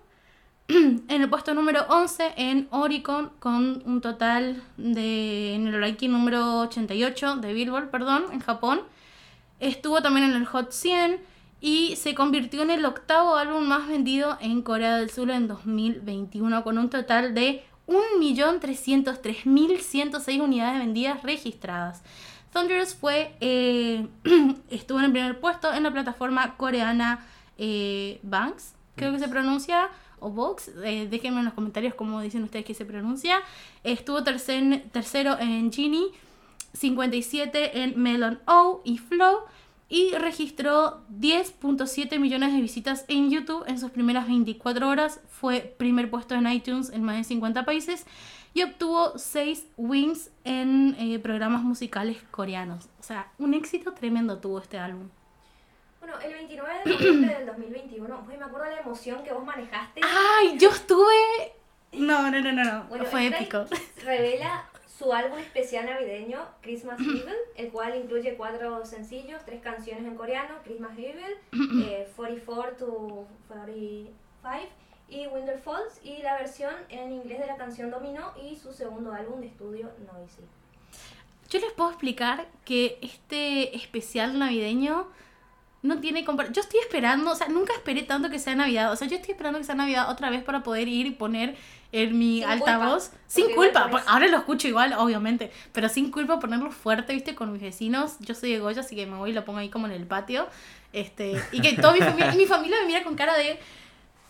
En 0.69 1.23
el 1.23 1.31
puesto 1.31 1.55
número 1.55 1.87
11 1.89 2.35
en 2.37 2.69
Oricon 2.71 3.31
con 3.39 3.83
un 3.87 4.03
total 4.03 4.63
de 4.77 5.55
en 5.55 5.67
el 5.67 5.81
ranking 5.81 6.11
número 6.11 6.61
88 6.61 7.37
de 7.37 7.55
Billboard, 7.55 7.89
perdón, 7.91 8.27
en 8.33 8.41
Japón. 8.41 8.83
Estuvo 9.61 10.03
también 10.03 10.29
en 10.29 10.37
el 10.37 10.45
Hot 10.45 10.73
100 10.73 11.23
y 11.63 11.97
se 11.97 12.15
convirtió 12.15 12.61
en 12.63 12.71
el 12.71 12.85
octavo 12.85 13.37
álbum 13.37 13.67
más 13.67 13.89
vendido 13.89 14.37
en 14.43 14.61
Corea 14.61 14.99
del 14.99 15.09
Sur 15.09 15.31
en 15.31 15.49
2021 15.49 16.63
con 16.63 16.77
un 16.77 16.91
total 16.91 17.35
de 17.35 17.65
1.303.106 17.87 20.43
unidades 20.43 20.81
vendidas 20.81 21.23
registradas. 21.23 22.03
Thunderous 22.53 22.95
fue, 22.95 23.35
eh, 23.41 24.07
estuvo 24.71 24.99
en 24.99 25.07
el 25.07 25.13
primer 25.13 25.41
puesto 25.41 25.73
en 25.73 25.85
la 25.85 25.91
plataforma 25.91 26.59
coreana 26.59 27.27
eh, 27.57 28.21
Banks, 28.23 28.75
creo 28.97 29.13
que 29.13 29.19
se 29.19 29.29
pronuncia, 29.29 29.89
o 30.21 30.31
Vox, 30.31 30.69
eh, 30.85 31.07
déjenme 31.11 31.39
en 31.41 31.45
los 31.47 31.55
comentarios 31.55 31.95
cómo 31.95 32.21
dicen 32.21 32.43
ustedes 32.45 32.65
que 32.65 32.75
se 32.75 32.85
pronuncia. 32.85 33.41
Estuvo 33.85 34.23
tercer- 34.23 34.83
tercero 34.93 35.39
en 35.39 35.73
Genie, 35.73 36.07
57 36.75 37.83
en 37.83 38.01
Melon 38.01 38.41
O 38.47 38.81
y 38.85 38.99
Flow, 38.99 39.41
y 39.91 40.13
registró 40.13 41.01
10.7 41.19 42.19
millones 42.19 42.53
de 42.53 42.61
visitas 42.61 43.05
en 43.09 43.31
YouTube 43.31 43.65
en 43.67 43.79
sus 43.79 43.91
primeras 43.91 44.27
24 44.27 44.87
horas. 44.89 45.21
Fue 45.31 45.61
primer 45.79 46.11
puesto 46.11 46.35
en 46.35 46.47
iTunes 46.47 46.91
en 46.91 47.03
más 47.03 47.17
de 47.17 47.25
50 47.25 47.65
países 47.65 48.05
y 48.53 48.63
obtuvo 48.65 49.17
6 49.17 49.67
wins 49.79 50.31
en 50.45 50.95
eh, 50.99 51.19
programas 51.19 51.63
musicales 51.63 52.19
coreanos. 52.31 52.85
O 53.01 53.03
sea, 53.03 53.33
un 53.39 53.55
éxito 53.55 53.93
tremendo 53.95 54.39
tuvo 54.39 54.59
este 54.59 54.79
álbum. 54.79 55.09
Bueno, 56.09 56.25
el 56.25 56.33
29 56.33 56.75
de 56.85 56.91
noviembre 56.91 57.35
del 57.35 57.47
2021, 57.47 58.23
me 58.23 58.35
acuerdo 58.37 58.65
de 58.65 58.77
la 58.77 58.81
emoción 58.81 59.23
que 59.23 59.31
vos 59.31 59.45
manejaste. 59.45 60.01
¡Ay! 60.03 60.57
Yo 60.59 60.71
estuve. 60.71 61.53
No, 61.93 62.31
no, 62.31 62.41
no, 62.41 62.51
no, 62.51 62.65
no. 62.65 62.85
Bueno, 62.85 63.05
Fue 63.05 63.27
épico. 63.27 63.67
Revela 64.03 64.65
su 64.87 65.13
álbum 65.13 65.39
especial 65.39 65.85
navideño, 65.85 66.39
Christmas 66.63 66.99
Evil, 66.99 67.35
el 67.57 67.71
cual 67.71 67.95
incluye 67.95 68.37
cuatro 68.39 68.87
sencillos, 68.87 69.43
tres 69.45 69.61
canciones 69.61 70.07
en 70.07 70.15
coreano, 70.15 70.55
Christmas 70.65 70.97
Evil, 70.97 71.37
eh, 71.85 72.11
44 72.17 72.77
to 72.77 73.27
45 73.49 74.11
y 75.11 75.27
Winter 75.27 75.59
Falls, 75.59 76.01
y 76.03 76.23
la 76.23 76.39
versión 76.39 76.73
en 76.89 77.13
inglés 77.13 77.39
de 77.39 77.47
la 77.49 77.57
canción 77.59 77.91
Domino 77.91 78.33
y 78.43 78.57
su 78.57 78.73
segundo 78.73 79.13
álbum 79.13 79.41
de 79.41 79.49
estudio, 79.49 79.91
Noisy. 80.11 80.41
Yo 81.51 81.61
les 81.61 81.73
puedo 81.73 81.91
explicar 81.91 82.47
que 82.65 82.99
este 83.03 83.77
especial 83.77 84.39
navideño 84.39 85.07
no 85.83 86.01
tiene 86.01 86.25
comparación. 86.25 86.55
Yo 86.55 86.63
estoy 86.63 86.81
esperando, 86.81 87.31
o 87.31 87.35
sea, 87.35 87.49
nunca 87.49 87.73
esperé 87.73 88.03
tanto 88.03 88.31
que 88.31 88.39
sea 88.39 88.55
Navidad. 88.55 88.93
O 88.93 88.97
sea, 88.97 89.07
yo 89.09 89.17
estoy 89.17 89.33
esperando 89.33 89.59
que 89.59 89.65
sea 89.65 89.75
Navidad 89.75 90.11
otra 90.11 90.29
vez 90.31 90.43
para 90.43 90.63
poder 90.63 90.89
ir 90.89 91.07
y 91.07 91.11
poner 91.13 91.57
en 91.93 92.19
mi 92.19 92.41
Sin 92.41 92.49
altavoz. 92.49 93.09
culpa, 93.09 93.23
sin 93.29 93.55
culpa. 93.55 93.89
pones- 93.91 94.05
Ahora 94.09 94.27
lo 94.27 94.37
escucho 94.39 94.69
igual, 94.69 94.93
obviamente. 94.99 95.51
Pero 95.73 95.89
sin 95.89 96.11
culpa 96.11 96.39
ponerlo 96.41 96.71
fuerte, 96.71 97.13
viste, 97.15 97.35
con 97.35 97.53
mis 97.53 97.63
vecinos. 97.63 98.17
Yo 98.21 98.35
soy 98.35 98.53
de 98.53 98.59
Goya, 98.59 98.81
así 98.81 98.97
que 98.97 99.07
me 99.07 99.17
voy 99.17 99.31
y 99.31 99.33
lo 99.33 99.45
pongo 99.45 99.59
ahí 99.61 99.69
como 99.71 99.87
en 99.87 99.93
el 99.93 100.07
patio. 100.07 100.49
Este, 100.93 101.41
y 101.53 101.61
que 101.61 101.75
toda 101.75 101.93
mi 101.93 102.01
familia, 102.01 102.35
y 102.35 102.37
mi 102.39 102.47
familia 102.47 102.77
me 102.81 102.87
mira 102.87 103.05
con 103.05 103.15
cara 103.15 103.37
de. 103.37 103.59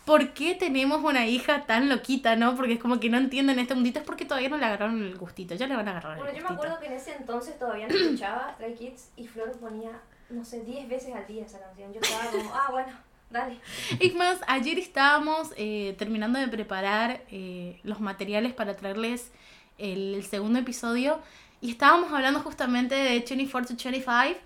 ¿Por 0.05 0.31
qué 0.33 0.55
tenemos 0.55 1.05
una 1.05 1.27
hija 1.27 1.67
tan 1.67 1.89
loquita, 1.91 2.35
no? 2.35 2.57
Porque 2.57 2.75
es 2.75 2.81
como 2.81 2.99
que 2.99 3.11
no 3.11 3.19
entienden 3.19 3.59
este 3.59 3.75
mundito. 3.75 3.99
Es 3.99 4.07
porque 4.07 4.25
todavía 4.25 4.49
no 4.49 4.57
le 4.57 4.65
agarraron 4.65 5.03
el 5.03 5.17
gustito. 5.19 5.55
Ya 5.55 5.67
le 5.67 5.77
van 5.77 5.87
a 5.87 5.91
agarrar 5.91 6.13
el 6.17 6.23
Bueno, 6.25 6.39
yo 6.39 6.49
me 6.49 6.55
acuerdo 6.55 6.79
que 6.81 6.87
en 6.87 6.93
ese 6.95 7.15
entonces 7.17 7.59
todavía 7.59 7.87
no 7.89 7.95
escuchaba 7.95 8.53
Stray 8.55 8.75
Kids 8.75 9.11
y 9.17 9.27
Flor 9.27 9.53
ponía, 9.59 9.91
no 10.31 10.45
sé, 10.45 10.63
10 10.63 10.89
veces 10.89 11.15
al 11.15 11.27
día 11.27 11.45
esa 11.45 11.61
canción. 11.61 11.93
Yo 11.93 12.01
estaba 12.01 12.31
como, 12.31 12.55
ah, 12.55 12.69
bueno, 12.71 12.93
dale. 13.31 13.59
Es 14.01 14.15
más, 14.15 14.39
ayer 14.47 14.79
estábamos 14.79 15.53
eh, 15.57 15.95
terminando 15.99 16.39
de 16.39 16.49
preparar 16.49 17.23
eh, 17.31 17.81
los 17.83 18.01
materiales 18.01 18.53
para 18.53 18.77
traerles 18.77 19.31
el, 19.79 20.15
el 20.15 20.25
segundo 20.25 20.59
episodio 20.59 21.21
y 21.61 21.71
estábamos 21.71 22.13
hablando 22.13 22.41
justamente 22.41 22.95
de 22.95 23.11
24 23.11 23.77
to 23.77 23.83
25 23.91 24.41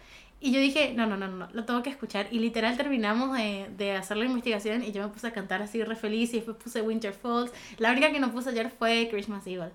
y 0.44 0.50
yo 0.50 0.58
dije, 0.58 0.92
no, 0.92 1.06
no, 1.06 1.16
no, 1.16 1.28
no, 1.28 1.48
lo 1.52 1.64
tengo 1.64 1.84
que 1.84 1.90
escuchar. 1.90 2.26
Y 2.32 2.40
literal 2.40 2.76
terminamos 2.76 3.36
de, 3.36 3.70
de 3.76 3.92
hacer 3.92 4.16
la 4.16 4.24
investigación 4.24 4.82
y 4.82 4.90
yo 4.90 5.00
me 5.00 5.08
puse 5.08 5.28
a 5.28 5.32
cantar 5.32 5.62
así 5.62 5.84
re 5.84 5.94
feliz 5.94 6.32
y 6.32 6.38
después 6.38 6.56
puse 6.56 6.82
Winter 6.82 7.12
Falls. 7.12 7.52
La 7.78 7.92
única 7.92 8.10
que 8.10 8.18
no 8.18 8.32
puse 8.32 8.50
ayer 8.50 8.68
fue 8.68 9.06
Christmas 9.08 9.46
Evil, 9.46 9.70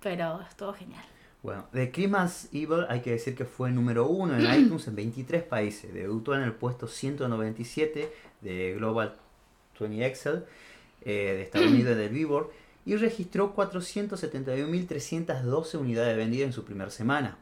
pero 0.00 0.40
estuvo 0.48 0.72
genial. 0.72 1.04
Bueno, 1.46 1.64
de 1.70 1.92
Christmas 1.92 2.48
Evil 2.52 2.84
hay 2.88 3.02
que 3.02 3.12
decir 3.12 3.36
que 3.36 3.44
fue 3.44 3.70
número 3.70 4.08
uno 4.08 4.36
en 4.36 4.44
iTunes 4.60 4.88
en 4.88 4.96
23 4.96 5.44
países. 5.44 5.94
Debutó 5.94 6.34
en 6.34 6.42
el 6.42 6.52
puesto 6.52 6.88
197 6.88 8.12
de 8.40 8.74
Global 8.74 9.14
20 9.78 10.04
Excel 10.04 10.44
eh, 11.02 11.34
de 11.36 11.42
Estados 11.42 11.68
Unidos 11.68 11.96
de 11.96 12.08
Billboard 12.08 12.48
y 12.84 12.96
registró 12.96 13.54
471.312 13.54 15.78
unidades 15.78 16.16
vendidas 16.16 16.48
en 16.48 16.52
su 16.52 16.64
primera 16.64 16.90
semana. 16.90 17.38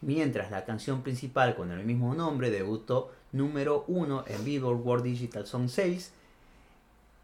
Mientras 0.00 0.52
la 0.52 0.64
canción 0.64 1.02
principal 1.02 1.56
con 1.56 1.72
el 1.72 1.84
mismo 1.84 2.14
nombre 2.14 2.52
debutó 2.52 3.10
número 3.32 3.84
1 3.88 4.26
en 4.28 4.44
Billboard 4.44 4.80
World 4.80 5.04
Digital 5.04 5.44
Song 5.44 5.68
Sales, 5.68 6.12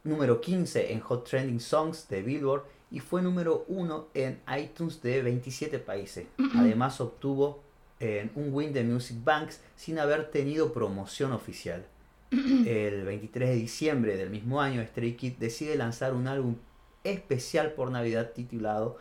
número 0.03 0.41
15 0.41 0.93
en 0.93 0.99
Hot 0.99 1.31
Trending 1.31 1.61
Songs 1.61 2.09
de 2.09 2.23
Billboard 2.23 2.74
y 2.91 3.01
fue 3.01 3.23
número 3.23 3.65
1 3.69 4.09
en 4.15 4.41
iTunes 4.57 5.03
de 5.03 5.23
27 5.23 5.79
países. 5.79 6.27
Además 6.55 7.01
obtuvo 7.01 7.61
eh, 8.01 8.31
un 8.35 8.53
win 8.53 8.73
de 8.73 8.85
Music 8.85 9.17
Banks 9.23 9.61
sin 9.77 9.99
haber 9.99 10.31
tenido 10.31 10.73
promoción 10.73 11.33
oficial. 11.33 11.87
El 12.31 13.05
23 13.05 13.49
de 13.51 13.55
diciembre 13.55 14.17
del 14.17 14.31
mismo 14.31 14.61
año, 14.61 14.85
Stray 14.85 15.15
Kids 15.15 15.39
decide 15.39 15.77
lanzar 15.77 16.15
un 16.15 16.27
álbum 16.27 16.57
especial 17.05 17.73
por 17.73 17.91
Navidad 17.91 18.33
titulado 18.33 18.99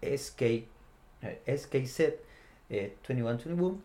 SK, 0.00 0.42
eh, 0.42 0.66
SKZ 1.46 2.00
eh, 2.70 2.96
2121. 3.06 3.80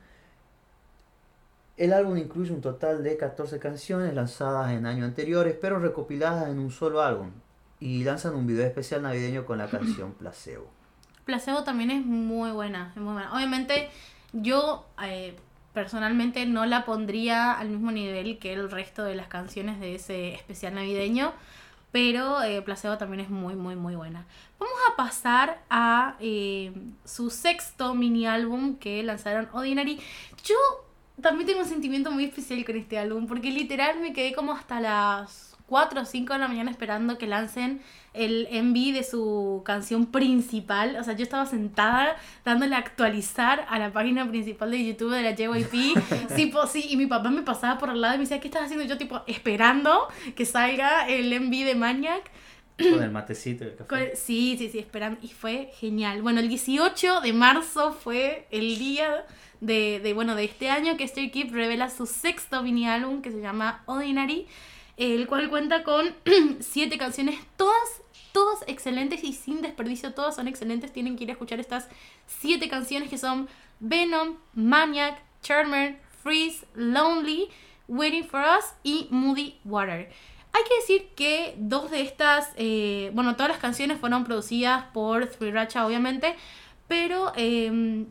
El 1.78 1.94
álbum 1.94 2.18
incluye 2.18 2.52
un 2.52 2.62
total 2.62 3.04
de 3.04 3.18
14 3.18 3.60
canciones 3.60 4.14
lanzadas 4.14 4.72
en 4.72 4.86
años 4.86 5.08
anteriores, 5.08 5.56
pero 5.60 5.80
recopiladas 5.80 6.50
en 6.50 6.60
un 6.60 6.72
solo 6.72 7.02
álbum. 7.02 7.32
Y 7.80 8.04
lanzan 8.04 8.36
un 8.36 8.48
video 8.48 8.66
especial 8.66 9.04
navideño 9.04 9.46
con 9.46 9.58
la 9.58 9.68
canción 9.68 10.14
Placebo. 10.14 10.68
Placebo 11.26 11.64
también 11.64 11.92
es 11.92 12.06
muy 12.06 12.52
buena, 12.52 12.92
es 12.96 13.02
muy 13.02 13.14
buena. 13.14 13.34
Obviamente, 13.34 13.90
yo 14.34 14.88
eh, 15.04 15.36
personalmente 15.74 16.46
no 16.46 16.66
la 16.66 16.86
pondría 16.86 17.54
al 17.54 17.70
mismo 17.70 17.92
nivel 17.92 18.40
que 18.40 18.54
el 18.54 18.72
resto 18.72 19.04
de 19.04 19.14
las 19.14 19.28
canciones 19.28 19.80
de 19.80 19.96
ese 19.96 20.34
especial 20.34 20.74
navideño, 20.74 21.34
pero 21.92 22.42
eh, 22.42 22.62
Placebo 22.62 22.98
también 22.98 23.20
es 23.20 23.30
muy, 23.30 23.56
muy, 23.56 23.76
muy 23.76 23.96
buena. 23.96 24.26
Vamos 24.58 24.78
a 24.92 24.96
pasar 24.96 25.62
a 25.70 26.16
eh, 26.20 26.74
su 27.06 27.30
sexto 27.30 27.94
mini 27.94 28.26
álbum 28.26 28.78
que 28.78 29.04
lanzaron 29.04 29.50
Ordinary. 29.52 30.00
Yo 30.44 30.56
también 31.22 31.48
tengo 31.48 31.60
un 31.60 31.68
sentimiento 31.68 32.10
muy 32.12 32.26
especial 32.26 32.64
con 32.66 32.76
este 32.76 32.98
álbum, 32.98 33.28
porque 33.28 33.52
literal 33.52 34.00
me 34.00 34.14
quedé 34.14 34.34
como 34.34 34.54
hasta 34.54 34.80
las 34.80 35.57
4 35.68 36.02
o 36.02 36.06
5 36.06 36.34
de 36.34 36.40
la 36.40 36.48
mañana 36.48 36.72
esperando 36.72 37.18
que 37.18 37.28
lancen 37.28 37.82
el 38.14 38.48
MV 38.52 38.94
de 38.94 39.04
su 39.04 39.62
canción 39.66 40.08
principal. 40.08 40.96
O 41.00 41.04
sea, 41.04 41.14
yo 41.16 41.24
estaba 41.24 41.46
sentada 41.46 42.16
dándole 42.44 42.74
a 42.76 42.80
actualizar 42.80 43.66
a 43.70 43.78
la 43.78 43.92
página 43.94 44.28
principal 44.28 44.72
de 44.72 44.86
YouTube 44.86 45.12
de 45.14 45.22
la 45.22 45.36
JYP. 45.36 45.98
sí, 46.36 46.46
po- 46.54 46.66
sí, 46.68 46.86
y 46.90 46.98
mi 46.98 47.06
papá 47.06 47.30
me 47.30 47.42
pasaba 47.44 47.78
por 47.78 47.90
al 47.90 48.02
lado 48.02 48.16
y 48.16 48.18
me 48.18 48.24
decía, 48.24 48.40
¿qué 48.40 48.48
estás 48.48 48.64
haciendo? 48.64 48.86
Yo 48.86 48.98
tipo 48.98 49.22
esperando 49.28 50.08
que 50.36 50.46
salga 50.46 51.08
el 51.08 51.38
MV 51.40 51.66
de 51.66 51.76
Maniac. 51.76 52.32
Con 52.78 53.02
el 53.04 53.12
matecito 53.12 53.64
y 53.64 53.68
el 53.68 53.76
café. 53.76 53.88
Con- 53.90 54.16
Sí, 54.16 54.56
sí, 54.58 54.70
sí, 54.70 54.80
esperando. 54.80 55.20
Y 55.22 55.30
fue 55.30 55.72
genial. 55.80 56.22
Bueno, 56.22 56.40
el 56.40 56.48
18 56.48 57.22
de 57.22 57.34
marzo 57.34 57.92
fue 57.92 58.48
el 58.52 58.78
día 58.80 59.26
de, 59.62 60.00
de, 60.02 60.14
bueno, 60.14 60.36
de 60.36 60.44
este 60.46 60.70
año 60.70 60.96
que 60.96 61.08
Stray 61.08 61.32
Kids 61.32 61.52
revela 61.52 61.90
su 61.90 62.06
sexto 62.06 62.62
mini 62.64 62.88
álbum 62.88 63.22
que 63.24 63.32
se 63.32 63.42
llama 63.42 63.82
Ordinary, 63.88 64.46
el 64.98 65.28
cual 65.28 65.50
cuenta 65.50 65.84
con 65.84 66.16
siete 66.60 66.98
canciones, 66.98 67.40
todas, 67.56 68.02
todas 68.32 68.64
excelentes 68.68 69.24
y 69.24 69.34
sin 69.34 69.62
desperdicio, 69.62 70.14
todas 70.14 70.36
son 70.36 70.48
excelentes. 70.48 70.92
Tienen 70.92 71.16
que 71.16 71.24
ir 71.24 71.30
a 71.30 71.34
escuchar 71.34 71.60
estas 71.60 71.88
siete 72.26 72.68
canciones 72.68 73.10
que 73.10 73.18
son 73.18 73.48
Venom, 73.80 74.38
Maniac, 74.54 75.22
Charmer, 75.42 76.00
Freeze, 76.24 76.66
Lonely, 76.74 77.50
Waiting 77.88 78.26
for 78.26 78.42
Us 78.42 78.66
y 78.84 79.08
Moody 79.12 79.60
Water. 79.64 80.10
Hay 80.54 80.64
que 80.64 80.76
decir 80.82 81.10
que 81.16 81.56
dos 81.60 81.92
de 81.92 82.02
estas, 82.02 82.50
eh, 82.56 83.12
bueno, 83.14 83.36
todas 83.36 83.50
las 83.50 83.60
canciones 83.60 84.00
fueron 84.00 84.24
producidas 84.24 84.86
por 84.94 85.28
Three 85.28 85.52
Racha, 85.52 85.86
obviamente, 85.86 86.36
pero 86.88 87.32
eh, 87.36 88.06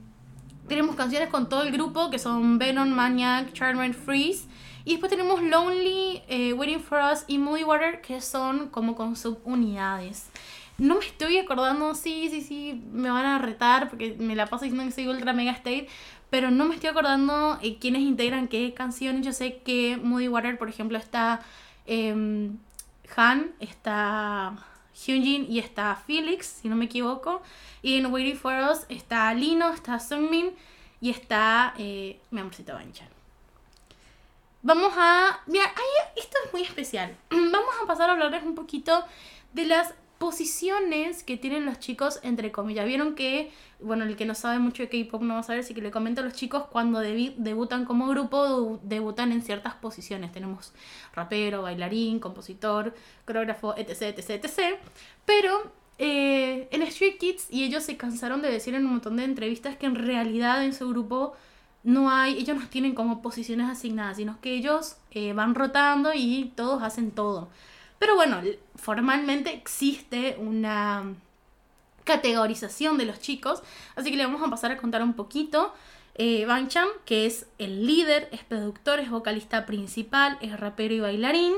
tenemos 0.69 0.95
canciones 0.97 1.29
con 1.29 1.49
todo 1.49 1.63
el 1.63 1.73
grupo 1.73 2.11
que 2.11 2.19
son 2.19 2.59
Venom, 2.59 2.89
Maniac, 2.91 3.53
Charmer, 3.53 3.95
Freeze. 3.95 4.47
Y 4.87 4.93
después 4.93 5.11
tenemos 5.11 5.43
Lonely, 5.43 6.23
eh, 6.29 6.53
Waiting 6.53 6.79
for 6.79 7.01
Us 7.13 7.25
y 7.27 7.39
Moody 7.39 7.65
Water, 7.65 8.01
que 8.01 8.21
son 8.21 8.69
como 8.69 8.95
con 8.95 9.17
subunidades. 9.17 10.29
No 10.79 10.95
me 10.95 11.05
estoy 11.05 11.39
acordando, 11.39 11.97
sí, 11.97 12.29
sí, 12.31 12.41
sí, 12.41 12.85
me 12.93 13.11
van 13.11 13.27
a 13.27 13.39
retar 13.39 13.91
porque 13.91 14.15
me 14.17 14.37
la 14.37 14.47
paso 14.47 14.65
diciendo 14.65 14.85
que 14.85 14.93
soy 14.93 15.09
Ultra 15.09 15.33
Mega 15.33 15.51
State, 15.51 15.89
pero 16.31 16.53
no 16.53 16.67
me 16.67 16.77
estoy 16.77 16.91
acordando 16.91 17.59
eh, 17.63 17.79
quiénes 17.81 18.03
integran 18.03 18.47
qué 18.47 18.75
canciones. 18.75 19.27
Yo 19.27 19.33
sé 19.33 19.59
que 19.59 19.97
Moody 19.97 20.29
Water, 20.29 20.57
por 20.57 20.69
ejemplo, 20.69 20.97
está 20.99 21.41
eh, 21.87 22.49
Han, 23.17 23.55
está 23.59 24.57
Hyunjin 24.95 25.51
y 25.51 25.59
está 25.59 25.97
Felix, 25.97 26.47
si 26.47 26.69
no 26.69 26.77
me 26.77 26.85
equivoco. 26.85 27.43
Y 27.83 27.97
en 27.97 28.07
Waiting 28.07 28.37
for 28.37 28.55
Us 28.71 28.87
está 28.89 29.35
Lino, 29.35 29.71
está 29.71 29.99
Sungmin 29.99 30.53
y 31.01 31.11
está 31.11 31.75
eh, 31.77 32.21
mi 32.31 32.39
amorcito 32.39 32.73
Banchan. 32.73 33.16
Vamos 34.67 34.93
a... 34.97 35.39
Mira, 35.47 35.73
esto 36.17 36.37
es 36.45 36.53
muy 36.53 36.63
especial. 36.63 37.17
Vamos 37.31 37.75
a 37.81 37.87
pasar 37.87 38.11
a 38.11 38.15
hablarles 38.15 38.43
un 38.43 38.57
poquito 38.57 39.05
de 39.53 39.65
las 39.65 39.95
posiciones 40.19 41.23
que 41.23 41.37
tienen 41.37 41.65
los 41.67 41.79
chicos, 41.79 42.19
entre 42.25 42.51
comillas. 42.51 42.85
Vieron 42.85 43.15
que, 43.15 43.53
bueno, 43.79 44.03
el 44.05 44.17
que 44.17 44.25
no 44.25 44.35
sabe 44.35 44.59
mucho 44.59 44.83
de 44.83 44.89
K-pop 44.89 45.23
no 45.23 45.35
va 45.35 45.41
a 45.41 45.43
saber, 45.45 45.61
así 45.61 45.73
que 45.73 45.83
le 45.83 45.93
comento 45.93 46.21
a 46.21 46.25
los 46.25 46.33
chicos 46.35 46.65
cuando 46.73 46.99
debutan 46.99 47.85
como 47.85 48.09
grupo, 48.09 48.45
debu- 48.45 48.81
debutan 48.83 49.31
en 49.31 49.43
ciertas 49.43 49.75
posiciones. 49.75 50.33
Tenemos 50.33 50.73
rapero, 51.15 51.63
bailarín, 51.63 52.19
compositor, 52.19 52.93
coreógrafo, 53.25 53.77
etc, 53.77 54.19
etc, 54.19 54.31
etc. 54.45 54.81
Pero 55.25 55.71
eh, 55.99 56.67
en 56.73 56.83
Street 56.83 57.19
Kids, 57.21 57.47
y 57.51 57.63
ellos 57.63 57.85
se 57.85 57.97
cansaron 57.97 58.43
de 58.43 58.51
decir 58.51 58.75
en 58.75 58.85
un 58.85 58.91
montón 58.95 59.17
de 59.17 59.23
entrevistas 59.23 59.77
que 59.77 59.87
en 59.87 59.95
realidad 59.95 60.65
en 60.65 60.75
su 60.75 60.89
grupo 60.89 61.35
no 61.87 62.11
hay, 62.11 62.37
ellos 62.37 62.59
no 62.59 62.69
tienen 62.69 62.97
como 62.97 63.23
posiciones 63.23 63.71
asignadas, 63.71 64.17
sino 64.17 64.41
que 64.41 64.55
ellos 64.55 64.97
eh, 65.13 65.33
van 65.35 65.55
rotando 65.55 66.11
y 66.13 66.53
todos 66.57 66.83
hacen 66.83 67.13
todo. 67.13 67.49
Pero 68.01 68.17
bueno, 68.17 68.41
formalmente 68.75 69.55
existe 69.55 70.37
una 70.41 71.15
categorización 72.03 72.99
de 72.99 73.07
los 73.07 73.21
chicos, 73.21 73.63
así 73.95 74.11
que 74.11 74.17
le 74.17 74.27
vamos 74.27 74.43
a 74.43 74.51
pasar 74.51 74.73
a 74.73 74.79
contar 74.79 75.01
un 75.03 75.15
poquito. 75.15 75.73
Eh, 76.17 76.45
Chan, 76.67 76.89
que 77.05 77.25
es 77.25 77.47
el 77.59 77.87
líder, 77.87 78.29
es 78.33 78.43
productor, 78.43 78.99
es 78.99 79.09
vocalista 79.09 79.65
principal, 79.65 80.39
es 80.41 80.59
rapero 80.59 80.93
y 80.93 81.01
bailarín. 81.01 81.55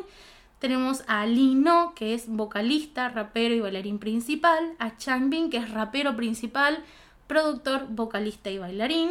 Tenemos 0.59 1.05
a 1.07 1.25
Lee 1.25 1.55
No, 1.55 1.95
que 1.95 2.13
es 2.13 2.29
vocalista, 2.29 3.09
rapero 3.09 3.55
y 3.55 3.61
bailarín 3.61 3.99
principal. 3.99 4.75
A 4.79 4.95
Changbin, 4.99 5.49
que 5.49 5.57
es 5.57 5.71
rapero 5.71 6.17
principal, 6.17 6.85
productor, 7.27 7.87
vocalista 7.89 8.51
y 8.51 8.59
bailarín. 8.59 9.11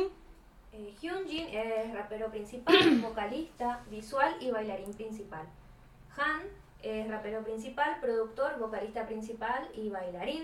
Eh, 0.77 0.93
Hyunjin 1.01 1.47
es 1.49 1.91
rapero 1.93 2.29
principal, 2.29 2.75
vocalista, 3.01 3.83
visual 3.89 4.35
y 4.39 4.51
bailarín 4.51 4.93
principal. 4.93 5.47
Han 6.15 6.41
es 6.83 7.07
rapero 7.07 7.43
principal, 7.43 7.99
productor, 7.99 8.59
vocalista 8.59 9.07
principal 9.07 9.67
y 9.73 9.89
bailarín. 9.89 10.43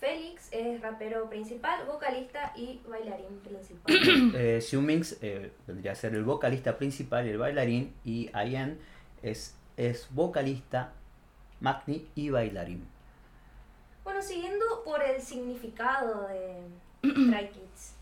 Félix 0.00 0.48
es 0.50 0.80
rapero 0.80 1.30
principal, 1.30 1.86
vocalista 1.86 2.52
y 2.56 2.80
bailarín 2.88 3.38
principal. 3.38 3.94
eh, 4.34 4.60
Xiumings 4.60 5.18
eh, 5.22 5.52
vendría 5.66 5.92
a 5.92 5.94
ser 5.94 6.14
el 6.14 6.24
vocalista 6.24 6.76
principal 6.76 7.26
y 7.26 7.30
el 7.30 7.38
bailarín. 7.38 7.94
Y 8.04 8.28
Ayan 8.32 8.78
es, 9.22 9.56
es 9.76 10.08
vocalista, 10.10 10.92
magni 11.60 12.08
y 12.16 12.30
bailarín. 12.30 12.84
Bueno, 14.02 14.20
siguiendo 14.22 14.82
por 14.84 15.02
el 15.02 15.22
significado 15.22 16.26
de 16.26 16.62
Stray 17.28 17.50
Kids. 17.50 17.95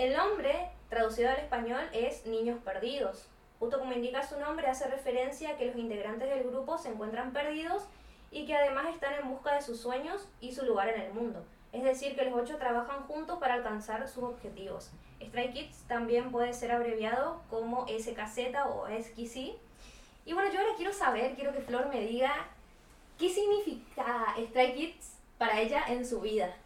El 0.00 0.16
nombre, 0.16 0.70
traducido 0.88 1.28
al 1.28 1.36
español, 1.36 1.82
es 1.92 2.24
Niños 2.24 2.58
Perdidos. 2.64 3.28
Justo 3.58 3.78
como 3.78 3.92
indica 3.92 4.26
su 4.26 4.40
nombre, 4.40 4.66
hace 4.66 4.88
referencia 4.88 5.50
a 5.50 5.56
que 5.58 5.66
los 5.66 5.76
integrantes 5.76 6.30
del 6.30 6.44
grupo 6.44 6.78
se 6.78 6.88
encuentran 6.88 7.34
perdidos 7.34 7.82
y 8.30 8.46
que 8.46 8.56
además 8.56 8.86
están 8.94 9.12
en 9.12 9.28
busca 9.28 9.54
de 9.54 9.60
sus 9.60 9.78
sueños 9.78 10.26
y 10.40 10.54
su 10.54 10.64
lugar 10.64 10.88
en 10.88 11.02
el 11.02 11.12
mundo. 11.12 11.44
Es 11.74 11.84
decir, 11.84 12.16
que 12.16 12.24
los 12.24 12.32
ocho 12.32 12.56
trabajan 12.56 13.02
juntos 13.02 13.38
para 13.40 13.52
alcanzar 13.52 14.08
sus 14.08 14.24
objetivos. 14.24 14.90
Stray 15.22 15.52
Kids 15.52 15.84
también 15.86 16.32
puede 16.32 16.54
ser 16.54 16.72
abreviado 16.72 17.42
como 17.50 17.86
SKZ 17.86 18.56
o 18.70 18.86
SKC. 18.86 19.54
Y 20.24 20.32
bueno, 20.32 20.50
yo 20.50 20.60
ahora 20.60 20.72
quiero 20.78 20.94
saber, 20.94 21.34
quiero 21.34 21.52
que 21.52 21.60
Flor 21.60 21.90
me 21.90 22.00
diga 22.00 22.48
qué 23.18 23.28
significa 23.28 24.34
Stray 24.48 24.74
Kids 24.76 25.18
para 25.36 25.60
ella 25.60 25.84
en 25.88 26.06
su 26.06 26.22
vida. 26.22 26.56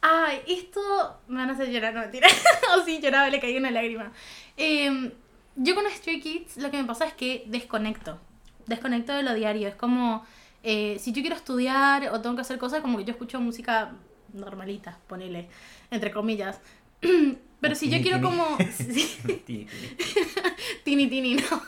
Ay, 0.00 0.40
esto 0.46 0.80
me 1.26 1.38
van 1.38 1.50
a 1.50 1.52
hacer 1.54 1.70
llorar, 1.70 1.94
no 1.94 2.00
mentira. 2.00 2.28
o 2.76 2.84
sí, 2.84 3.00
lloraba, 3.00 3.28
le 3.30 3.40
caí 3.40 3.56
una 3.56 3.70
lágrima. 3.70 4.12
Em, 4.56 5.10
yo 5.56 5.74
con 5.74 5.84
Stray 5.90 6.20
Kids 6.20 6.58
lo 6.58 6.70
que 6.70 6.76
me 6.76 6.84
pasa 6.84 7.06
es 7.06 7.14
que 7.14 7.44
desconecto. 7.46 8.18
Desconecto 8.66 9.12
de 9.12 9.22
lo 9.22 9.34
diario. 9.34 9.68
Es 9.68 9.74
como 9.74 10.24
eh, 10.62 10.98
si 11.00 11.12
yo 11.12 11.22
quiero 11.22 11.36
estudiar 11.36 12.08
o 12.12 12.20
tengo 12.20 12.36
que 12.36 12.42
hacer 12.42 12.58
cosas, 12.58 12.80
como 12.80 12.98
que 12.98 13.04
yo 13.04 13.12
escucho 13.12 13.40
música 13.40 13.92
normalita, 14.32 14.98
ponele, 15.06 15.48
entre 15.90 16.10
comillas. 16.10 16.60
Pero 17.60 17.74
si 17.74 17.90
yo 17.90 18.00
quiero 18.00 18.20
como... 18.20 18.56
tini, 20.84 21.08
tini, 21.08 21.34
no. 21.34 21.62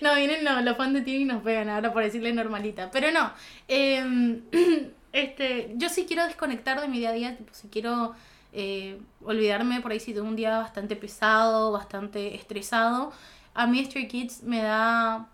No, 0.00 0.14
vienen 0.14 0.42
no, 0.42 0.62
los 0.62 0.76
fans 0.76 0.94
de 0.94 1.02
Tini 1.02 1.24
nos 1.24 1.42
pegan 1.42 1.68
ahora 1.68 1.92
por 1.92 2.02
decirle 2.02 2.32
normalita. 2.32 2.90
Pero 2.90 3.10
no. 3.10 3.32
Em, 3.66 4.40
este, 5.12 5.72
yo 5.76 5.88
sí 5.88 6.04
quiero 6.06 6.24
desconectar 6.26 6.80
de 6.80 6.88
mi 6.88 6.98
día 6.98 7.10
a 7.10 7.12
día, 7.12 7.36
tipo, 7.36 7.52
si 7.54 7.68
quiero 7.68 8.14
eh, 8.52 9.00
olvidarme 9.24 9.80
por 9.80 9.92
ahí 9.92 10.00
si 10.00 10.14
tengo 10.14 10.26
un 10.26 10.36
día 10.36 10.58
bastante 10.58 10.96
pesado, 10.96 11.72
bastante 11.72 12.34
estresado, 12.34 13.12
a 13.54 13.66
mí 13.66 13.84
Stray 13.84 14.08
Kids 14.08 14.42
me 14.42 14.62
da 14.62 15.28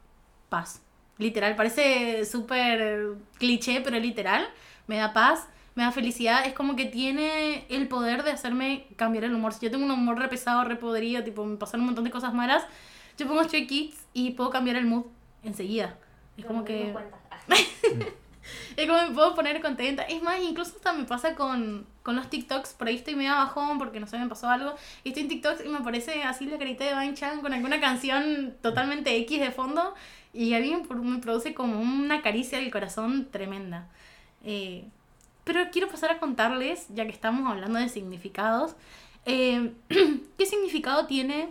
paz. 0.49 0.83
Literal, 1.19 1.55
parece 1.55 2.25
súper 2.25 3.15
cliché, 3.39 3.81
pero 3.83 3.99
literal, 3.99 4.49
me 4.87 4.97
da 4.97 5.13
paz, 5.13 5.49
me 5.75 5.85
da 5.85 5.93
felicidad, 5.93 6.47
es 6.47 6.55
como 6.55 6.77
que 6.77 6.87
tiene 6.87 7.67
el 7.69 7.87
poder 7.89 8.25
de 8.25 8.31
hacerme 8.31 8.87
cambiar 8.97 9.25
el 9.25 9.35
humor. 9.35 9.53
Si 9.53 9.65
yo 9.65 9.71
tengo 9.71 9.85
un 9.85 9.91
humor 9.91 10.19
re 10.19 10.29
pesado, 10.29 10.65
re 10.65 10.77
podrido, 10.77 11.23
tipo, 11.23 11.45
me 11.45 11.57
pasan 11.57 11.81
un 11.81 11.87
montón 11.87 12.05
de 12.05 12.11
cosas 12.11 12.35
malas, 12.35 12.65
yo 13.17 13.29
pongo 13.29 13.45
Stray 13.45 13.67
Kids 13.67 14.07
y 14.13 14.33
puedo 14.33 14.51
cambiar 14.51 14.77
el 14.77 14.87
mood 14.87 15.05
enseguida. 15.43 15.97
Es 16.37 16.45
como 16.45 16.65
que... 16.65 16.95
es 18.77 18.87
como 18.87 19.03
me 19.03 19.15
puedo 19.15 19.35
poner 19.35 19.61
contenta. 19.61 20.03
Es 20.03 20.23
más, 20.23 20.41
incluso 20.41 20.73
hasta 20.77 20.93
me 20.93 21.05
pasa 21.05 21.35
con, 21.35 21.87
con 22.03 22.17
los 22.17 22.29
TikToks. 22.31 22.75
Por 22.75 22.89
ahí 22.89 22.97
estoy 22.97 23.15
medio 23.15 23.33
bajón 23.33 23.79
porque 23.79 24.01
no 24.01 24.07
sé, 24.07 24.19
me 24.19 24.29
pasó 24.29 24.49
algo. 24.49 24.75
Y 25.03 25.11
estoy 25.11 25.25
en 25.25 25.29
TikToks 25.29 25.65
y 25.65 25.69
me 25.69 25.79
aparece 25.79 26.23
así 26.23 26.47
la 26.47 26.59
carita 26.59 26.85
de 26.85 26.99
Vine 26.99 27.15
Chan 27.15 27.41
con 27.41 27.53
alguna 27.53 27.81
canción 27.81 28.55
totalmente 28.63 29.17
X 29.19 29.41
de 29.41 29.51
fondo. 29.51 29.95
Y 30.33 30.55
a 30.55 30.61
mí 30.61 30.75
me 30.75 31.19
produce 31.19 31.55
como 31.55 31.81
una 31.81 32.23
caricia 32.23 32.59
del 32.59 32.71
corazón 32.71 33.29
tremenda. 33.31 33.89
Eh, 34.45 34.85
pero 35.45 35.61
quiero 35.71 35.89
pasar 35.89 36.11
a 36.11 36.19
contarles, 36.19 36.87
ya 36.89 37.05
que 37.05 37.13
estamos 37.13 37.51
hablando 37.51 37.79
de 37.79 37.89
significados, 37.89 38.75
eh, 39.27 39.73
qué 40.39 40.47
significado 40.47 41.07
tiene 41.07 41.51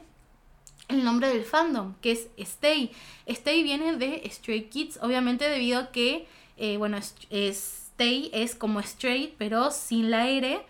el 0.89 1.03
nombre 1.03 1.29
del 1.29 1.43
fandom, 1.43 1.93
que 2.01 2.11
es 2.11 2.27
Stay. 2.37 2.91
Stay 3.25 3.63
viene 3.63 3.95
de 3.97 4.29
Stray 4.29 4.65
Kids, 4.65 4.99
obviamente 5.01 5.49
debido 5.49 5.79
a 5.79 5.91
que 5.91 6.27
eh, 6.57 6.77
bueno, 6.77 6.97
stay 6.97 8.29
es 8.33 8.55
como 8.55 8.79
straight, 8.79 9.33
pero 9.37 9.71
sin 9.71 10.11
la 10.11 10.27
R. 10.27 10.61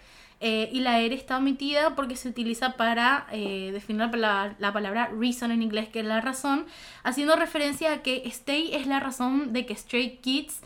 Eh, 0.46 0.70
y 0.74 0.82
la 0.82 1.00
R 1.00 1.16
está 1.16 1.38
omitida 1.38 1.96
porque 1.96 2.18
se 2.18 2.28
utiliza 2.28 2.76
para 2.76 3.28
eh, 3.32 3.70
definir 3.72 4.14
la, 4.18 4.56
la, 4.60 4.74
palabra 4.74 5.10
reason 5.18 5.52
en 5.52 5.62
inglés, 5.62 5.88
que 5.88 6.02
es 6.02 6.06
la 6.06 6.20
razón, 6.20 6.66
haciendo 7.04 7.38
referencia 7.38 7.94
a 7.94 8.02
que 8.02 8.24
stay 8.26 8.74
es 8.74 8.86
la 8.86 9.00
razón 9.00 9.54
de 9.54 9.66
que 9.66 9.74
Stray 9.74 10.18
Kids 10.18 10.62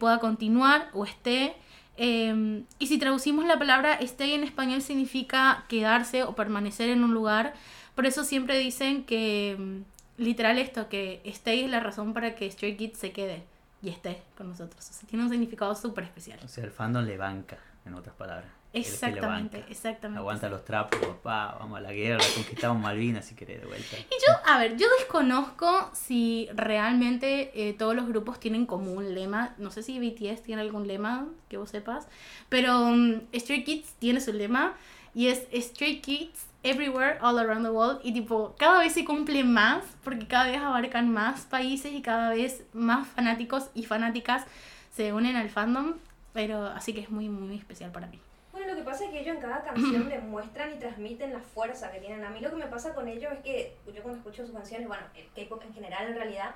pueda 0.00 0.18
continuar 0.18 0.90
o 0.92 1.04
esté. 1.04 1.54
Em, 1.96 2.64
y 2.80 2.88
si 2.88 2.98
traducimos 2.98 3.44
la 3.46 3.58
palabra 3.58 3.94
stay 4.00 4.32
en 4.32 4.42
español 4.42 4.82
significa 4.82 5.64
quedarse 5.68 6.24
o 6.24 6.34
permanecer 6.34 6.90
en 6.90 7.04
un 7.04 7.14
lugar. 7.14 7.54
Por 7.94 8.06
eso 8.06 8.24
siempre 8.24 8.58
dicen 8.58 9.04
que, 9.04 9.52
em, 9.52 9.84
literal 10.18 10.58
esto, 10.58 10.88
que 10.88 11.20
stay 11.24 11.60
es 11.64 11.70
la 11.70 11.80
razón 11.80 12.14
para 12.14 12.34
que 12.34 12.50
Stray 12.50 12.76
Kids 12.76 12.98
se 12.98 13.12
quede 13.12 13.53
y 13.84 13.90
esté 13.90 14.22
con 14.36 14.48
nosotros. 14.48 14.88
O 14.88 14.92
sea, 14.92 15.08
tiene 15.08 15.24
un 15.24 15.30
significado 15.30 15.74
súper 15.74 16.04
especial. 16.04 16.40
O 16.42 16.48
sea, 16.48 16.64
el 16.64 16.70
fandom 16.70 17.04
le 17.04 17.18
banca, 17.18 17.58
en 17.84 17.94
otras 17.94 18.14
palabras. 18.16 18.50
Exactamente, 18.72 19.64
exactamente. 19.68 20.18
Aguanta 20.18 20.48
los 20.48 20.64
trapos, 20.64 20.98
papá, 20.98 21.56
vamos 21.60 21.78
a 21.78 21.80
la 21.80 21.92
guerra, 21.92 22.24
conquistamos 22.34 22.82
Malvinas 22.82 23.24
si 23.24 23.36
querés 23.36 23.60
de 23.60 23.66
vuelta. 23.66 23.96
Y 23.96 24.14
yo, 24.26 24.52
a 24.52 24.58
ver, 24.58 24.76
yo 24.76 24.88
desconozco 24.98 25.90
si 25.92 26.48
realmente 26.54 27.52
eh, 27.54 27.72
todos 27.74 27.94
los 27.94 28.08
grupos 28.08 28.40
tienen 28.40 28.66
como 28.66 28.92
un 28.92 29.14
lema. 29.14 29.54
No 29.58 29.70
sé 29.70 29.84
si 29.84 30.00
BTS 30.00 30.42
tiene 30.42 30.62
algún 30.62 30.88
lema 30.88 31.28
que 31.48 31.56
vos 31.56 31.70
sepas, 31.70 32.08
pero 32.48 32.80
um, 32.80 33.20
Stray 33.32 33.62
Kids 33.62 33.94
tiene 34.00 34.20
su 34.20 34.32
lema 34.32 34.74
y 35.14 35.28
es 35.28 35.46
Stray 35.52 36.00
Kids 36.00 36.46
everywhere, 36.64 37.18
all 37.20 37.38
around 37.38 37.64
the 37.64 37.70
world. 37.70 38.00
Y 38.02 38.12
tipo, 38.12 38.54
cada 38.58 38.80
vez 38.80 38.92
se 38.92 39.04
cumple 39.04 39.44
más, 39.44 39.84
porque 40.02 40.26
cada 40.26 40.50
vez 40.50 40.60
abarcan 40.60 41.12
más 41.12 41.42
países 41.42 41.92
y 41.92 42.02
cada 42.02 42.30
vez 42.30 42.64
más 42.72 43.06
fanáticos 43.06 43.70
y 43.74 43.84
fanáticas 43.84 44.44
se 44.92 45.12
unen 45.12 45.36
al 45.36 45.50
fandom. 45.50 45.94
Pero 46.32 46.66
así 46.66 46.92
que 46.92 47.00
es 47.00 47.10
muy, 47.10 47.28
muy 47.28 47.56
especial 47.56 47.92
para 47.92 48.08
mí. 48.08 48.18
Bueno, 48.50 48.68
lo 48.68 48.76
que 48.76 48.82
pasa 48.82 49.04
es 49.04 49.10
que 49.10 49.20
ellos 49.20 49.36
en 49.36 49.42
cada 49.42 49.62
canción 49.62 50.08
demuestran 50.08 50.72
y 50.72 50.78
transmiten 50.78 51.32
la 51.32 51.40
fuerza 51.40 51.92
que 51.92 52.00
tienen. 52.00 52.24
A 52.24 52.30
mí 52.30 52.40
lo 52.40 52.50
que 52.50 52.56
me 52.56 52.66
pasa 52.66 52.94
con 52.94 53.06
ellos 53.06 53.32
es 53.32 53.38
que 53.40 53.76
yo 53.94 54.02
cuando 54.02 54.18
escucho 54.18 54.44
sus 54.44 54.54
canciones, 54.54 54.88
bueno, 54.88 55.04
el 55.14 55.26
K-pop 55.34 55.62
en 55.64 55.74
general 55.74 56.08
en 56.08 56.14
realidad, 56.14 56.54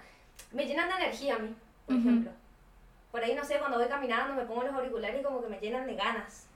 me 0.52 0.64
llenan 0.66 0.88
de 0.88 0.94
energía 0.96 1.36
a 1.36 1.38
mí, 1.38 1.54
por 1.86 1.96
ejemplo. 1.96 2.30
Por 3.10 3.22
ahí, 3.22 3.34
no 3.34 3.44
sé, 3.44 3.58
cuando 3.58 3.78
voy 3.78 3.88
caminando 3.88 4.34
me 4.34 4.46
pongo 4.46 4.64
los 4.64 4.74
auriculares 4.74 5.20
y 5.20 5.24
como 5.24 5.42
que 5.42 5.48
me 5.48 5.58
llenan 5.58 5.86
de 5.86 5.94
ganas. 5.94 6.46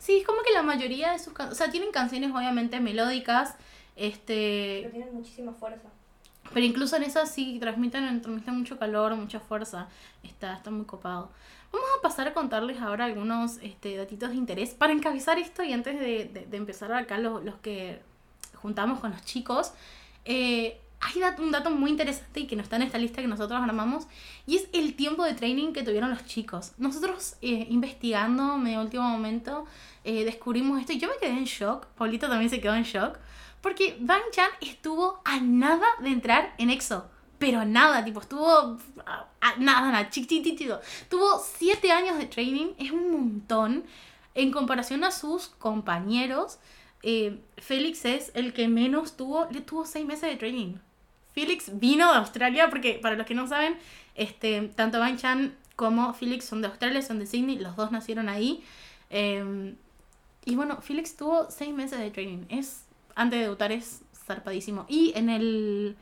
Sí, 0.00 0.16
es 0.16 0.26
como 0.26 0.42
que 0.42 0.50
la 0.52 0.62
mayoría 0.62 1.12
de 1.12 1.18
sus 1.18 1.34
canciones, 1.34 1.60
o 1.60 1.62
sea, 1.62 1.70
tienen 1.70 1.92
canciones 1.92 2.32
obviamente 2.34 2.80
melódicas, 2.80 3.54
este... 3.96 4.78
Pero 4.80 4.92
tienen 4.92 5.14
muchísima 5.14 5.52
fuerza. 5.52 5.88
Pero 6.54 6.64
incluso 6.64 6.96
en 6.96 7.02
esas 7.02 7.30
sí 7.30 7.58
transmiten, 7.60 8.22
transmiten 8.22 8.56
mucho 8.56 8.78
calor, 8.78 9.14
mucha 9.14 9.40
fuerza. 9.40 9.88
Está, 10.22 10.54
está 10.54 10.70
muy 10.70 10.86
copado. 10.86 11.30
Vamos 11.70 11.88
a 11.98 12.02
pasar 12.02 12.26
a 12.28 12.32
contarles 12.32 12.80
ahora 12.80 13.04
algunos 13.04 13.58
este, 13.58 13.94
datitos 13.96 14.30
de 14.30 14.36
interés 14.36 14.70
para 14.70 14.94
encabezar 14.94 15.38
esto 15.38 15.62
y 15.62 15.74
antes 15.74 16.00
de, 16.00 16.46
de, 16.48 16.56
empezar 16.56 16.92
acá 16.94 17.18
los, 17.18 17.44
los, 17.44 17.56
que 17.56 18.00
juntamos 18.54 19.00
con 19.00 19.12
los 19.12 19.22
chicos. 19.24 19.74
Eh, 20.24 20.80
hay 21.00 21.22
un 21.38 21.50
dato 21.50 21.70
muy 21.70 21.90
interesante 21.90 22.40
y 22.40 22.46
que 22.46 22.56
no 22.56 22.62
está 22.62 22.76
en 22.76 22.82
esta 22.82 22.98
lista 22.98 23.22
que 23.22 23.28
nosotros 23.28 23.60
armamos 23.60 24.06
y 24.46 24.56
es 24.56 24.68
el 24.72 24.94
tiempo 24.94 25.24
de 25.24 25.34
training 25.34 25.72
que 25.72 25.82
tuvieron 25.82 26.10
los 26.10 26.26
chicos. 26.26 26.72
Nosotros 26.76 27.36
eh, 27.40 27.66
investigando 27.70 28.58
medio 28.58 28.80
último 28.80 29.04
momento 29.04 29.66
eh, 30.04 30.24
descubrimos 30.24 30.78
esto 30.78 30.92
y 30.92 30.98
yo 30.98 31.08
me 31.08 31.16
quedé 31.16 31.30
en 31.30 31.44
shock. 31.44 31.86
Paulito 31.96 32.28
también 32.28 32.50
se 32.50 32.60
quedó 32.60 32.74
en 32.74 32.82
shock 32.82 33.18
porque 33.62 33.96
Bang 34.00 34.22
Chan 34.32 34.50
estuvo 34.60 35.20
a 35.24 35.40
nada 35.40 35.86
de 36.00 36.08
entrar 36.08 36.54
en 36.58 36.70
EXO. 36.70 37.08
Pero 37.38 37.64
nada, 37.64 38.04
tipo, 38.04 38.20
estuvo 38.20 38.78
a, 39.06 39.56
nada, 39.58 39.90
nada, 39.90 40.10
chiquitito. 40.10 40.80
Tuvo 41.08 41.38
siete 41.38 41.90
años 41.90 42.18
de 42.18 42.26
training, 42.26 42.74
es 42.76 42.90
un 42.90 43.10
montón 43.10 43.84
en 44.34 44.50
comparación 44.50 45.04
a 45.04 45.10
sus 45.10 45.48
compañeros 45.48 46.58
eh, 47.02 47.40
Félix 47.56 48.04
es 48.04 48.30
el 48.34 48.52
que 48.52 48.68
menos 48.68 49.16
tuvo, 49.16 49.46
le 49.50 49.60
tuvo 49.60 49.84
seis 49.86 50.06
meses 50.06 50.28
de 50.30 50.36
training. 50.36 50.74
Félix 51.34 51.78
vino 51.78 52.10
de 52.10 52.18
Australia 52.18 52.68
porque, 52.70 52.98
para 53.00 53.16
los 53.16 53.26
que 53.26 53.34
no 53.34 53.46
saben, 53.46 53.76
este, 54.14 54.70
tanto 54.74 54.98
Van 54.98 55.16
Chan 55.16 55.54
como 55.76 56.12
Felix 56.12 56.44
son 56.44 56.60
de 56.62 56.68
Australia, 56.68 57.00
son 57.02 57.18
de 57.18 57.26
Sydney, 57.26 57.58
los 57.58 57.76
dos 57.76 57.90
nacieron 57.92 58.28
ahí. 58.28 58.62
Eh, 59.10 59.74
y 60.44 60.56
bueno, 60.56 60.80
Felix 60.80 61.16
tuvo 61.16 61.50
seis 61.50 61.74
meses 61.74 61.98
de 61.98 62.10
training. 62.10 62.44
Es, 62.48 62.84
antes 63.14 63.38
de 63.38 63.44
debutar 63.44 63.72
es 63.72 64.02
zarpadísimo. 64.26 64.86
Y 64.88 65.12
en 65.16 65.28
el, 65.28 65.96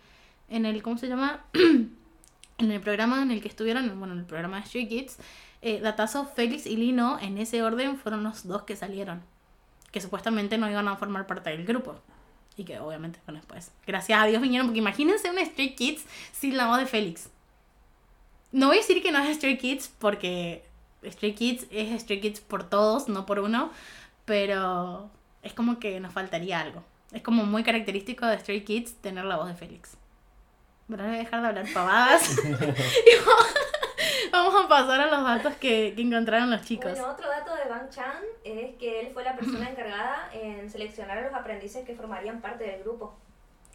en 0.48 0.66
el, 0.66 0.82
¿cómo 0.82 0.98
se 0.98 1.08
llama? 1.08 1.44
en 1.52 2.70
el 2.70 2.80
programa 2.80 3.22
en 3.22 3.30
el 3.30 3.42
que 3.42 3.48
estuvieron, 3.48 3.98
bueno, 3.98 4.14
en 4.14 4.20
el 4.20 4.26
programa 4.26 4.60
de 4.60 4.66
Stray 4.66 4.88
Kids, 4.88 5.18
eh, 5.62 5.80
Datazo, 5.80 6.26
Félix 6.26 6.66
y 6.66 6.76
Lino, 6.76 7.18
en 7.20 7.38
ese 7.38 7.62
orden, 7.62 7.98
fueron 7.98 8.22
los 8.22 8.46
dos 8.46 8.62
que 8.62 8.76
salieron. 8.76 9.22
Que 9.90 10.00
supuestamente 10.00 10.58
no 10.58 10.70
iban 10.70 10.86
a 10.88 10.96
formar 10.96 11.26
parte 11.26 11.50
del 11.50 11.64
grupo. 11.64 12.00
Y 12.58 12.64
que 12.64 12.80
obviamente, 12.80 13.20
bueno, 13.24 13.38
después, 13.38 13.70
gracias 13.86 14.20
a 14.20 14.26
Dios 14.26 14.42
vinieron, 14.42 14.66
porque 14.66 14.80
imagínense 14.80 15.30
un 15.30 15.38
Stray 15.38 15.76
Kids 15.76 16.04
sin 16.32 16.56
la 16.56 16.66
voz 16.66 16.78
de 16.78 16.86
Félix. 16.86 17.30
No 18.50 18.66
voy 18.66 18.78
a 18.78 18.80
decir 18.80 19.00
que 19.00 19.12
no 19.12 19.20
es 19.20 19.36
Stray 19.36 19.56
Kids, 19.56 19.92
porque 20.00 20.64
Stray 21.06 21.34
Kids 21.34 21.66
es 21.70 22.02
Stray 22.02 22.20
Kids 22.20 22.40
por 22.40 22.68
todos, 22.68 23.08
no 23.08 23.26
por 23.26 23.38
uno, 23.38 23.70
pero 24.24 25.08
es 25.42 25.52
como 25.52 25.78
que 25.78 26.00
nos 26.00 26.12
faltaría 26.12 26.60
algo. 26.60 26.82
Es 27.12 27.22
como 27.22 27.44
muy 27.46 27.62
característico 27.62 28.26
de 28.26 28.38
Stray 28.40 28.64
Kids 28.64 28.94
tener 28.94 29.24
la 29.24 29.36
voz 29.36 29.46
de 29.46 29.54
Félix. 29.54 29.96
Voy 30.88 30.98
a 31.00 31.04
dejar 31.04 31.42
de 31.42 31.48
hablar 31.48 31.72
pavadas. 31.72 32.36
vamos 34.32 34.64
a 34.64 34.68
pasar 34.68 35.00
a 35.00 35.06
los 35.10 35.22
datos 35.22 35.54
que, 35.56 35.92
que, 35.94 36.02
encontraron 36.02 36.50
los 36.50 36.62
chicos. 36.62 36.92
Bueno, 36.92 37.10
otro 37.10 37.28
dato 37.28 37.54
de 37.54 37.68
Bang 37.68 37.88
Chan 37.90 38.22
es 38.44 38.74
que 38.76 39.00
él 39.00 39.08
fue 39.12 39.24
la 39.24 39.36
persona 39.36 39.70
encargada 39.70 40.30
en 40.32 40.68
seleccionar 40.70 41.18
a 41.18 41.22
los 41.22 41.34
aprendices 41.34 41.84
que 41.84 41.94
formarían 41.94 42.40
parte 42.40 42.64
del 42.64 42.82
grupo. 42.82 43.16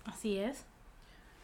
Así 0.06 0.38
es. 0.38 0.66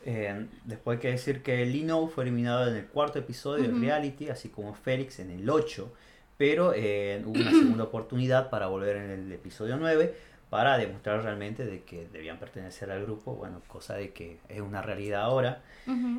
Eh, 0.06 0.48
después 0.64 0.98
hay 0.98 1.02
que 1.02 1.12
decir 1.12 1.44
que 1.44 1.66
Lino 1.66 2.08
fue 2.08 2.24
eliminado 2.24 2.68
en 2.68 2.76
el 2.76 2.88
cuarto 2.88 3.20
episodio 3.20 3.70
de 3.70 3.80
reality, 3.80 4.30
así 4.30 4.50
como 4.50 4.74
Félix 4.74 5.20
en 5.20 5.30
el 5.30 5.50
8, 5.50 5.92
pero 6.38 6.74
eh, 6.74 7.22
hubo 7.26 7.40
una 7.40 7.52
segunda 7.52 7.84
oportunidad 7.86 8.50
para 8.50 8.68
volver 8.68 8.96
en 8.96 9.12
el 9.12 9.32
episodio 9.32 9.78
9 9.78 10.16
para 10.50 10.78
demostrar 10.78 11.22
realmente 11.22 11.66
de 11.66 11.84
que 11.84 12.08
debían 12.08 12.38
pertenecer 12.38 12.90
al 12.92 13.04
grupo, 13.04 13.36
bueno, 13.36 13.62
cosa 13.68 13.96
de 13.96 14.12
que 14.12 14.40
es 14.50 14.62
una 14.62 14.82
realidad 14.82 15.22
ahora. 15.22 15.62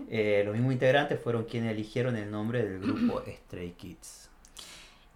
Eh, 0.08 0.42
los 0.44 0.54
mismos 0.54 0.72
integrantes 0.72 1.20
fueron 1.20 1.44
quienes 1.44 1.72
eligieron 1.72 2.16
el 2.16 2.30
nombre 2.30 2.64
del 2.64 2.80
grupo 2.80 3.22
Stray 3.46 3.72
Kids. 3.72 4.30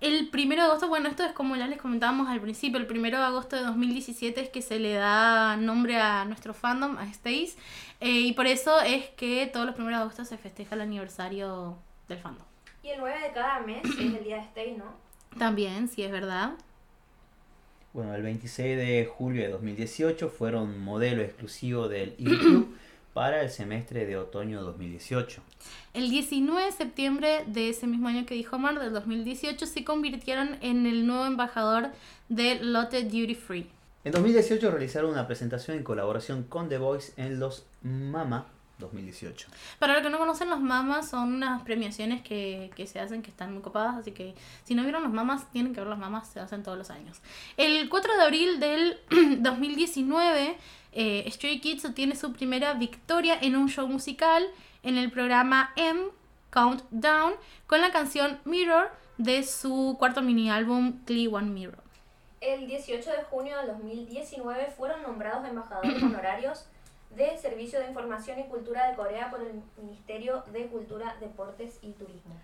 El 0.01 0.29
primero 0.29 0.63
de 0.63 0.69
agosto, 0.69 0.89
bueno, 0.89 1.09
esto 1.09 1.25
es 1.25 1.33
como 1.33 1.57
ya 1.57 1.67
les 1.67 1.81
comentábamos 1.81 2.29
al 2.29 2.41
principio, 2.41 2.79
el 2.79 2.87
primero 2.87 3.19
de 3.19 3.25
agosto 3.25 3.57
de 3.57 3.63
2017 3.63 4.41
es 4.41 4.49
que 4.51 4.61
se 4.61 4.79
le 4.79 4.93
da 4.93 5.57
nombre 5.57 5.97
a 5.97 6.25
nuestro 6.25 6.53
fandom, 6.53 6.99
a 6.99 7.11
Stace, 7.11 7.55
eh, 8.01 8.11
y 8.11 8.33
por 8.33 8.47
eso 8.47 8.81
es 8.81 9.09
que 9.11 9.47
todos 9.47 9.65
los 9.65 9.75
primeros 9.75 10.01
de 10.01 10.03
agosto 10.03 10.25
se 10.25 10.37
festeja 10.37 10.75
el 10.75 10.83
aniversario 10.83 11.79
del 12.09 12.19
fandom. 12.19 12.45
Y 12.83 12.89
el 12.89 12.99
9 12.99 13.19
de 13.19 13.33
cada 13.33 13.61
mes 13.61 13.83
es 13.85 13.99
el 13.99 14.25
día 14.25 14.37
de 14.37 14.43
Stace, 14.43 14.77
¿no? 14.77 14.93
También, 15.39 15.89
sí 15.89 16.03
es 16.03 16.11
verdad. 16.11 16.51
Bueno, 17.95 18.13
el 18.17 18.25
26 18.25 18.77
de 18.77 19.07
julio 19.07 19.45
de 19.45 19.51
2018 19.51 20.29
fueron 20.29 20.81
modelo 20.81 21.23
exclusivo 21.23 21.89
del 21.89 22.15
Club 22.15 22.77
para 23.15 23.41
el 23.41 23.51
semestre 23.51 24.05
de 24.05 24.17
otoño 24.17 24.65
2018. 24.65 25.41
El 25.93 26.11
19 26.11 26.65
de 26.65 26.73
septiembre 26.73 27.45
de 27.47 27.69
ese 27.69 27.87
mismo 27.87 28.09
año 28.09 28.27
que 28.27 28.35
dijo 28.35 28.59
Mar, 28.59 28.81
del 28.81 28.93
2018, 28.93 29.65
se 29.67 29.85
convirtieron 29.85 30.57
en 30.61 30.87
el 30.87 31.07
nuevo 31.07 31.25
embajador 31.25 31.91
de 32.29 32.57
Lotte 32.57 33.05
Duty 33.05 33.37
Free. 33.37 33.71
En 34.03 34.11
2018 34.11 34.73
realizaron 34.73 35.13
una 35.13 35.29
presentación 35.29 35.77
en 35.77 35.85
colaboración 35.85 36.43
con 36.43 36.69
The 36.69 36.79
Voice 36.79 37.13
en 37.17 37.39
los 37.39 37.65
Mama 37.81 38.49
2018. 38.79 39.49
Para 39.79 39.95
los 39.95 40.03
que 40.03 40.11
no 40.11 40.19
conocen, 40.19 40.51
los 40.51 40.61
Mamas 40.61 41.11
son 41.11 41.35
unas 41.35 41.63
premiaciones 41.63 42.23
que, 42.23 42.71
que, 42.75 42.87
se 42.87 43.01
hacen 43.01 43.23
que 43.23 43.31
están 43.31 43.53
muy 43.53 43.63
copadas, 43.63 43.97
así 43.97 44.13
que 44.13 44.35
si 44.65 44.75
no 44.75 44.83
vieron 44.83 45.03
los 45.03 45.13
Mamas, 45.13 45.51
tienen 45.53 45.75
que 45.75 45.81
ver 45.81 45.89
los 45.89 45.99
Mamas, 45.99 46.29
se 46.29 46.41
hacen 46.41 46.63
todos 46.63 46.77
los 46.77 46.91
años. 46.91 47.21
El 47.57 47.89
4 47.89 48.17
de 48.17 48.23
abril 48.23 48.61
del 48.61 48.99
2019 49.43 50.57
eh, 50.95 51.29
Stray 51.29 51.61
Kids 51.61 51.85
obtiene 51.85 52.15
su 52.15 52.33
primera 52.33 52.75
victoria 52.75 53.37
en 53.41 53.57
un 53.57 53.69
show 53.69 53.89
musical 53.89 54.47
en 54.85 54.97
el 54.97 55.11
programa 55.11 55.73
M 55.75 56.05
Countdown 56.51 57.35
con 57.67 57.81
la 57.81 57.91
canción 57.91 58.39
Mirror 58.45 58.93
de 59.19 59.43
su 59.43 59.97
cuarto 59.99 60.23
mini 60.23 60.51
álbum 60.51 61.05
Clee 61.05 61.27
One 61.27 61.51
Mirror. 61.51 61.83
El 62.41 62.69
18 62.69 63.11
de 63.11 63.23
junio 63.25 63.59
de 63.59 63.67
2019 63.67 64.73
fueron 64.77 65.03
nombrados 65.03 65.49
embajadores 65.49 66.01
honorarios 66.03 66.67
de 67.11 67.37
Servicio 67.39 67.81
de 67.81 67.89
Información 67.89 68.39
y 68.39 68.45
Cultura 68.45 68.91
de 68.91 68.97
Corea 68.97 69.31
por 69.31 69.41
el 69.41 69.63
Ministerio 69.83 70.45
de 70.53 70.67
Cultura, 70.67 71.17
Deportes 71.21 71.79
y 71.83 71.93
Turismo. 71.93 72.35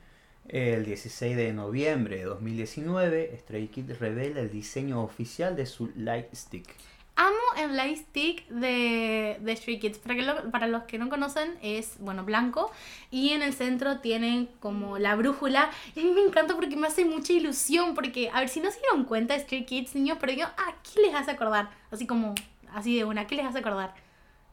El 0.48 0.84
16 0.84 1.36
de 1.36 1.52
noviembre 1.52 2.18
de 2.18 2.24
2019, 2.24 3.38
Stray 3.40 3.68
Kids 3.68 3.98
revela 3.98 4.40
el 4.40 4.50
diseño 4.50 5.02
oficial 5.02 5.54
de 5.54 5.66
su 5.66 5.90
Light 5.94 6.34
Stick. 6.34 6.74
Amo 7.16 7.36
el 7.58 7.76
light 7.76 7.98
stick 7.98 8.48
de, 8.48 9.36
de 9.40 9.56
Stray 9.56 9.78
Kids. 9.78 9.98
Para, 9.98 10.14
que 10.14 10.48
para 10.50 10.66
los 10.68 10.84
que 10.84 10.96
no 10.96 11.11
conocen, 11.11 11.58
es 11.61 11.96
bueno 11.98 12.24
blanco. 12.24 12.72
Y 13.11 13.30
en 13.30 13.42
el 13.42 13.52
centro 13.52 13.98
tienen 13.98 14.48
como 14.58 14.98
la 14.98 15.16
brújula. 15.16 15.70
Y 15.94 16.00
a 16.00 16.04
mí 16.04 16.12
me 16.12 16.22
encanta 16.22 16.54
porque 16.54 16.76
me 16.76 16.86
hace 16.86 17.04
mucha 17.04 17.34
ilusión. 17.34 17.94
Porque, 17.94 18.30
a 18.32 18.40
ver, 18.40 18.48
si 18.48 18.61
no 18.61 18.70
se 18.70 18.80
dieron 18.80 19.04
cuenta, 19.04 19.38
Stray 19.38 19.66
Kids, 19.66 19.94
niños, 19.94 20.16
pero 20.18 20.32
yo, 20.32 20.46
¿a 20.46 20.74
qué 20.82 21.02
les 21.02 21.14
hace 21.14 21.32
acordar? 21.32 21.68
Así 21.90 22.06
como, 22.06 22.34
así 22.72 22.96
de 22.96 23.04
una, 23.04 23.26
¿qué 23.26 23.34
les 23.34 23.44
hace 23.44 23.58
acordar? 23.58 23.94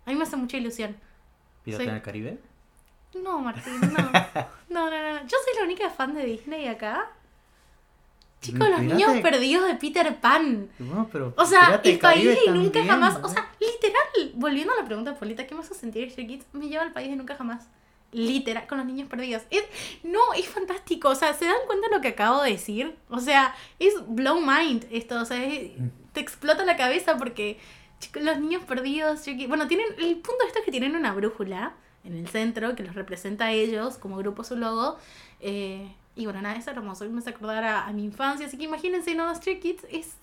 A 0.08 0.10
mí 0.12 0.16
me 0.16 0.24
hace 0.24 0.38
mucha 0.38 0.56
ilusión. 0.56 0.96
¿Pirata 1.66 1.84
en 1.84 1.90
el 1.90 2.02
Caribe? 2.02 2.38
No, 3.14 3.40
Martín, 3.40 3.80
no. 3.82 3.88
no. 4.70 4.90
No, 4.90 4.90
no, 4.90 5.20
Yo 5.28 5.38
soy 5.44 5.56
la 5.58 5.64
única 5.64 5.90
fan 5.90 6.16
de 6.16 6.24
Disney 6.24 6.68
acá. 6.68 7.12
Chicos, 8.40 8.70
los 8.70 8.82
niños 8.82 9.20
perdidos 9.22 9.68
de 9.68 9.76
Peter 9.76 10.16
Pan. 10.22 10.70
pero 11.12 11.34
o 11.36 11.46
sea, 11.46 11.82
el 11.84 12.00
país 12.00 12.38
y 12.46 12.50
nunca 12.52 12.86
jamás. 12.86 13.20
O 13.22 13.28
sea, 13.28 13.52
literal. 13.60 14.32
Volviendo 14.36 14.72
a 14.74 14.78
la 14.78 14.86
pregunta 14.86 15.12
de 15.12 15.18
Polita, 15.18 15.46
¿qué 15.46 15.56
me 15.56 15.62
hace 15.62 15.74
sentir 15.74 16.10
Stray 16.10 16.28
Kids? 16.28 16.46
Me 16.54 16.70
lleva 16.70 16.84
al 16.84 16.94
país 16.94 17.10
de 17.10 17.18
nunca 17.18 17.36
jamás. 17.36 17.68
Literal, 18.14 18.66
con 18.68 18.78
los 18.78 18.88
niños 18.88 19.10
perdidos. 19.10 19.44
Es, 19.50 19.66
no, 20.04 20.34
es 20.38 20.48
fantástico. 20.48 21.10
O 21.10 21.16
sea, 21.16 21.34
¿se 21.34 21.46
dan 21.46 21.58
cuenta 21.66 21.90
de 21.90 21.96
lo 21.96 22.02
que 22.02 22.10
acabo 22.10 22.44
de 22.44 22.52
decir? 22.52 22.96
O 23.10 23.20
sea, 23.20 23.54
es 23.80 23.96
blow 24.08 24.40
mind 24.40 24.86
esto. 24.90 25.20
O 25.20 25.26
sea, 25.26 25.40
te 26.14 26.20
explota 26.22 26.64
la 26.64 26.78
cabeza 26.78 27.18
porque 27.18 27.60
los 28.14 28.40
niños 28.40 28.64
perdidos. 28.64 29.24
Bueno, 29.48 29.68
tienen. 29.68 29.88
El 29.98 30.16
punto 30.16 30.44
de 30.44 30.48
esto 30.48 30.60
es 30.60 30.66
que 30.66 30.72
tienen 30.72 30.96
una 30.96 31.14
brújula 31.14 31.74
en 32.04 32.16
el 32.16 32.28
centro 32.28 32.76
que 32.76 32.84
los 32.84 32.96
representa 32.96 33.46
a 33.46 33.52
ellos 33.52 33.98
como 33.98 34.18
grupo 34.18 34.44
su 34.44 34.56
logo. 34.56 34.98
Eh, 35.40 35.94
y 36.16 36.26
bueno, 36.26 36.42
nada, 36.42 36.56
es 36.56 36.68
hermoso. 36.68 37.08
Me 37.10 37.20
hace 37.20 37.32
acordar 37.32 37.64
a, 37.64 37.92
mi 37.94 38.04
infancia. 38.04 38.48
Así 38.48 38.58
que 38.58 38.64
imagínense, 38.64 39.14
¿no? 39.16 39.34
Stray 39.34 39.60
Kids 39.60 39.86
es 39.90 40.16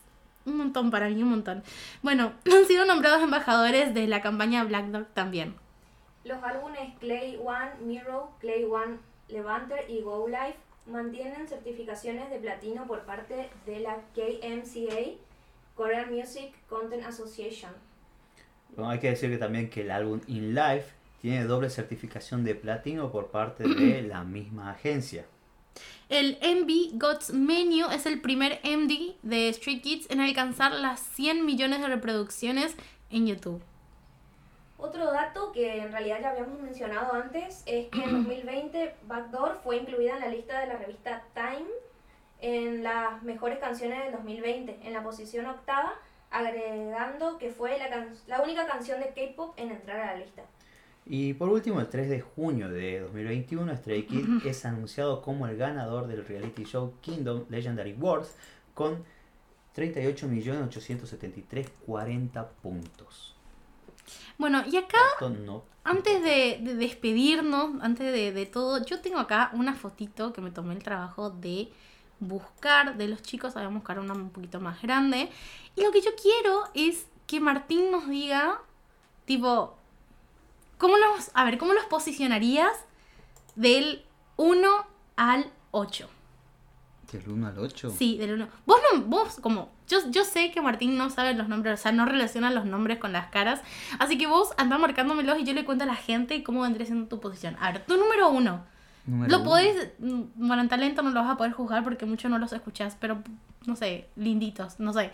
un 0.45 0.57
montón 0.57 0.91
para 0.91 1.09
mí, 1.09 1.22
un 1.22 1.31
montón. 1.31 1.62
Bueno, 2.03 2.33
han 2.53 2.64
sido 2.66 2.85
nombrados 2.85 3.22
embajadores 3.22 3.95
de 3.95 4.07
la 4.07 4.20
campaña 4.20 4.64
Black 4.64 4.87
Dog 4.87 5.07
también. 5.14 5.55
Los 6.25 6.43
álbumes 6.43 6.95
Clay 7.01 7.37
One 7.37 7.85
Mirror, 7.85 8.29
Clay 8.41 8.64
One 8.64 8.99
Levanter 9.29 9.91
y 9.91 10.01
Go 10.01 10.27
Life 10.29 10.57
mantienen 10.87 11.49
certificaciones 11.49 12.31
de 12.31 12.39
platino 12.39 12.87
por 12.87 13.03
parte 13.03 13.51
de 13.66 13.81
la 13.81 13.97
KMCA, 14.14 15.18
Korean 15.75 16.12
Music 16.12 16.53
Content 16.68 17.05
Association. 17.05 17.72
Bueno, 18.77 18.91
hay 18.91 18.99
que 18.99 19.11
decir 19.11 19.31
que 19.31 19.39
también 19.39 19.70
que 19.70 19.83
el 19.83 19.91
álbum 19.91 20.20
In 20.27 20.55
Life 20.55 20.93
tiene 21.20 21.45
doble 21.45 21.70
certificación 21.70 22.45
de 22.45 22.55
platino 22.55 23.11
por 23.11 23.29
parte 23.29 23.64
de 23.64 24.03
la 24.09 24.25
misma 24.25 24.70
agencia. 24.70 25.27
El 26.09 26.39
MV 26.43 26.99
God's 26.99 27.33
Menu 27.33 27.91
es 27.91 28.07
el 28.07 28.20
primer 28.20 28.61
MD 28.62 29.16
de 29.22 29.49
Street 29.49 29.81
Kids 29.83 30.11
en 30.11 30.20
alcanzar 30.20 30.72
las 30.72 31.01
100 31.01 31.45
millones 31.45 31.81
de 31.81 31.89
reproducciones 31.89 32.77
en 33.11 33.27
YouTube. 33.27 33.62
Otro 34.77 35.11
dato 35.11 35.51
que 35.53 35.79
en 35.79 35.93
realidad 35.93 36.20
ya 36.20 36.31
habíamos 36.31 36.61
mencionado 36.61 37.14
antes 37.14 37.62
es 37.66 37.89
que 37.89 38.03
en 38.03 38.12
2020 38.25 38.95
Backdoor 39.07 39.61
fue 39.64 39.79
incluida 39.79 40.14
en 40.14 40.20
la 40.20 40.29
lista 40.29 40.61
de 40.61 40.66
la 40.66 40.77
revista 40.77 41.25
Time 41.35 41.66
en 42.45 42.83
las 42.83 43.23
mejores 43.23 43.59
canciones 43.59 44.05
del 44.05 44.13
2020, 44.13 44.81
en 44.83 44.93
la 44.93 45.03
posición 45.03 45.47
octava, 45.47 45.95
agregando 46.31 47.39
que 47.39 47.51
fue 47.51 47.79
la, 47.79 48.07
la 48.27 48.43
única 48.43 48.67
canción 48.67 49.01
de 49.01 49.15
K-pop 49.15 49.55
en 49.57 49.71
entrar 49.71 49.99
a 49.99 50.13
la 50.13 50.19
lista. 50.19 50.43
Y 51.07 51.33
por 51.33 51.49
último, 51.49 51.81
el 51.81 51.89
3 51.89 52.11
de 52.11 52.21
junio 52.21 52.69
de 52.69 53.01
2021, 53.01 53.75
Stray 53.77 54.07
Kids 54.07 54.45
es 54.45 54.67
anunciado 54.67 55.23
como 55.23 55.47
el 55.47 55.57
ganador 55.57 56.07
del 56.07 56.27
reality 56.27 56.65
show 56.65 56.93
Kingdom 57.01 57.47
Legendary 57.49 57.95
Wars 57.95 58.37
con 58.75 59.03
38.873.40 59.75 62.47
puntos. 62.63 63.35
Bueno, 64.37 64.63
y 64.71 64.77
acá, 64.77 64.99
antes 65.83 66.23
de, 66.23 66.61
despedirnos, 66.75 67.81
antes 67.81 68.13
de, 68.13 68.33
de, 68.33 68.45
todo, 68.45 68.85
yo 68.85 69.01
tengo 69.01 69.19
acá 69.19 69.51
una 69.55 69.75
fotito 69.75 70.35
que 70.35 70.43
me 70.43 70.51
tomé 70.51 70.75
el 70.75 70.83
trabajo 70.83 71.31
de 71.31 71.71
buscar 72.29 72.97
de 72.97 73.09
los 73.09 73.22
chicos, 73.22 73.55
voy 73.55 73.62
a 73.62 73.68
buscar 73.68 73.99
una 73.99 74.14
un 74.14 74.31
poquito 74.31 74.61
más 74.61 74.81
grande. 74.83 75.31
Y 75.77 75.83
lo 75.83 75.91
que 75.91 76.01
yo 76.01 76.11
quiero 76.20 76.64
es 76.75 77.07
que 77.27 77.41
Martín 77.41 77.91
nos 77.91 78.09
diga, 78.09 78.61
tipo, 79.25 79.77
¿cómo 80.79 80.97
los, 80.97 81.31
a 81.35 81.45
ver, 81.45 81.59
¿cómo 81.59 81.72
los 81.72 81.85
posicionarías 81.87 82.72
del 83.55 84.05
1 84.37 84.68
al 85.16 85.51
8? 85.70 86.09
¿Del 87.12 87.29
1 87.29 87.47
al 87.47 87.59
8? 87.59 87.95
Sí, 87.97 88.18
del 88.18 88.35
1. 88.35 88.49
Vos 88.66 88.81
no, 88.93 89.03
vos 89.03 89.39
como, 89.41 89.70
yo, 89.87 89.99
yo 90.11 90.25
sé 90.25 90.51
que 90.51 90.61
Martín 90.61 90.97
no 90.97 91.11
sabe 91.11 91.35
los 91.35 91.49
nombres, 91.49 91.81
o 91.81 91.83
sea, 91.83 91.93
no 91.93 92.07
relaciona 92.07 92.51
los 92.51 92.64
nombres 92.64 92.99
con 92.99 93.12
las 93.12 93.29
caras, 93.29 93.61
así 93.99 94.18
que 94.18 94.27
vos 94.27 94.51
andá 94.57 94.79
marcándomelos 94.79 95.39
y 95.39 95.45
yo 95.45 95.53
le 95.53 95.64
cuento 95.64 95.85
a 95.85 95.87
la 95.87 95.97
gente 95.97 96.43
cómo 96.43 96.62
vendría 96.62 96.87
siendo 96.87 97.09
tu 97.09 97.20
posición. 97.20 97.57
A 97.61 97.72
ver, 97.72 97.87
tu 97.87 97.97
número 97.97 98.29
1. 98.31 98.74
Número 99.07 99.31
Lo 99.31 99.41
uno. 99.43 99.51
podés, 99.51 99.93
mm, 99.99 100.23
bueno, 100.35 100.63
en 100.63 100.69
talento 100.69 101.03
no 101.03 101.11
lo 101.11 101.21
vas 101.21 101.31
a 101.31 101.37
poder 101.37 101.53
juzgar 101.53 101.85
porque 101.85 102.07
muchos 102.07 102.31
no 102.31 102.39
los 102.39 102.53
escuchás, 102.53 102.97
pero 102.99 103.23
no 103.67 103.77
sé, 103.77 104.09
linditos, 104.17 104.81
no 104.81 104.93
sé. 104.93 105.11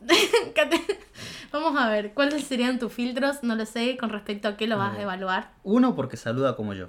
Vamos 1.52 1.80
a 1.80 1.88
ver, 1.88 2.14
¿cuáles 2.14 2.44
serían 2.44 2.78
tus 2.78 2.92
filtros? 2.92 3.42
No 3.42 3.54
lo 3.54 3.64
sé, 3.66 3.96
con 3.96 4.10
respecto 4.10 4.48
a 4.48 4.56
qué 4.56 4.66
lo 4.66 4.76
vas 4.76 4.96
a 4.96 5.02
evaluar. 5.02 5.52
Uno 5.62 5.94
porque 5.94 6.16
saluda 6.16 6.56
como 6.56 6.74
yo. 6.74 6.88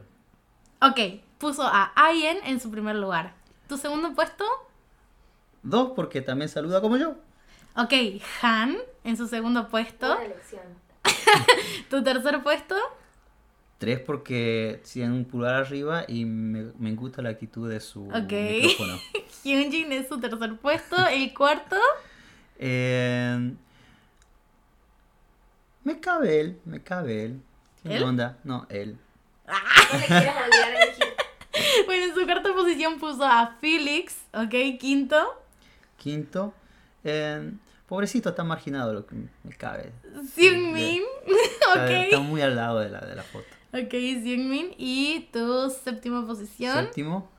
Ok, 0.82 1.00
puso 1.38 1.64
a 1.64 1.92
Ayen 1.96 2.38
en 2.46 2.60
su 2.60 2.72
primer 2.72 2.96
lugar. 2.96 3.34
¿Tu 3.68 3.78
segundo 3.78 4.14
puesto? 4.14 4.46
Dos 5.62 5.92
porque 5.96 6.22
también 6.22 6.50
saluda 6.50 6.82
como 6.82 6.98
yo. 6.98 7.16
Ok, 7.76 7.94
Han 8.42 8.78
en 9.04 9.18
su 9.18 9.28
segundo 9.28 9.68
puesto. 9.68 10.08
Buena 10.08 10.26
elección. 10.26 10.64
¿Tu 11.90 12.04
tercer 12.04 12.42
puesto? 12.44 12.76
Tres 13.80 14.00
porque 14.02 14.82
tiene 14.92 15.14
un 15.14 15.24
pulgar 15.26 15.56
arriba 15.56 16.04
y 16.08 16.26
me, 16.26 16.74
me 16.78 16.92
gusta 16.96 17.22
la 17.22 17.30
actitud 17.30 17.70
de 17.70 17.80
su 17.80 18.08
Ok. 18.10 18.32
micrófono. 18.32 19.00
Hyunjin 19.44 19.92
es 19.94 20.08
su 20.10 20.20
tercer 20.20 20.58
puesto. 20.58 20.98
El 21.08 21.34
cuarto, 21.34 21.78
Eh, 22.58 23.54
me 25.86 26.00
cabe 26.00 26.42
él, 26.42 26.60
me 26.66 26.82
cabe 26.84 27.24
él. 27.26 27.42
¿Qué 27.84 28.02
onda? 28.04 28.38
No, 28.44 28.68
él. 28.70 28.98
No 29.48 30.00
te 30.00 30.06
quieras 30.08 30.36
olvidar 30.46 30.72
de 30.72 30.84
elegir. 30.84 31.06
bueno, 31.86 32.04
en 32.06 32.14
su 32.16 32.26
cuarta 32.26 32.54
posición 32.54 33.00
puso 33.00 33.24
a 33.24 33.56
Felix, 33.62 34.18
ok, 34.34 34.78
quinto. 34.78 35.42
Quinto. 35.98 36.54
eh, 37.06 37.52
pobrecito, 37.88 38.30
está 38.30 38.44
marginado 38.44 38.94
lo 38.94 39.06
que 39.06 39.16
me 39.16 39.56
cabe. 39.58 39.94
Seungmin, 40.36 41.02
Está, 41.26 41.90
está 42.04 42.18
ok. 42.20 42.24
muy 42.26 42.42
al 42.42 42.56
lado 42.58 42.80
de 42.80 42.90
la, 42.90 43.00
de 43.00 43.16
la 43.16 43.24
foto. 43.24 43.48
Ok, 43.74 43.92
Seungmin. 43.92 44.74
Y 44.78 45.30
tu 45.32 45.70
séptima 45.70 46.26
posición. 46.26 46.86
Séptimo. 46.86 47.30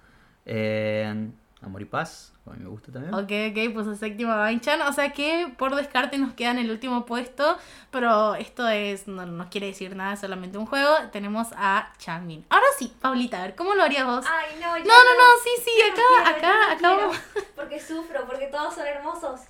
eh, 0.46 1.30
Amor 1.62 1.82
y 1.82 1.84
Paz. 1.84 2.32
A 2.46 2.54
mí 2.54 2.64
me 2.64 2.70
gusta 2.70 2.90
también. 2.90 3.14
Ok, 3.14 3.30
ok, 3.50 3.74
puso 3.74 3.94
séptima 3.94 4.34
Banchan. 4.36 4.80
O 4.82 4.92
sea 4.92 5.12
que 5.12 5.52
por 5.58 5.76
descarte 5.76 6.18
nos 6.18 6.32
queda 6.32 6.52
en 6.52 6.58
el 6.58 6.70
último 6.70 7.04
puesto. 7.04 7.58
Pero 7.90 8.34
esto 8.34 8.66
es, 8.68 9.06
no, 9.06 9.26
no 9.26 9.50
quiere 9.50 9.68
decir 9.68 9.94
nada, 9.94 10.14
es 10.14 10.20
solamente 10.20 10.56
un 10.58 10.66
juego. 10.66 10.90
Tenemos 11.12 11.48
a 11.56 11.92
Changmin. 11.98 12.46
Ahora 12.48 12.66
sí, 12.78 12.92
Paulita, 13.00 13.38
a 13.38 13.42
ver, 13.42 13.54
¿cómo 13.54 13.74
lo 13.74 13.82
harías 13.82 14.06
vos? 14.06 14.24
Ay, 14.28 14.56
no, 14.60 14.76
yo 14.78 14.84
no, 14.84 14.90
no, 14.90 15.14
no, 15.14 15.42
sí, 15.44 15.50
sí, 15.64 15.70
acá, 15.92 16.02
quiero, 16.38 16.38
acá, 16.38 16.72
acá 16.72 17.20
Porque 17.54 17.78
sufro, 17.78 18.26
porque 18.26 18.46
todos 18.46 18.74
son 18.74 18.86
hermosos. 18.86 19.40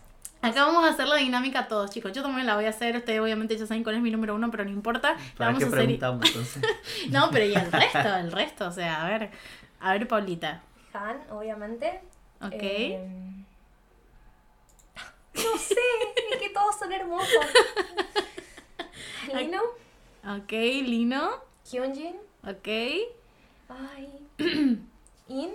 Acá 0.42 0.64
vamos 0.64 0.84
a 0.84 0.88
hacer 0.88 1.06
la 1.08 1.16
dinámica 1.16 1.68
todos, 1.68 1.90
chicos. 1.90 2.12
Yo 2.12 2.22
también 2.22 2.46
la 2.46 2.54
voy 2.56 2.66
a 2.66 2.70
hacer. 2.70 2.96
Ustedes 2.96 3.20
obviamente 3.20 3.56
ya 3.56 3.66
saben 3.66 3.82
cuál 3.82 3.96
es 3.96 4.02
mi 4.02 4.10
número 4.10 4.34
uno, 4.34 4.50
pero 4.50 4.64
no 4.64 4.70
importa. 4.70 5.12
La 5.12 5.16
¿Para 5.36 5.46
vamos 5.52 5.58
qué 5.60 5.64
a 5.64 5.68
hacer. 5.68 5.78
preguntamos 5.80 6.26
entonces? 6.26 6.62
No, 7.10 7.30
pero 7.30 7.44
y 7.44 7.54
el 7.54 7.72
resto, 7.72 8.16
el 8.16 8.32
resto, 8.32 8.68
o 8.68 8.72
sea, 8.72 9.04
a 9.04 9.08
ver. 9.08 9.30
A 9.80 9.92
ver, 9.92 10.08
Paulita. 10.08 10.62
Han, 10.92 11.20
obviamente. 11.30 12.00
Ok. 12.42 12.52
Eh, 12.52 13.08
no 15.34 15.58
sé, 15.58 15.74
es 16.32 16.38
que 16.40 16.50
todos 16.50 16.76
son 16.78 16.92
hermosos. 16.92 17.28
Lino, 19.34 19.60
Ok, 20.24 20.50
Lino. 20.50 21.30
Hyunjin, 21.70 22.16
Ok. 22.46 22.68
ay, 23.68 24.28
In, 25.28 25.52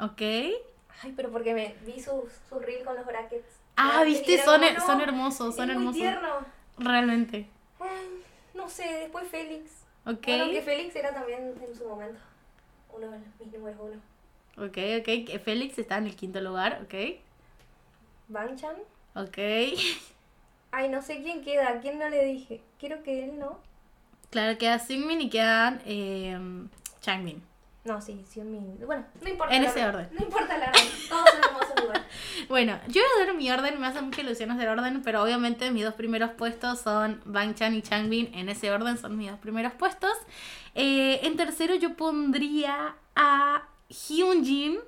Ok. 0.00 0.20
ay, 0.22 1.12
pero 1.14 1.30
porque 1.30 1.52
me 1.54 1.74
vi 1.84 2.00
su, 2.00 2.26
su 2.48 2.58
reel 2.58 2.84
con 2.84 2.96
los 2.96 3.04
brackets. 3.04 3.44
Ah, 3.76 4.02
viste, 4.04 4.42
son, 4.42 4.60
son 4.84 5.00
hermosos, 5.00 5.56
son 5.56 5.70
es 5.70 5.76
muy 5.76 5.86
hermosos. 5.86 6.00
tierno. 6.00 6.46
Realmente. 6.78 7.48
No 8.54 8.68
sé, 8.68 8.84
después 8.84 9.28
Félix. 9.28 9.70
Ok. 10.06 10.26
Bueno, 10.26 10.50
que 10.50 10.62
Félix 10.62 10.94
era 10.96 11.12
también 11.12 11.54
en 11.66 11.74
su 11.76 11.88
momento 11.88 12.20
uno 12.92 13.10
de 13.10 13.18
mis 13.40 13.52
números 13.52 13.80
uno. 13.80 14.66
Ok, 14.66 14.78
ok. 15.00 15.40
Félix 15.42 15.78
está 15.78 15.98
en 15.98 16.06
el 16.06 16.16
quinto 16.16 16.40
lugar. 16.40 16.80
Ok. 16.84 17.20
Banchan. 18.28 18.76
Ok. 19.14 19.38
Ay, 20.72 20.88
no 20.88 21.02
sé 21.02 21.22
quién 21.22 21.42
queda, 21.42 21.68
a 21.68 21.80
quién 21.80 21.98
no 21.98 22.08
le 22.08 22.24
dije. 22.24 22.60
Quiero 22.78 23.02
que 23.02 23.24
él 23.24 23.38
no. 23.38 23.58
Claro, 24.30 24.56
queda 24.58 24.78
Singmin 24.78 25.20
y 25.20 25.28
quedan 25.28 25.82
eh, 25.84 26.38
Changmin. 27.00 27.42
No, 27.84 28.00
sí, 28.00 28.24
Xiaomi. 28.30 28.78
Bueno, 28.86 29.04
no 29.20 29.28
importa. 29.28 29.54
En 29.54 29.64
ese 29.64 29.84
orden. 29.84 30.08
No 30.12 30.24
importa 30.24 30.54
el 30.54 30.62
orden. 30.62 30.82
Todos 31.08 31.30
son 31.30 31.40
hermosos 31.42 31.72
igual. 31.82 32.06
Bueno, 32.48 32.78
yo 32.86 33.02
voy 33.02 33.22
a 33.22 33.26
dar 33.26 33.34
mi 33.34 33.50
orden, 33.50 33.80
me 33.80 33.86
hace 33.86 34.00
mucha 34.00 34.20
ilusión 34.20 34.50
hacer 34.52 34.68
orden, 34.68 35.02
pero 35.02 35.22
obviamente 35.22 35.70
mis 35.70 35.84
dos 35.84 35.94
primeros 35.94 36.30
puestos 36.30 36.80
son 36.80 37.20
Bang 37.24 37.54
Chan 37.54 37.74
y 37.74 37.82
Changbin, 37.82 38.32
en 38.34 38.48
ese 38.48 38.70
orden 38.70 38.98
son 38.98 39.16
mis 39.16 39.30
dos 39.30 39.40
primeros 39.40 39.72
puestos. 39.72 40.12
Eh, 40.74 41.20
en 41.24 41.36
tercero 41.36 41.74
yo 41.74 41.94
pondría 41.94 42.94
a 43.16 43.62
Hyunjin, 43.88 44.78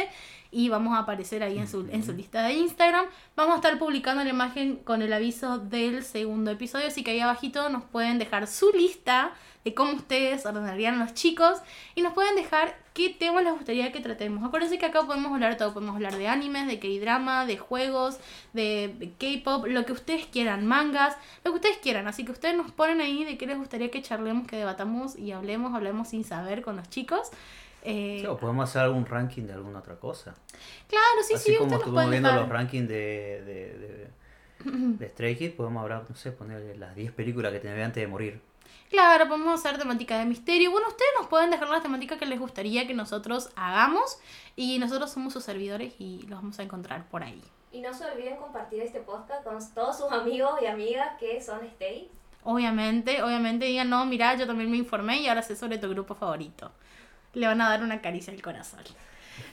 y 0.51 0.69
vamos 0.69 0.95
a 0.95 0.99
aparecer 0.99 1.43
ahí 1.43 1.57
en 1.57 1.67
su, 1.67 1.87
en 1.91 2.03
su 2.03 2.13
lista 2.13 2.43
de 2.43 2.53
Instagram. 2.53 3.05
Vamos 3.35 3.53
a 3.53 3.55
estar 3.57 3.77
publicando 3.79 4.23
la 4.23 4.29
imagen 4.29 4.77
con 4.77 5.01
el 5.01 5.13
aviso 5.13 5.59
del 5.59 6.03
segundo 6.03 6.51
episodio, 6.51 6.87
así 6.87 7.03
que 7.03 7.11
ahí 7.11 7.19
abajito 7.19 7.69
nos 7.69 7.83
pueden 7.83 8.19
dejar 8.19 8.47
su 8.47 8.71
lista 8.71 9.33
de 9.67 9.73
cómo 9.73 9.93
ustedes 9.93 10.45
ordenarían 10.45 10.97
los 10.97 11.13
chicos 11.13 11.59
y 11.93 12.01
nos 12.01 12.13
pueden 12.13 12.37
dejar 12.37 12.77
qué 12.93 13.09
temas 13.09 13.43
les 13.43 13.51
gustaría 13.51 13.91
que 13.91 13.99
tratemos. 13.99 14.43
Acuérdense 14.45 14.77
que 14.79 14.85
acá 14.85 15.05
podemos 15.05 15.33
hablar 15.33 15.51
de 15.51 15.55
todo, 15.57 15.73
podemos 15.73 15.95
hablar 15.95 16.15
de 16.15 16.29
animes, 16.29 16.67
de 16.67 16.79
K-drama, 16.79 17.45
de 17.45 17.57
juegos, 17.57 18.17
de 18.53 19.11
K-pop, 19.19 19.65
lo 19.67 19.85
que 19.85 19.91
ustedes 19.91 20.25
quieran, 20.25 20.65
mangas, 20.65 21.17
lo 21.43 21.51
que 21.51 21.57
ustedes 21.57 21.77
quieran. 21.79 22.07
Así 22.07 22.23
que 22.23 22.31
ustedes 22.31 22.55
nos 22.55 22.71
ponen 22.71 23.01
ahí 23.01 23.25
de 23.25 23.37
qué 23.37 23.45
les 23.45 23.57
gustaría 23.57 23.91
que 23.91 24.01
charlemos, 24.01 24.47
que 24.47 24.55
debatamos 24.55 25.17
y 25.17 25.33
hablemos, 25.33 25.75
hablemos 25.75 26.07
sin 26.07 26.23
saber 26.23 26.61
con 26.61 26.77
los 26.77 26.89
chicos. 26.89 27.29
Eh, 27.83 28.17
Sí, 28.21 28.27
o 28.27 28.37
podemos 28.37 28.69
hacer 28.69 28.81
algún 28.81 29.05
ranking 29.05 29.43
de 29.43 29.53
alguna 29.53 29.79
otra 29.79 29.95
cosa. 29.95 30.35
claro, 30.87 31.23
sí, 31.27 31.33
Así 31.35 31.51
sí, 31.51 31.57
como 31.57 31.75
estuvimos 31.75 32.09
viendo 32.09 32.29
dejar. 32.29 32.41
los 32.43 32.49
rankings 32.49 32.87
de, 32.89 33.43
de, 33.45 33.77
de, 33.77 34.71
de 34.97 35.09
Stray 35.09 35.35
Kids, 35.37 35.55
podemos 35.55 35.81
hablar, 35.83 36.05
no 36.09 36.15
sé, 36.15 36.31
ponerle 36.31 36.75
las 36.77 36.95
10 36.95 37.11
películas 37.13 37.51
que 37.53 37.59
tenía 37.59 37.85
antes 37.85 38.01
de 38.01 38.07
morir. 38.07 38.41
Claro, 38.89 39.27
podemos 39.27 39.59
hacer 39.59 39.77
temática 39.77 40.17
de 40.17 40.25
misterio. 40.25 40.71
Bueno, 40.71 40.87
ustedes 40.87 41.11
nos 41.19 41.27
pueden 41.27 41.51
dejar 41.51 41.69
las 41.69 41.83
temáticas 41.83 42.17
que 42.17 42.25
les 42.25 42.39
gustaría 42.39 42.87
que 42.87 42.93
nosotros 42.93 43.49
hagamos 43.55 44.17
y 44.55 44.79
nosotros 44.79 45.11
somos 45.11 45.33
sus 45.33 45.43
servidores 45.43 45.93
y 45.99 46.21
los 46.27 46.39
vamos 46.41 46.57
a 46.59 46.63
encontrar 46.63 47.07
por 47.09 47.21
ahí. 47.23 47.41
Y 47.73 47.81
no 47.81 47.93
se 47.93 48.05
olviden 48.05 48.37
compartir 48.37 48.81
este 48.81 49.01
podcast 49.01 49.43
con 49.43 49.57
todos 49.73 49.97
sus 49.97 50.09
amigos 50.11 50.51
y 50.61 50.67
amigas 50.67 51.17
que 51.19 51.41
son 51.41 51.65
Stay. 51.65 52.09
Obviamente, 52.43 53.21
obviamente 53.23 53.65
digan, 53.65 53.89
no, 53.89 54.05
mira, 54.05 54.35
yo 54.35 54.47
también 54.47 54.71
me 54.71 54.77
informé 54.77 55.19
y 55.21 55.27
ahora 55.27 55.41
sé 55.41 55.55
sobre 55.57 55.77
tu 55.77 55.89
grupo 55.89 56.15
favorito. 56.15 56.71
Le 57.33 57.47
van 57.47 57.61
a 57.61 57.69
dar 57.69 57.83
una 57.83 58.01
caricia 58.01 58.33
al 58.33 58.41
corazón. 58.41 58.79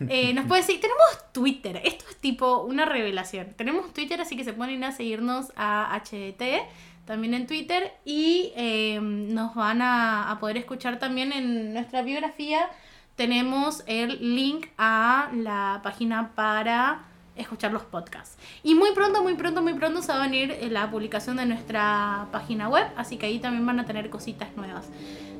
Eh, 0.08 0.32
nos 0.34 0.46
pueden 0.46 0.64
seguir, 0.64 0.80
tenemos 0.80 1.32
Twitter, 1.32 1.80
esto 1.84 2.04
es 2.08 2.16
tipo 2.16 2.62
una 2.62 2.84
revelación. 2.84 3.54
Tenemos 3.54 3.92
Twitter, 3.92 4.20
así 4.20 4.36
que 4.36 4.44
se 4.44 4.52
pueden 4.52 4.82
a 4.84 4.92
seguirnos 4.92 5.52
a 5.56 6.00
HDT, 6.02 6.66
también 7.04 7.34
en 7.34 7.46
Twitter, 7.46 7.92
y 8.04 8.52
eh, 8.56 8.98
nos 9.00 9.54
van 9.54 9.82
a, 9.82 10.30
a 10.30 10.38
poder 10.40 10.56
escuchar 10.56 10.98
también 10.98 11.32
en 11.32 11.74
nuestra 11.74 12.02
biografía. 12.02 12.70
Tenemos 13.16 13.84
el 13.86 14.34
link 14.34 14.66
a 14.78 15.30
la 15.34 15.80
página 15.82 16.34
para 16.34 17.04
escuchar 17.36 17.72
los 17.72 17.82
podcasts. 17.82 18.38
Y 18.62 18.74
muy 18.74 18.92
pronto, 18.92 19.22
muy 19.22 19.34
pronto, 19.34 19.62
muy 19.62 19.74
pronto 19.74 20.02
se 20.02 20.12
va 20.12 20.22
a 20.22 20.26
venir 20.26 20.52
eh, 20.52 20.68
la 20.70 20.90
publicación 20.90 21.36
de 21.36 21.46
nuestra 21.46 22.28
página 22.32 22.68
web, 22.68 22.86
así 22.96 23.16
que 23.16 23.26
ahí 23.26 23.38
también 23.38 23.66
van 23.66 23.80
a 23.80 23.86
tener 23.86 24.10
cositas 24.10 24.48
nuevas. 24.56 24.88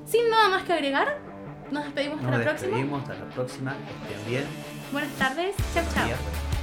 Sin 0.06 0.28
nada 0.28 0.48
más 0.48 0.64
que 0.64 0.72
agregar, 0.72 1.18
nos 1.74 1.84
despedimos 1.84 2.18
hasta 2.18 2.30
Nos 2.30 2.38
la 2.38 2.44
próxima. 2.44 2.70
despedimos, 2.70 3.02
hasta 3.02 3.14
la 3.24 3.30
próxima, 3.30 3.76
que 3.76 4.14
estén 4.14 4.26
bien. 4.30 4.44
Buenas 4.92 5.12
tardes. 5.12 5.54
Chao, 5.74 5.84
chao. 5.92 6.53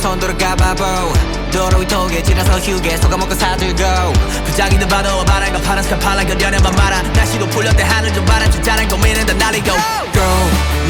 손 0.00 0.18
돌아가봐 0.18 0.74
bro. 0.74 1.12
도로 1.52 1.78
위 1.78 1.86
통에 1.86 2.22
지나서 2.22 2.58
휴게 2.58 2.96
속아먹고 2.96 3.34
사들고 3.34 4.12
부장이든 4.46 4.88
봐도 4.88 5.24
바람과 5.24 5.60
파란 5.60 5.84
스카팔라 5.84 6.24
견뎌내만 6.24 6.74
말아. 6.74 7.02
날씨도 7.02 7.46
풀렸대 7.50 7.84
하늘 7.84 8.12
좀 8.12 8.24
바람 8.24 8.50
좀 8.50 8.60
고민은 8.88 9.26
다 9.26 9.34
날리고 9.34 9.66
Go, 9.70 10.30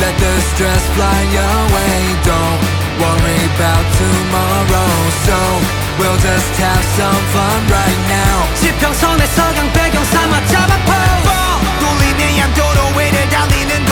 let 0.01 0.17
the 0.17 0.33
stress 0.55 0.85
fly 0.95 1.21
your 1.37 1.61
way. 1.75 2.01
Don't 2.25 2.61
worry 3.03 3.41
about 3.57 3.85
tomorrow. 3.99 4.93
So 5.27 5.37
we'll 5.99 6.21
just 6.23 6.53
have 6.63 6.85
some 6.97 7.25
fun 7.35 7.61
right 7.69 8.01
now. 8.09 8.55
지평선에 8.55 9.27
서강 9.27 9.73
배경 9.73 10.05
삼아 10.05 10.47
잡아봐 10.47 10.91
돌리네 11.81 12.39
양도로 12.39 12.81
위를 12.97 13.29
달리는 13.29 13.90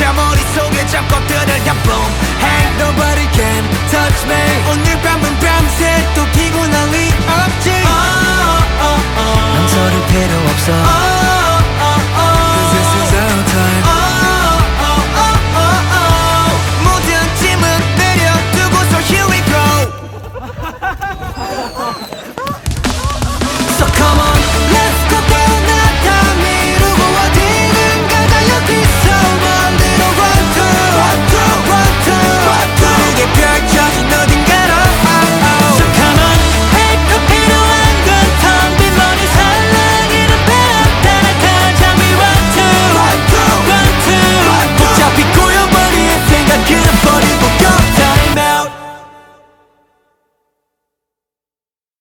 혼자 0.00 0.12
머릿속에 0.14 0.86
잡고 0.86 1.26
들을야 1.26 1.74
boom 1.82 2.10
Hey 2.40 2.72
nobody 2.80 3.28
can 3.34 3.68
touch 3.90 4.24
me. 4.24 4.64
오늘 4.72 4.98
밤은 5.02 5.38
밤새 5.38 6.08
또 6.14 6.24
피곤할 6.32 6.88
리 6.88 7.12
없지. 7.28 7.70
oh, 7.70 8.64
oh, 8.80 9.00
oh. 9.18 9.58
망설일 9.58 10.06
필요 10.06 10.38
없어. 10.48 10.72
oh, 10.72 11.49